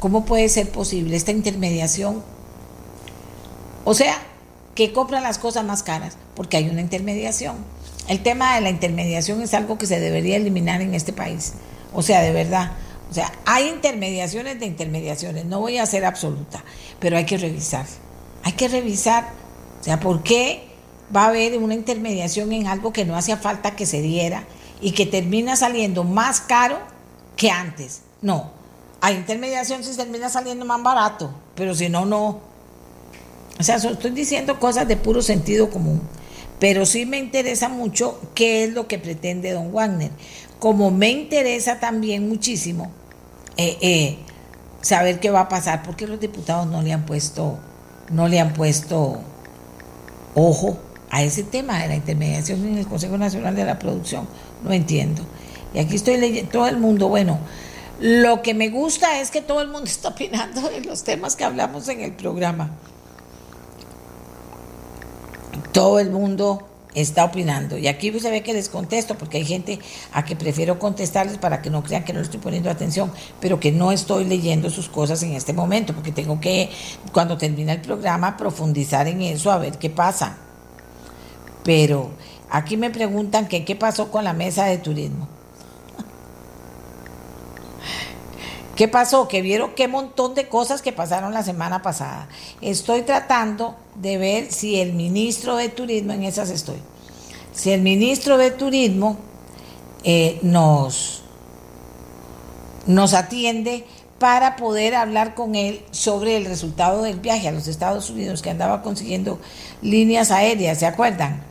[0.00, 2.24] cómo puede ser posible esta intermediación.
[3.84, 4.16] O sea,
[4.74, 7.56] que compran las cosas más caras, porque hay una intermediación.
[8.08, 11.52] El tema de la intermediación es algo que se debería eliminar en este país.
[11.92, 12.72] O sea, de verdad.
[13.10, 15.44] O sea, hay intermediaciones de intermediaciones.
[15.44, 16.64] No voy a ser absoluta,
[16.98, 17.86] pero hay que revisar.
[18.44, 19.28] Hay que revisar.
[19.80, 20.68] O sea, ¿por qué
[21.14, 24.44] va a haber una intermediación en algo que no hacía falta que se diera
[24.80, 26.78] y que termina saliendo más caro
[27.36, 28.02] que antes?
[28.22, 28.50] No.
[29.00, 32.40] Hay intermediación si termina saliendo más barato, pero si no, no.
[33.58, 36.00] O sea, estoy diciendo cosas de puro sentido común.
[36.60, 40.10] Pero sí me interesa mucho qué es lo que pretende don Wagner.
[40.58, 42.90] Como me interesa también muchísimo
[43.56, 44.18] eh, eh,
[44.80, 47.58] saber qué va a pasar, porque los diputados no le han puesto,
[48.10, 49.20] no le han puesto
[50.34, 50.78] ojo
[51.10, 54.28] a ese tema de la intermediación en el Consejo Nacional de la Producción.
[54.64, 55.22] No entiendo.
[55.74, 57.38] Y aquí estoy leyendo, todo el mundo, bueno,
[58.00, 61.44] lo que me gusta es que todo el mundo está opinando de los temas que
[61.44, 62.76] hablamos en el programa
[65.72, 67.78] todo el mundo está opinando.
[67.78, 69.78] Y aquí se ve que les contesto, porque hay gente
[70.12, 73.72] a que prefiero contestarles para que no crean que no estoy poniendo atención, pero que
[73.72, 76.70] no estoy leyendo sus cosas en este momento, porque tengo que,
[77.12, 80.38] cuando termine el programa, profundizar en eso, a ver qué pasa.
[81.64, 82.10] Pero
[82.50, 85.37] aquí me preguntan que qué pasó con la mesa de turismo.
[88.78, 89.26] ¿Qué pasó?
[89.26, 92.28] Que vieron qué montón de cosas que pasaron la semana pasada.
[92.60, 96.76] Estoy tratando de ver si el ministro de Turismo, en esas estoy,
[97.52, 99.16] si el ministro de Turismo
[100.04, 101.24] eh, nos,
[102.86, 103.84] nos atiende
[104.20, 108.50] para poder hablar con él sobre el resultado del viaje a los Estados Unidos que
[108.50, 109.40] andaba consiguiendo
[109.82, 111.42] líneas aéreas, ¿se acuerdan?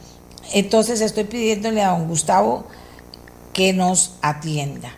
[0.53, 2.67] Entonces estoy pidiéndole a don Gustavo
[3.51, 4.93] que nos atienda.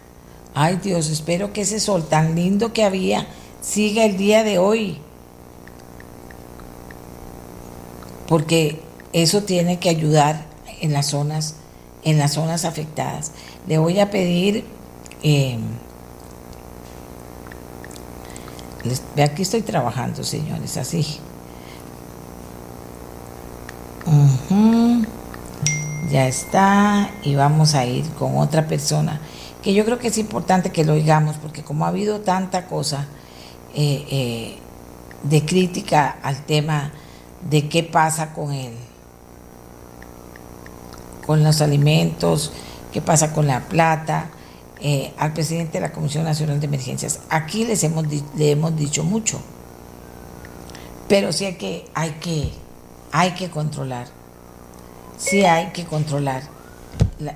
[0.61, 3.25] Ay Dios, espero que ese sol tan lindo que había
[3.61, 4.97] siga el día de hoy.
[8.27, 8.81] Porque
[9.13, 10.47] eso tiene que ayudar
[10.81, 11.55] en las zonas,
[12.03, 13.31] en las zonas afectadas.
[13.67, 14.65] Le voy a pedir,
[15.23, 15.57] eh,
[19.23, 21.21] aquí estoy trabajando, señores, así.
[26.11, 29.21] Ya está, y vamos a ir con otra persona
[29.63, 33.07] que yo creo que es importante que lo oigamos, porque como ha habido tanta cosa
[33.75, 34.57] eh, eh,
[35.23, 36.91] de crítica al tema
[37.49, 38.73] de qué pasa con él,
[41.25, 42.53] con los alimentos,
[42.91, 44.29] qué pasa con la plata,
[44.81, 47.19] eh, al presidente de la Comisión Nacional de Emergencias.
[47.29, 48.05] Aquí les hemos,
[48.35, 49.41] le hemos dicho mucho,
[51.09, 52.51] pero sí hay que, hay que,
[53.11, 54.07] hay que controlar,
[55.17, 56.43] sí hay que controlar.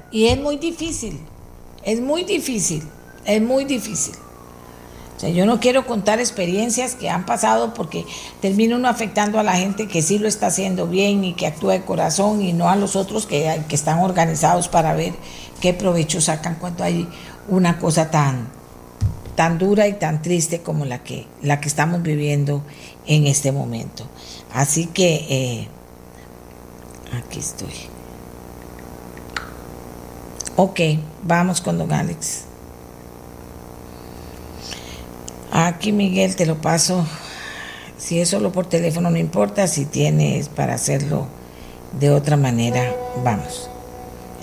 [0.09, 1.19] y es muy difícil,
[1.84, 2.84] es muy difícil,
[3.26, 4.15] es muy difícil.
[5.15, 8.05] O sea, yo no quiero contar experiencias que han pasado porque
[8.41, 11.73] termina uno afectando a la gente que sí lo está haciendo bien y que actúa
[11.73, 15.14] de corazón y no a los otros que, que están organizados para ver
[15.61, 17.07] qué provecho sacan cuando hay
[17.47, 18.47] una cosa tan,
[19.35, 22.64] tan dura y tan triste como la que, la que estamos viviendo
[23.05, 24.05] en este momento.
[24.53, 25.68] Así que eh,
[27.14, 27.93] aquí estoy.
[30.55, 30.80] Ok,
[31.23, 32.43] vamos con don Alex.
[35.51, 37.07] Aquí Miguel te lo paso.
[37.97, 41.25] Si es solo por teléfono no importa, si tienes para hacerlo
[41.99, 42.93] de otra manera,
[43.23, 43.67] vamos.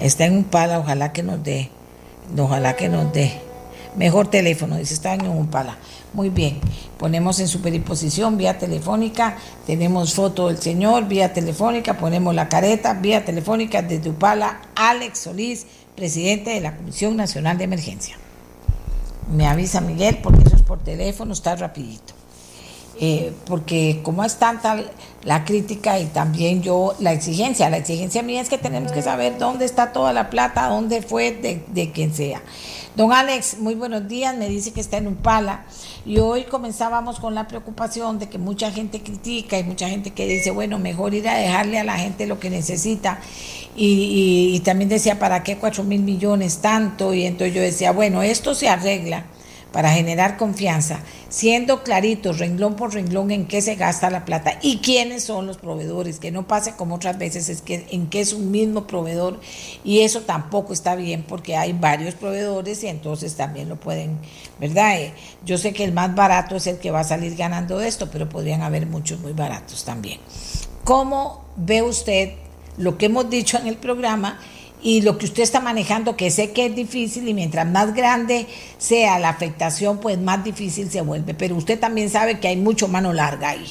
[0.00, 1.70] Está en un pala, ojalá que nos dé.
[2.36, 3.40] Ojalá que nos dé.
[3.94, 5.76] Mejor teléfono, dice, está en un pala.
[6.12, 6.58] Muy bien,
[6.98, 13.24] ponemos en superimposición vía telefónica, tenemos foto del señor vía telefónica, ponemos la careta vía
[13.24, 15.66] telefónica desde Upala, Alex Solís,
[16.00, 18.16] presidente de la Comisión Nacional de Emergencia.
[19.30, 22.14] Me avisa Miguel porque eso es por teléfono, está rapidito.
[22.98, 24.82] Eh, porque como es tanta
[25.24, 29.38] la crítica y también yo la exigencia, la exigencia mía es que tenemos que saber
[29.38, 32.40] dónde está toda la plata, dónde fue de, de quien sea.
[32.96, 35.64] Don Alex, muy buenos días, me dice que está en un pala
[36.04, 40.26] y hoy comenzábamos con la preocupación de que mucha gente critica y mucha gente que
[40.26, 43.20] dice, bueno, mejor ir a dejarle a la gente lo que necesita
[43.76, 47.14] y, y también decía, ¿para qué cuatro mil millones tanto?
[47.14, 49.24] Y entonces yo decía, bueno, esto se arregla
[49.72, 54.78] para generar confianza, siendo claritos renglón por renglón en qué se gasta la plata y
[54.78, 58.32] quiénes son los proveedores, que no pase como otras veces es que en qué es
[58.32, 59.40] un mismo proveedor
[59.84, 64.18] y eso tampoco está bien porque hay varios proveedores y entonces también lo pueden,
[64.58, 65.00] ¿verdad?
[65.00, 65.14] Eh,
[65.44, 68.10] yo sé que el más barato es el que va a salir ganando de esto,
[68.10, 70.20] pero podrían haber muchos muy baratos también.
[70.84, 72.32] ¿Cómo ve usted
[72.76, 74.40] lo que hemos dicho en el programa?
[74.82, 78.46] Y lo que usted está manejando, que sé que es difícil y mientras más grande
[78.78, 81.34] sea la afectación, pues más difícil se vuelve.
[81.34, 83.66] Pero usted también sabe que hay mucho mano larga ahí.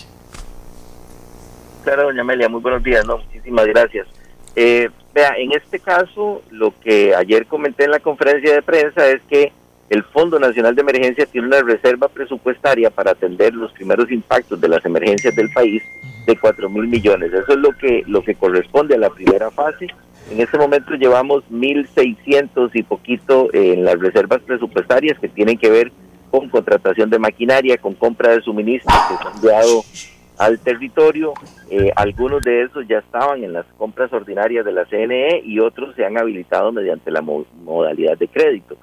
[1.84, 4.07] Claro, doña Amelia, muy buenos días, no, muchísimas gracias.
[4.56, 9.22] Eh, vea, en este caso, lo que ayer comenté en la conferencia de prensa es
[9.30, 9.52] que
[9.90, 14.68] el Fondo Nacional de Emergencia tiene una reserva presupuestaria para atender los primeros impactos de
[14.68, 15.81] las emergencias del país
[16.27, 17.34] de 4 mil millones.
[17.34, 19.88] Eso es lo que, lo que corresponde a la primera fase
[20.32, 25.92] en este momento llevamos 1.600 y poquito en las reservas presupuestarias que tienen que ver
[26.30, 29.84] con contratación de maquinaria, con compra de suministros que se han enviado
[30.38, 31.34] al territorio.
[31.70, 35.96] Eh, algunos de esos ya estaban en las compras ordinarias de la CNE y otros
[35.96, 38.78] se han habilitado mediante la modalidad de crédito.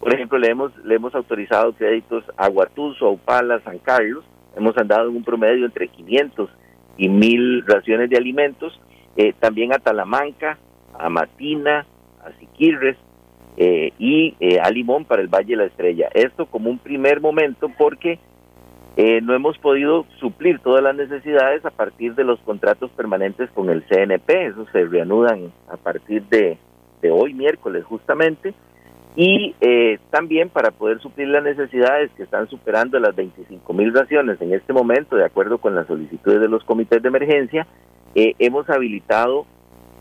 [0.00, 4.24] Por ejemplo, le hemos, le hemos autorizado créditos a Guatuso, a Upala, San Carlos.
[4.56, 6.50] Hemos andado en un promedio entre 500
[6.96, 8.78] y 1.000 raciones de alimentos.
[9.16, 10.58] Eh, también a Talamanca,
[10.98, 11.86] a Matina,
[12.24, 12.96] a Siquirres
[13.56, 16.08] eh, y eh, a Limón para el Valle de la Estrella.
[16.12, 18.18] Esto como un primer momento porque
[18.96, 23.70] eh, no hemos podido suplir todas las necesidades a partir de los contratos permanentes con
[23.70, 24.46] el CNP.
[24.48, 26.58] Esos se reanudan a partir de,
[27.00, 28.54] de hoy, miércoles justamente.
[29.18, 29.54] Y
[30.10, 34.74] también para poder suplir las necesidades que están superando las 25 mil raciones en este
[34.74, 37.66] momento, de acuerdo con las solicitudes de los comités de emergencia,
[38.14, 39.46] hemos habilitado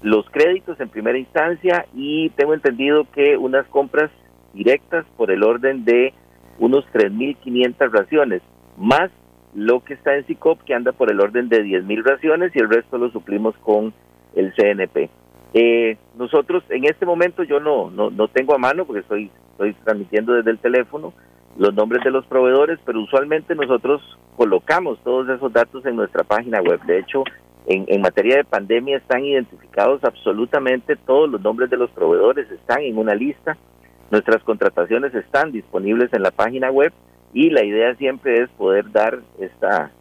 [0.02, 4.12] los créditos en primera instancia y tengo entendido que unas compras
[4.54, 6.14] directas por el orden de
[6.60, 8.42] unos 3.500 raciones,
[8.78, 9.12] más
[9.54, 12.70] lo que está en SICOP que anda por el orden de 10.000 raciones y el
[12.70, 13.94] resto lo suplimos con
[14.36, 15.10] el CNP.
[15.54, 19.74] Eh, nosotros en este momento yo no, no, no tengo a mano porque estoy, estoy
[19.86, 21.14] transmitiendo desde el teléfono
[21.58, 24.02] los nombres de los proveedores, pero usualmente nosotros
[24.36, 26.82] colocamos todos esos datos en nuestra página web.
[26.84, 27.24] De hecho,
[27.68, 32.98] en, materia de pandemia están identificados absolutamente todos los nombres de los proveedores, están en
[32.98, 33.58] una lista,
[34.12, 36.94] nuestras contrataciones están disponibles en la página web
[37.34, 39.92] y la idea siempre es poder dar esta,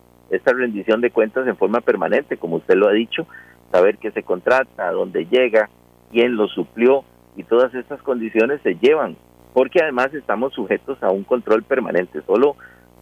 [0.45, 3.27] rendición de cuentas en forma permanente, como usted lo ha dicho,
[3.73, 5.71] saber qué se contrata, dónde llega,
[6.13, 7.03] quién lo suplió
[7.37, 9.17] y todas estas condiciones se llevan,
[9.55, 12.21] porque además estamos sujetos a un control permanente.
[12.27, 12.57] Solo,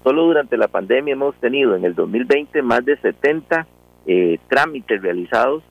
[0.05, 3.67] solo durante la pandemia hemos tenido en el 2020 más de 70
[4.07, 5.63] eh, trámites realizados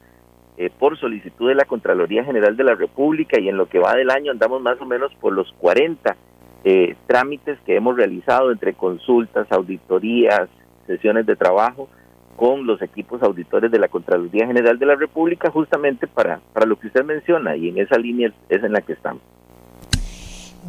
[0.58, 3.96] eh, por solicitud de la Contraloría General de la República y en lo que va
[3.96, 6.16] del año andamos más o menos por los 40
[6.64, 10.48] eh, trámites que hemos realizado entre consultas, auditorías,
[10.88, 11.90] sesiones de trabajo
[12.38, 16.80] con los equipos auditores de la Contraloría General de la República justamente para, para lo
[16.80, 19.22] que usted menciona y en esa línea es en la que estamos.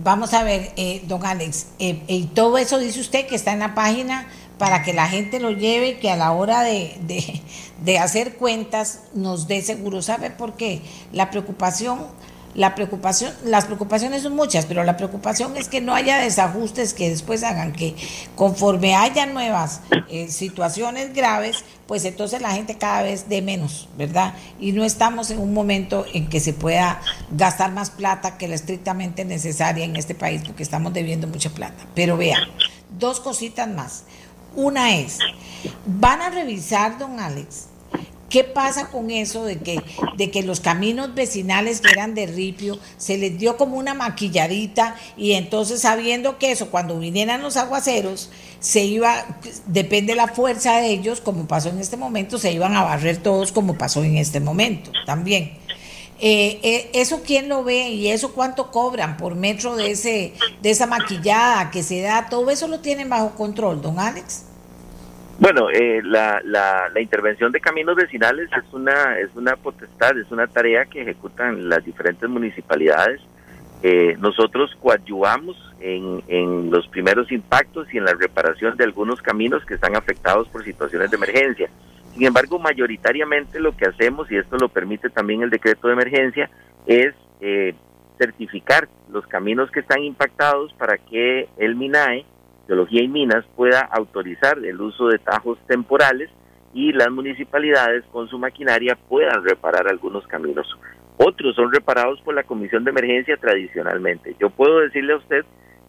[0.03, 0.71] Vamos a ver,
[1.07, 4.27] don Alex, y todo eso dice usted que está en la página
[4.63, 6.95] para que la gente lo lleve, que a la hora de,
[7.83, 10.03] de, hacer cuentas nos dé seguro.
[10.03, 10.83] ¿Sabe por qué?
[11.13, 11.99] La preocupación,
[12.55, 17.11] la preocupación, las preocupaciones son muchas, pero la preocupación es que no haya desajustes que
[17.11, 17.97] después hagan que
[18.37, 24.35] conforme haya nuevas eh, situaciones graves, pues entonces la gente cada vez dé menos, ¿verdad?
[24.61, 27.01] Y no estamos en un momento en que se pueda
[27.33, 31.85] gastar más plata que la estrictamente necesaria en este país, porque estamos debiendo mucha plata.
[31.97, 32.39] Pero vea,
[32.97, 34.05] dos cositas más.
[34.55, 35.19] Una es,
[35.87, 37.69] van a revisar, don Alex,
[38.33, 39.83] ¿Qué pasa con eso de que,
[40.17, 44.97] de que los caminos vecinales que eran de ripio se les dio como una maquilladita
[45.19, 49.27] y entonces sabiendo que eso cuando vinieran los aguaceros se iba,
[49.67, 53.19] depende de la fuerza de ellos, como pasó en este momento, se iban a barrer
[53.19, 55.53] todos como pasó en este momento también.
[56.25, 60.71] Eh, eh, ¿Eso quién lo ve y eso cuánto cobran por metro de, ese, de
[60.71, 62.29] esa maquillada que se da?
[62.31, 64.47] ¿Todo eso lo tienen bajo control, don Alex?
[65.41, 70.31] Bueno, eh, la, la, la, intervención de caminos vecinales es una, es una potestad, es
[70.31, 73.21] una tarea que ejecutan las diferentes municipalidades.
[73.83, 79.65] Eh, nosotros coadyuvamos en, en los primeros impactos y en la reparación de algunos caminos
[79.65, 81.69] que están afectados por situaciones de emergencia.
[82.15, 86.51] Sin embargo, mayoritariamente lo que hacemos, y esto lo permite también el decreto de emergencia,
[86.87, 87.75] es eh,
[88.19, 92.25] certificar los caminos que están impactados para que el MINAE,
[92.67, 96.31] Geología y Minas, pueda autorizar el uso de tajos temporales
[96.75, 100.67] y las municipalidades con su maquinaria puedan reparar algunos caminos.
[101.19, 104.35] Otros son reparados por la Comisión de Emergencia tradicionalmente.
[104.41, 105.45] Yo puedo decirle a usted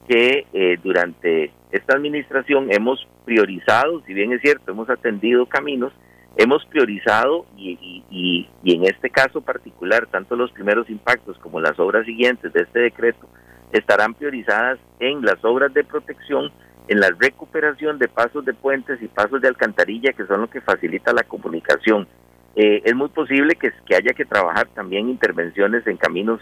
[0.07, 5.93] que eh, durante esta administración hemos priorizado, si bien es cierto, hemos atendido caminos,
[6.37, 12.51] hemos priorizado y, en este caso particular, tanto los primeros impactos como las obras siguientes
[12.53, 13.27] de este decreto
[13.71, 16.51] estarán priorizadas en las obras de protección,
[16.87, 20.61] en la recuperación de pasos de puentes y pasos de alcantarilla, que son lo que
[20.61, 22.07] facilita la comunicación.
[22.55, 26.39] Eh, es muy posible que, haya que trabajar también intervenciones en caminos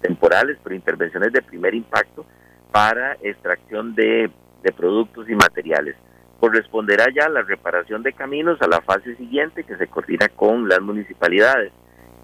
[0.00, 2.24] temporales, pero intervenciones de primer impacto
[2.72, 4.30] para extracción de
[4.76, 5.96] productos y materiales
[6.40, 10.80] corresponderá ya la reparación de caminos a la fase siguiente que se coordina con las
[10.80, 11.70] municipalidades.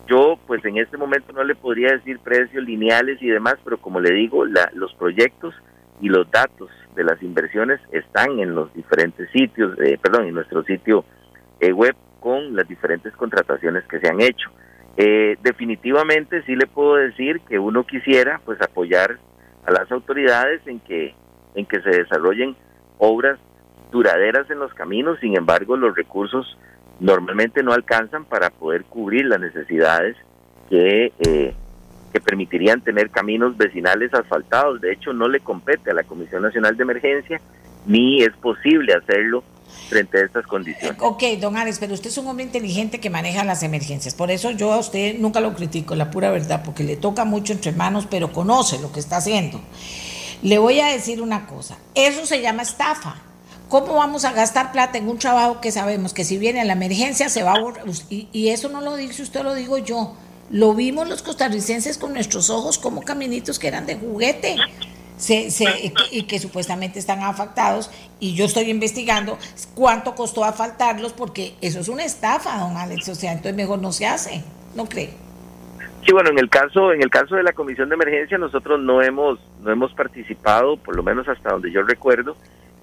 [0.08, 4.00] Yo, pues en este momento no le podría decir precios lineales y demás, pero como
[4.00, 5.54] le digo, la, los proyectos
[6.00, 10.62] y los datos de las inversiones están en los diferentes sitios, eh, perdón, en nuestro
[10.64, 11.04] sitio
[11.60, 14.50] eh, web con las diferentes contrataciones que se han hecho.
[14.96, 19.18] Eh, definitivamente sí le puedo decir que uno quisiera pues apoyar
[19.66, 21.14] a las autoridades en que
[21.54, 22.56] en que se desarrollen
[22.98, 23.38] obras
[23.96, 26.58] duraderas en los caminos, sin embargo los recursos
[27.00, 30.16] normalmente no alcanzan para poder cubrir las necesidades
[30.68, 31.54] que, eh,
[32.12, 34.82] que permitirían tener caminos vecinales asfaltados.
[34.82, 37.40] De hecho, no le compete a la Comisión Nacional de Emergencia
[37.86, 39.44] ni es posible hacerlo
[39.88, 40.98] frente a estas condiciones.
[41.00, 44.14] Ok, don Alex, pero usted es un hombre inteligente que maneja las emergencias.
[44.14, 47.52] Por eso yo a usted nunca lo critico, la pura verdad, porque le toca mucho
[47.52, 49.60] entre manos, pero conoce lo que está haciendo.
[50.42, 53.22] Le voy a decir una cosa, eso se llama estafa.
[53.68, 57.28] ¿Cómo vamos a gastar plata en un trabajo que sabemos que si viene la emergencia
[57.28, 57.84] se va a borrar?
[58.08, 60.16] Y, y, eso no lo dice usted, lo digo yo.
[60.50, 64.56] Lo vimos los costarricenses con nuestros ojos como caminitos que eran de juguete.
[65.16, 67.90] Se, se, y que supuestamente están afectados
[68.20, 69.38] y yo estoy investigando
[69.74, 73.92] cuánto costó afaltarlos porque eso es una estafa, don Alex, o sea, entonces mejor no
[73.92, 74.44] se hace,
[74.74, 75.14] ¿no cree?
[76.04, 79.00] Sí, bueno, en el caso en el caso de la comisión de emergencia nosotros no
[79.00, 82.36] hemos no hemos participado, por lo menos hasta donde yo recuerdo,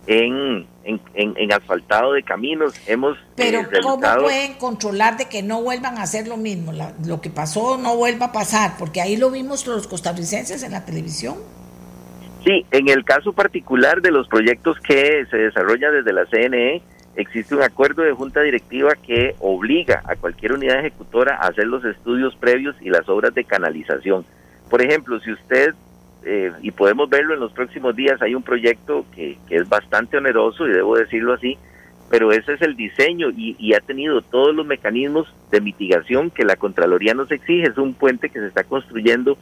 [0.07, 2.73] en, en, en, asfaltado de caminos.
[2.88, 6.73] Hemos eh, Pero ¿cómo pueden controlar de que no vuelvan a hacer lo mismo?
[7.05, 10.85] lo que pasó no vuelva a pasar, porque ahí lo vimos los costarricenses en la
[10.85, 11.35] televisión.
[12.43, 16.81] Sí, en el caso particular de los proyectos que se desarrollan desde la CNE,
[17.15, 21.85] existe un acuerdo de junta directiva que obliga a cualquier unidad ejecutora a hacer los
[21.85, 24.25] estudios previos y las obras de canalización.
[24.69, 25.73] Por ejemplo, si usted
[26.25, 30.67] eh, y podemos verlo en los próximos días, hay un proyecto que, es bastante oneroso
[30.67, 31.57] y debo decirlo así,
[32.09, 36.45] pero ese es el diseño y, y, ha tenido todos los mecanismos de mitigación que
[36.45, 37.69] la Contraloría nos exige.
[37.69, 39.37] Es un puente que se está construyendo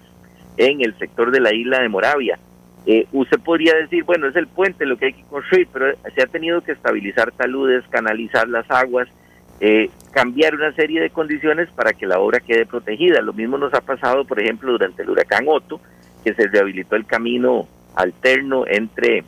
[0.57, 2.39] en el sector de la isla de Moravia.
[2.85, 6.21] Eh, usted podría decir, bueno, es el puente lo que hay que construir, pero se
[6.21, 9.07] ha tenido que estabilizar taludes, canalizar las aguas,
[9.59, 13.21] eh, cambiar una serie de condiciones para que la obra quede protegida.
[13.21, 15.79] Lo mismo nos ha pasado, por ejemplo, durante el huracán Otto,
[16.23, 19.23] que se rehabilitó el camino alterno entre,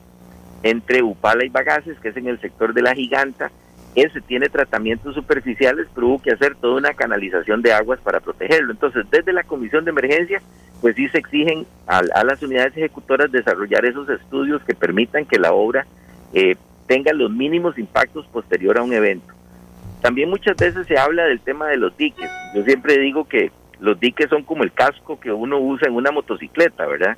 [0.64, 3.52] entre Upala y Bagaces, que es en el sector de la Giganta.
[3.96, 8.72] Ese tiene tratamientos superficiales, pero hubo que hacer toda una canalización de aguas para protegerlo.
[8.72, 10.42] Entonces, desde la Comisión de Emergencia,
[10.82, 15.38] pues sí se exigen a, a las unidades ejecutoras desarrollar esos estudios que permitan que
[15.38, 15.86] la obra
[16.34, 16.56] eh,
[16.88, 19.34] tenga los mínimos impactos posterior a un evento.
[20.02, 22.30] También muchas veces se habla del tema de los diques.
[22.54, 23.52] Yo siempre digo que
[23.84, 27.18] los diques son como el casco que uno usa en una motocicleta, ¿verdad?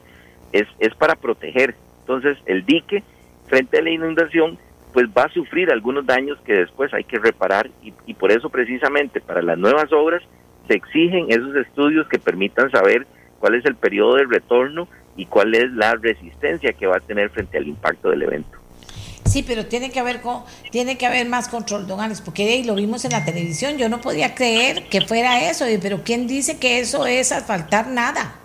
[0.51, 1.75] Es, es para proteger.
[1.99, 3.03] Entonces, el dique,
[3.45, 4.57] frente a la inundación,
[4.91, 8.49] pues va a sufrir algunos daños que después hay que reparar y, y por eso
[8.49, 10.23] precisamente para las nuevas obras
[10.67, 13.05] se exigen esos estudios que permitan saber
[13.39, 17.29] cuál es el periodo de retorno y cuál es la resistencia que va a tener
[17.29, 18.54] frente al impacto del evento.
[19.35, 20.21] Sí, pero tiene que haber
[20.71, 23.75] tiene que haber más control, don Alex, porque ahí lo vimos en la televisión.
[23.75, 28.35] Yo no podía creer que fuera eso, pero ¿quién dice que eso es asfaltar nada?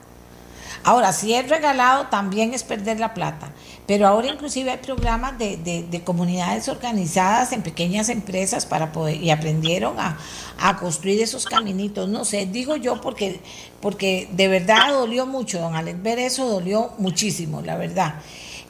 [0.82, 3.52] Ahora, si es regalado, también es perder la plata.
[3.86, 9.30] Pero ahora inclusive hay programas de, de, comunidades organizadas en pequeñas empresas para poder, y
[9.30, 10.18] aprendieron a,
[10.58, 12.08] a, construir esos caminitos.
[12.08, 13.38] No sé, digo yo porque,
[13.80, 16.02] porque de verdad dolió mucho, don Alex.
[16.02, 18.16] Ver eso dolió muchísimo, la verdad.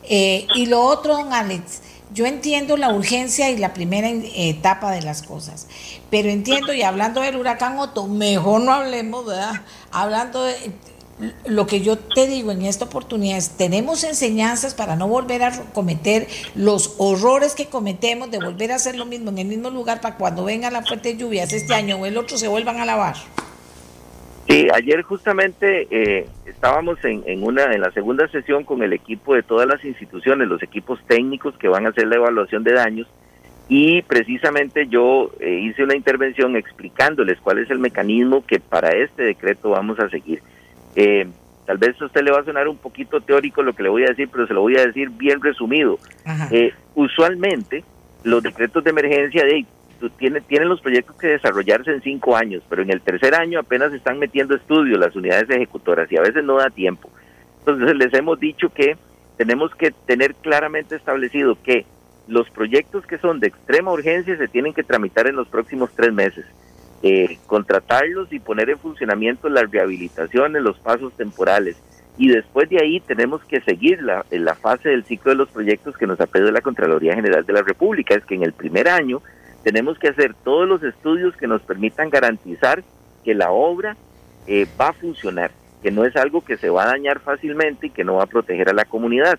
[0.02, 1.80] Eh, y lo otro, don Alex,
[2.12, 5.66] yo entiendo la urgencia y la primera etapa de las cosas,
[6.10, 9.62] pero entiendo, y hablando del huracán Otto, mejor no hablemos, ¿verdad?
[9.92, 10.54] Hablando de
[11.44, 15.64] lo que yo te digo en esta oportunidad es, tenemos enseñanzas para no volver a
[15.72, 20.00] cometer los horrores que cometemos, de volver a hacer lo mismo en el mismo lugar
[20.00, 23.16] para cuando vengan las fuertes lluvias este año o el otro se vuelvan a lavar.
[24.50, 29.36] Sí, ayer justamente eh, estábamos en, en, una en la segunda sesión con el equipo
[29.36, 33.06] de todas las instituciones, los equipos técnicos que van a hacer la evaluación de daños
[33.68, 39.22] y precisamente yo eh, hice una intervención explicándoles cuál es el mecanismo que para este
[39.22, 40.42] decreto vamos a seguir.
[40.96, 41.28] Eh,
[41.64, 44.02] tal vez a usted le va a sonar un poquito teórico lo que le voy
[44.02, 45.96] a decir, pero se lo voy a decir bien resumido.
[46.96, 47.84] usualmente
[48.24, 49.64] los decretos de emergencia de
[50.08, 53.92] tienen, tienen los proyectos que desarrollarse en cinco años, pero en el tercer año apenas
[53.92, 57.10] están metiendo estudios las unidades ejecutoras y a veces no da tiempo.
[57.58, 58.96] Entonces les hemos dicho que
[59.36, 61.84] tenemos que tener claramente establecido que
[62.28, 66.12] los proyectos que son de extrema urgencia se tienen que tramitar en los próximos tres
[66.12, 66.44] meses.
[67.02, 71.76] Eh, contratarlos y poner en funcionamiento las rehabilitaciones, los pasos temporales.
[72.18, 75.96] Y después de ahí tenemos que seguir la, la fase del ciclo de los proyectos
[75.96, 78.14] que nos ha pedido la Contraloría General de la República.
[78.14, 79.22] Es que en el primer año
[79.62, 82.82] tenemos que hacer todos los estudios que nos permitan garantizar
[83.24, 83.96] que la obra
[84.46, 85.50] eh, va a funcionar,
[85.82, 88.26] que no es algo que se va a dañar fácilmente y que no va a
[88.26, 89.38] proteger a la comunidad.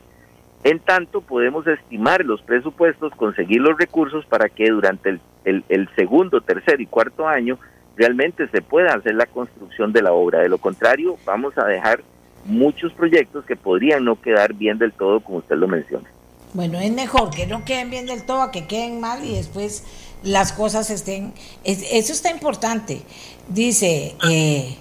[0.64, 6.42] En tanto, podemos estimar los presupuestos, conseguir los recursos para que durante el, el, segundo,
[6.42, 7.58] tercer y cuarto año
[7.96, 10.40] realmente se pueda hacer la construcción de la obra.
[10.40, 12.02] De lo contrario, vamos a dejar
[12.46, 16.08] muchos proyectos que podrían no quedar bien del todo, como usted lo menciona.
[16.54, 19.84] Bueno, es mejor que no queden bien del todo a que queden mal y después
[20.24, 21.34] las cosas estén...
[21.64, 23.02] eso está importante.
[23.48, 24.76] Dice, eh,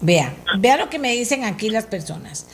[0.00, 2.46] vea, vea lo que me dicen aquí las personas.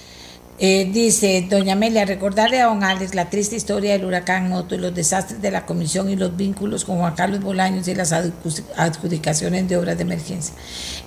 [0.59, 4.78] Eh, dice doña Amelia, recordarle a don Alex la triste historia del huracán Otto y
[4.78, 9.69] los desastres de la comisión y los vínculos con Juan Carlos Bolaños y las adjudicaciones
[9.69, 10.55] de obras de emergencia.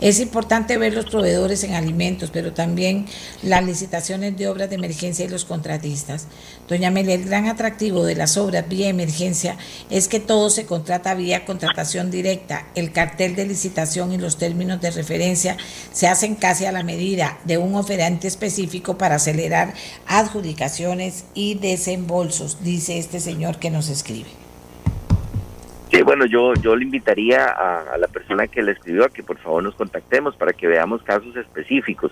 [0.02, 3.08] Es importante ver los proveedores en alimentos, pero también
[3.42, 6.28] las licitaciones de obras de emergencia y los contratistas.
[6.68, 9.58] Doña Amelia, el gran atractivo de las obras vía emergencia
[9.90, 12.68] es que todo se contrata vía contratación directa.
[12.76, 15.58] El cartel de licitación y los términos de referencia
[15.92, 19.74] se hacen casi a la medida de un oferente específico para acelerar
[20.08, 24.30] adjudicaciones y desembolsos, dice este señor que nos escribe.
[25.92, 29.24] Sí, bueno, yo, yo le invitaría a, a la persona que le escribió a que
[29.24, 32.12] por favor nos contactemos para que veamos casos específicos.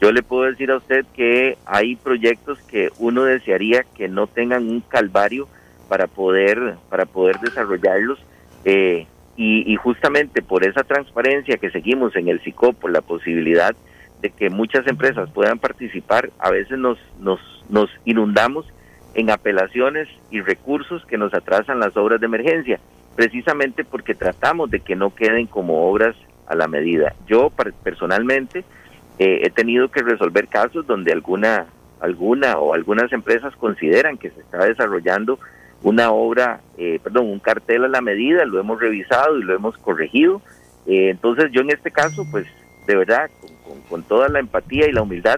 [0.00, 4.68] Yo le puedo decir a usted que hay proyectos que uno desearía que no tengan
[4.68, 5.48] un calvario
[5.88, 8.18] para poder, para poder desarrollarlos.
[8.64, 9.06] Eh,
[9.40, 13.76] y, justamente por esa transparencia que seguimos en el SICO, por la posibilidad
[14.20, 17.40] de que muchas empresas puedan participar, a veces nos, nos,
[18.04, 18.66] inundamos
[19.14, 22.80] en apelaciones y recursos que nos atrasan las obras de emergencia,
[23.16, 26.16] precisamente porque tratamos de que no queden como obras
[26.46, 27.14] a la medida.
[27.26, 27.50] Yo
[27.82, 28.64] personalmente
[29.18, 31.66] eh, he tenido que resolver casos donde alguna,
[32.00, 35.38] alguna o algunas empresas consideran que se está desarrollando
[35.82, 39.78] una obra, eh, perdón, un cartel a la medida, lo hemos revisado y lo hemos
[39.78, 40.42] corregido.
[40.86, 42.46] Eh, entonces yo en este caso, pues
[42.86, 43.30] de verdad,
[43.88, 45.36] con, toda la empatía y la humildad,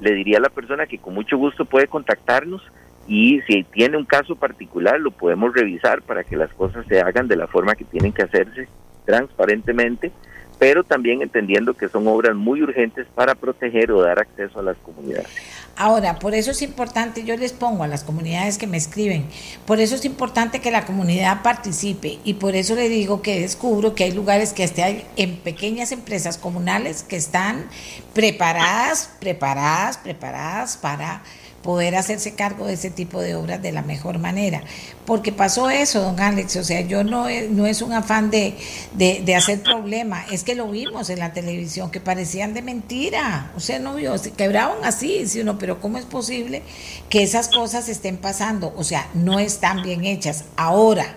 [0.00, 2.62] le diría a la persona que con mucho gusto puede contactarnos
[3.06, 7.28] y si tiene un caso particular lo podemos revisar para que las cosas se hagan
[7.28, 8.68] de la forma que tienen que hacerse
[9.04, 10.12] transparentemente
[10.60, 14.76] pero también entendiendo que son obras muy urgentes para proteger o dar acceso a las
[14.76, 15.26] comunidades.
[15.74, 19.24] Ahora, por eso es importante, yo les pongo a las comunidades que me escriben,
[19.64, 23.94] por eso es importante que la comunidad participe y por eso le digo que descubro
[23.94, 27.64] que hay lugares que hay en pequeñas empresas comunales que están
[28.12, 31.22] preparadas, preparadas, preparadas para
[31.62, 34.62] poder hacerse cargo de ese tipo de obras de la mejor manera.
[35.04, 38.56] Porque pasó eso, don Alex, o sea, yo no, no es un afán de,
[38.94, 43.60] de, hacer problema, es que lo vimos en la televisión, que parecían de mentira, o
[43.60, 46.62] sea, no vio, se quebraban así, ¿sí uno, pero ¿cómo es posible
[47.08, 48.72] que esas cosas estén pasando?
[48.76, 50.44] O sea, no están bien hechas.
[50.56, 51.16] Ahora,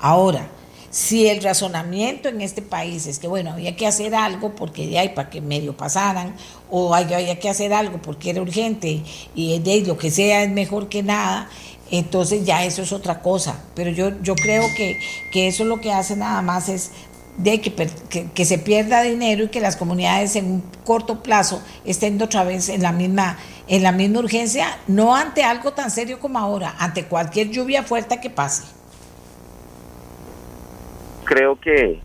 [0.00, 0.48] ahora,
[0.96, 4.98] si el razonamiento en este país es que, bueno, había que hacer algo porque de
[4.98, 6.34] ahí para que medio pasaran,
[6.70, 9.02] o había que hacer algo porque era urgente
[9.34, 11.50] y de lo que sea es mejor que nada,
[11.90, 13.62] entonces ya eso es otra cosa.
[13.74, 14.98] Pero yo, yo creo que,
[15.34, 16.92] que eso lo que hace nada más es
[17.36, 17.74] de que,
[18.32, 22.70] que, se pierda dinero y que las comunidades en un corto plazo estén otra vez
[22.70, 23.36] en la misma
[23.68, 28.18] en la misma urgencia, no ante algo tan serio como ahora, ante cualquier lluvia fuerte
[28.18, 28.75] que pase.
[31.26, 32.00] Creo que,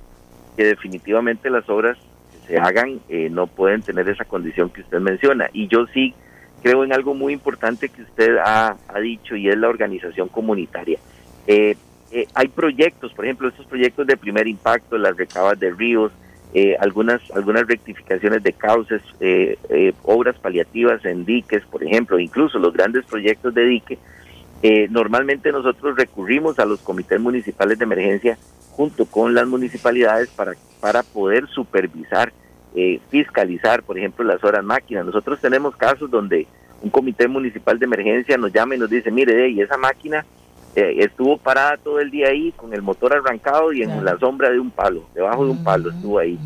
[0.57, 1.98] que definitivamente las obras
[2.31, 5.49] que se hagan eh, no pueden tener esa condición que usted menciona.
[5.53, 6.14] Y yo sí
[6.61, 10.99] creo en algo muy importante que usted ha, dicho y es la organización comunitaria.
[11.48, 11.76] Eh,
[12.11, 16.11] eh, hay proyectos, por ejemplo, estos proyectos de primer impacto, las recabas de ríos,
[16.53, 19.57] eh, algunas algunas rectificaciones de cauces, eh,
[20.03, 23.98] obras paliativas en diques, por ejemplo, incluso los grandes proyectos de dique.
[24.89, 28.38] normalmente nosotros recurrimos a los comités municipales de emergencia
[28.72, 32.31] junto con las municipalidades para, para poder supervisar,
[33.10, 35.06] fiscalizar, por ejemplo, las horas máquinas.
[35.06, 36.48] Nosotros tenemos casos donde
[36.81, 40.26] un comité municipal de emergencia nos llama y nos dice, mire, y esa máquina
[40.76, 44.49] eh, estuvo parada todo el día ahí con el motor arrancado y en la sombra
[44.49, 46.39] de un palo, debajo de un palo estuvo ahí.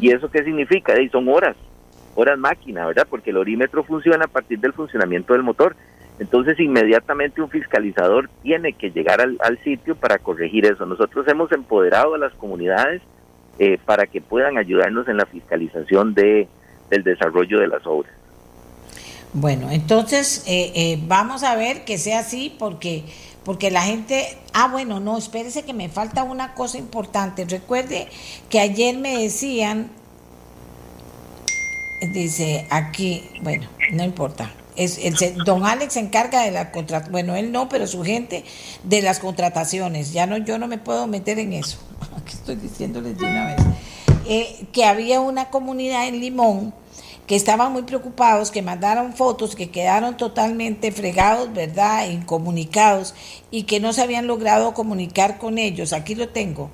[0.00, 0.94] ¿Y eso qué significa?
[1.10, 1.56] son horas,
[2.14, 3.06] horas máquina, ¿verdad?
[3.08, 5.74] Porque el orímetro funciona a partir del funcionamiento del motor.
[6.20, 10.86] Entonces inmediatamente un fiscalizador tiene que llegar al, sitio para corregir eso.
[10.86, 13.02] Nosotros hemos empoderado a las comunidades
[13.58, 16.46] eh, para que puedan ayudarnos en la fiscalización de,
[16.90, 18.12] del desarrollo de las obras.
[19.32, 23.04] Bueno, entonces eh, vamos a ver que sea así porque
[23.44, 27.46] porque la gente, ah, bueno, no, espérese que me falta una cosa importante.
[27.46, 28.08] Recuerde
[28.50, 29.90] que ayer me decían,
[32.12, 34.50] dice aquí, bueno, no importa.
[35.44, 38.44] Don Alex se encarga de la contratación, bueno, él no, pero su gente
[38.84, 40.12] de las contrataciones.
[40.12, 41.78] Ya no, yo no me puedo meter en eso.
[42.16, 43.56] Aquí estoy diciéndoles de una vez.
[44.26, 46.74] Eh, que había una comunidad en Limón
[47.30, 52.08] que estaban muy preocupados, que mandaron fotos, que quedaron totalmente fregados, ¿verdad?
[52.08, 53.14] Incomunicados
[53.52, 55.92] y que no se habían logrado comunicar con ellos.
[55.92, 56.70] Aquí lo tengo,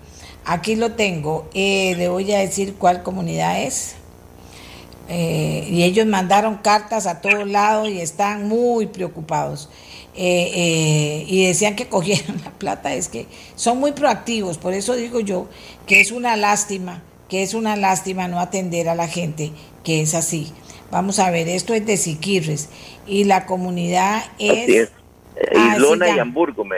[0.47, 1.47] aquí lo tengo.
[1.53, 3.97] Eh, le voy a decir cuál comunidad es.
[5.09, 9.69] Eh, y ellos mandaron cartas a todos lados y están muy preocupados.
[10.15, 15.21] Eh, y decían que cogieron la plata, es que son muy proactivos, por eso digo
[15.21, 15.47] yo
[15.87, 19.53] que es una lástima, que es una lástima no atender a la gente
[19.85, 20.53] que es así.
[20.91, 22.71] Vamos a ver, esto es de Siquirres
[23.07, 24.91] y la comunidad es...
[25.55, 26.77] Ah, y Hamburgo, me,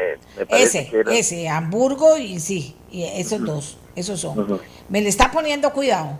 [0.48, 4.60] parece Ese, ese, Hamburgo y sí, y esos dos, esos son.
[4.88, 6.18] Me le está poniendo cuidado.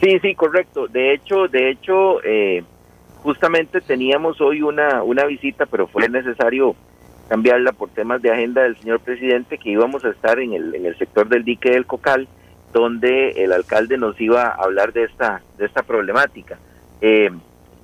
[0.00, 0.88] Sí, sí, correcto.
[0.88, 2.64] De hecho, de hecho, eh,
[3.22, 6.74] justamente teníamos hoy una, una visita, pero fue necesario
[7.28, 10.86] cambiarla por temas de agenda del señor presidente, que íbamos a estar en el, en
[10.86, 12.26] el sector del dique del Cocal,
[12.72, 16.58] donde el alcalde nos iba a hablar de esta, de esta problemática.
[17.00, 17.30] Eh,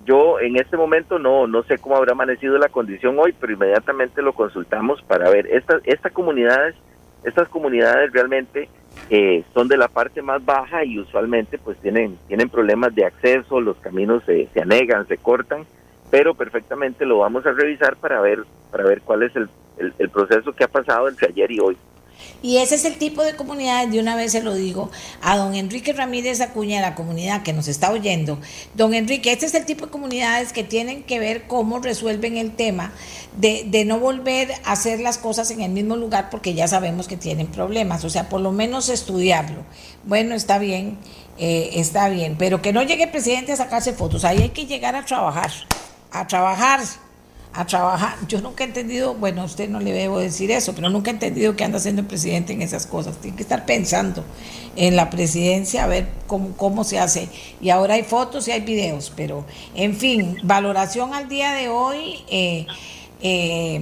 [0.05, 4.22] yo en este momento no, no sé cómo habrá amanecido la condición hoy, pero inmediatamente
[4.22, 5.48] lo consultamos para ver.
[5.48, 6.74] Estas, estas comunidades,
[7.24, 8.68] estas comunidades realmente
[9.10, 13.60] eh, son de la parte más baja y usualmente pues tienen, tienen problemas de acceso,
[13.60, 15.64] los caminos se, se anegan, se cortan,
[16.10, 19.48] pero perfectamente lo vamos a revisar para ver, para ver cuál es el,
[19.98, 21.77] el proceso que ha pasado entre ayer y hoy.
[22.43, 24.90] Y ese es el tipo de comunidades, de una vez se lo digo,
[25.22, 28.38] a don Enrique Ramírez Acuña, la comunidad que nos está oyendo.
[28.74, 32.55] Don Enrique, este es el tipo de comunidades que tienen que ver cómo resuelven el
[32.55, 32.93] tema
[33.36, 37.09] de, de no volver a hacer las cosas en el mismo lugar porque ya sabemos
[37.09, 39.64] que tienen problemas, o sea, por lo menos estudiarlo.
[40.05, 40.98] Bueno, está bien,
[41.38, 44.66] eh, está bien, pero que no llegue el presidente a sacarse fotos, ahí hay que
[44.66, 45.51] llegar a trabajar,
[46.12, 46.80] a trabajar
[47.57, 48.16] a trabajar.
[48.28, 51.15] Yo nunca he entendido, bueno, a usted no le debo decir eso, pero nunca he
[51.15, 53.16] entendido qué anda haciendo el presidente en esas cosas.
[53.16, 54.24] Tiene que estar pensando
[54.77, 57.28] en la presidencia, a ver cómo, cómo se hace.
[57.61, 62.24] Y ahora hay fotos y hay videos, pero en fin, valoración al día de hoy,
[62.28, 62.66] eh,
[63.23, 63.81] eh,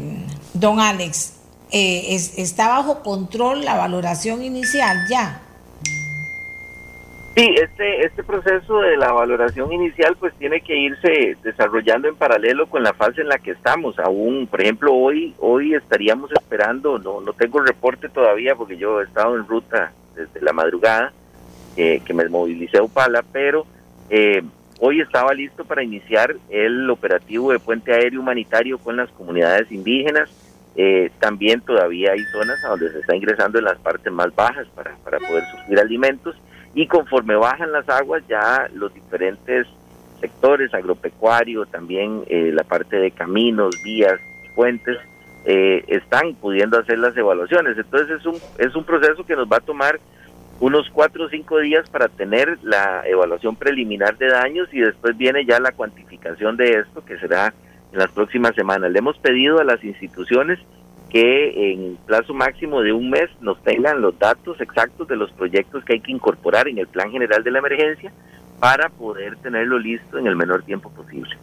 [0.53, 1.33] don Alex,
[1.71, 5.44] eh, está bajo control la valoración inicial ya.
[7.36, 12.69] Sí, este, este proceso de la valoración inicial pues tiene que irse desarrollando en paralelo
[12.69, 13.98] con la fase en la que estamos.
[13.98, 19.05] Aún, por ejemplo, hoy hoy estaríamos esperando, no no tengo reporte todavía porque yo he
[19.05, 21.12] estado en ruta desde la madrugada,
[21.74, 23.66] que me movilicé a Upala, pero
[24.11, 24.43] eh,
[24.78, 30.31] hoy estaba listo para iniciar el operativo de puente aéreo humanitario con las comunidades indígenas.
[30.77, 34.69] Eh, también todavía hay zonas a donde se está ingresando en las partes más bajas
[34.77, 36.36] para, para poder surgir alimentos
[36.75, 39.67] y conforme bajan las aguas ya los diferentes
[40.21, 44.19] sectores agropecuario, también eh, la parte de caminos, vías,
[44.55, 44.99] puentes,
[45.45, 47.77] eh, están pudiendo hacer las evaluaciones.
[47.77, 50.01] Entonces es un, es un proceso que nos va a tomar
[50.61, 55.45] unos cuatro o cinco días para tener la evaluación preliminar de daños y después viene
[55.45, 57.53] ya la cuantificación de esto que será
[57.93, 58.91] en las próximas semanas.
[58.91, 60.59] Le hemos pedido a las instituciones
[61.15, 65.85] que en plazo máximo de un mes nos tengan los datos exactos de los proyectos
[65.85, 68.12] que hay que incorporar en el plan general de la emergencia
[68.59, 71.36] para poder tenerlo listo en el menor tiempo posible.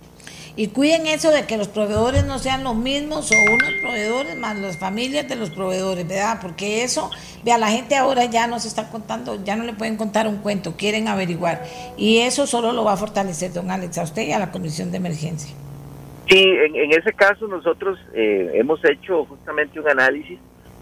[0.58, 4.60] Y cuiden eso de que los proveedores no sean los mismos o unos proveedores más
[4.60, 6.40] las familias de los proveedores, ¿verdad?
[6.42, 7.10] Porque eso,
[7.46, 10.40] vea, la gente ahora ya no se está contando, ya no le pueden contar un
[10.40, 11.64] cuento, quieren averiguar.
[11.96, 14.92] Y eso solo lo va a fortalecer, don Alex, a usted y a la Comisión
[14.92, 15.56] de Emergencia.
[16.32, 20.40] Sí, en, ese caso nosotros eh, hemos hecho justamente un análisis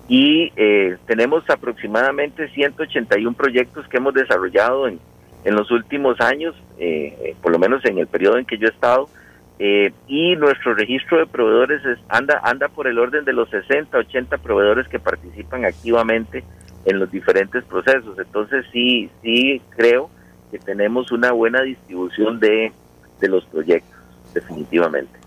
[0.07, 4.99] y eh, tenemos aproximadamente 181 proyectos que hemos desarrollado en,
[5.45, 8.69] en los últimos años, eh, por lo menos en el periodo en que yo he
[8.69, 9.09] estado,
[9.57, 14.37] eh, y nuestro registro de proveedores anda, anda por el orden de los 60, 80
[14.37, 16.43] proveedores que participan activamente
[16.85, 18.19] en los diferentes procesos.
[18.19, 20.11] Entonces sí, sí creo
[20.51, 22.71] que tenemos una buena distribución de,
[23.19, 23.97] de los proyectos,
[24.31, 25.18] definitivamente.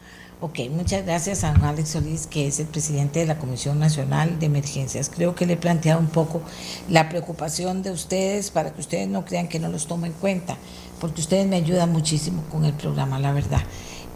[0.44, 4.46] Ok, muchas gracias a Alex Solís, que es el presidente de la Comisión Nacional de
[4.46, 5.08] Emergencias.
[5.08, 6.42] Creo que le he planteado un poco
[6.88, 10.56] la preocupación de ustedes para que ustedes no crean que no los tomo en cuenta,
[11.00, 13.60] porque ustedes me ayudan muchísimo con el programa, la verdad.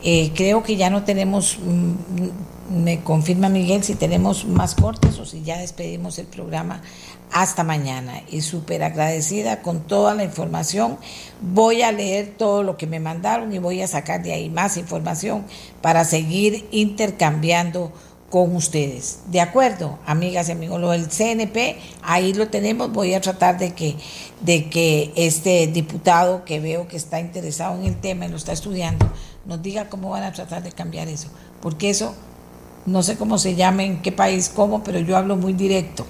[0.03, 5.27] Eh, creo que ya no tenemos, mm, me confirma Miguel, si tenemos más cortes o
[5.27, 6.83] si ya despedimos el programa
[7.33, 8.23] hasta mañana.
[8.31, 10.99] Y súper agradecida con toda la información.
[11.41, 14.77] Voy a leer todo lo que me mandaron y voy a sacar de ahí más
[14.77, 15.45] información
[15.81, 17.93] para seguir intercambiando
[18.31, 19.21] con ustedes.
[19.31, 22.93] De acuerdo, amigas y amigos, lo del CNP, ahí lo tenemos.
[22.93, 23.97] Voy a tratar de que,
[24.41, 28.53] de que este diputado que veo que está interesado en el tema y lo está
[28.53, 29.11] estudiando,
[29.47, 31.29] nos diga cómo van a tratar de cambiar eso,
[31.63, 32.15] porque eso,
[32.85, 36.05] no sé cómo se llame, en qué país, cómo, pero yo hablo muy directo.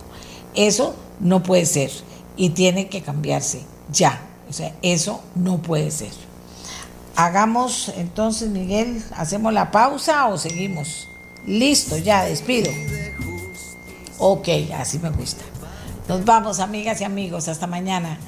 [0.56, 1.90] Eso no puede ser
[2.36, 3.62] y tiene que cambiarse
[3.92, 4.22] ya.
[4.48, 6.10] O sea, eso no puede ser.
[7.14, 11.08] Hagamos entonces, Miguel, hacemos la pausa o seguimos.
[11.46, 12.70] Listo, ya, despido.
[14.18, 15.44] Ok, así me gusta.
[16.08, 18.18] Nos vamos, amigas y amigos, hasta mañana.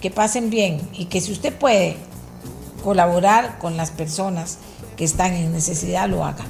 [0.00, 1.96] Que pasen bien y que si usted puede,
[2.82, 4.58] colaborar con las personas
[4.96, 6.44] que están en necesidad, lo haga.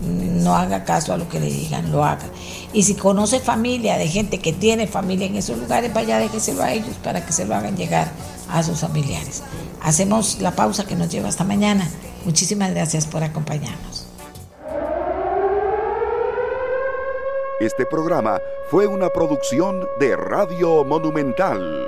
[0.00, 2.26] No haga caso a lo que le digan, lo haga.
[2.74, 6.72] Y si conoce familia de gente que tiene familia en esos lugares, vaya, déjeselo a
[6.72, 8.10] ellos para que se lo hagan llegar
[8.50, 9.44] a sus familiares.
[9.80, 11.88] Hacemos la pausa que nos lleva hasta mañana.
[12.24, 14.06] Muchísimas gracias por acompañarnos.
[17.60, 18.40] Este programa
[18.70, 21.86] fue una producción de Radio Monumental.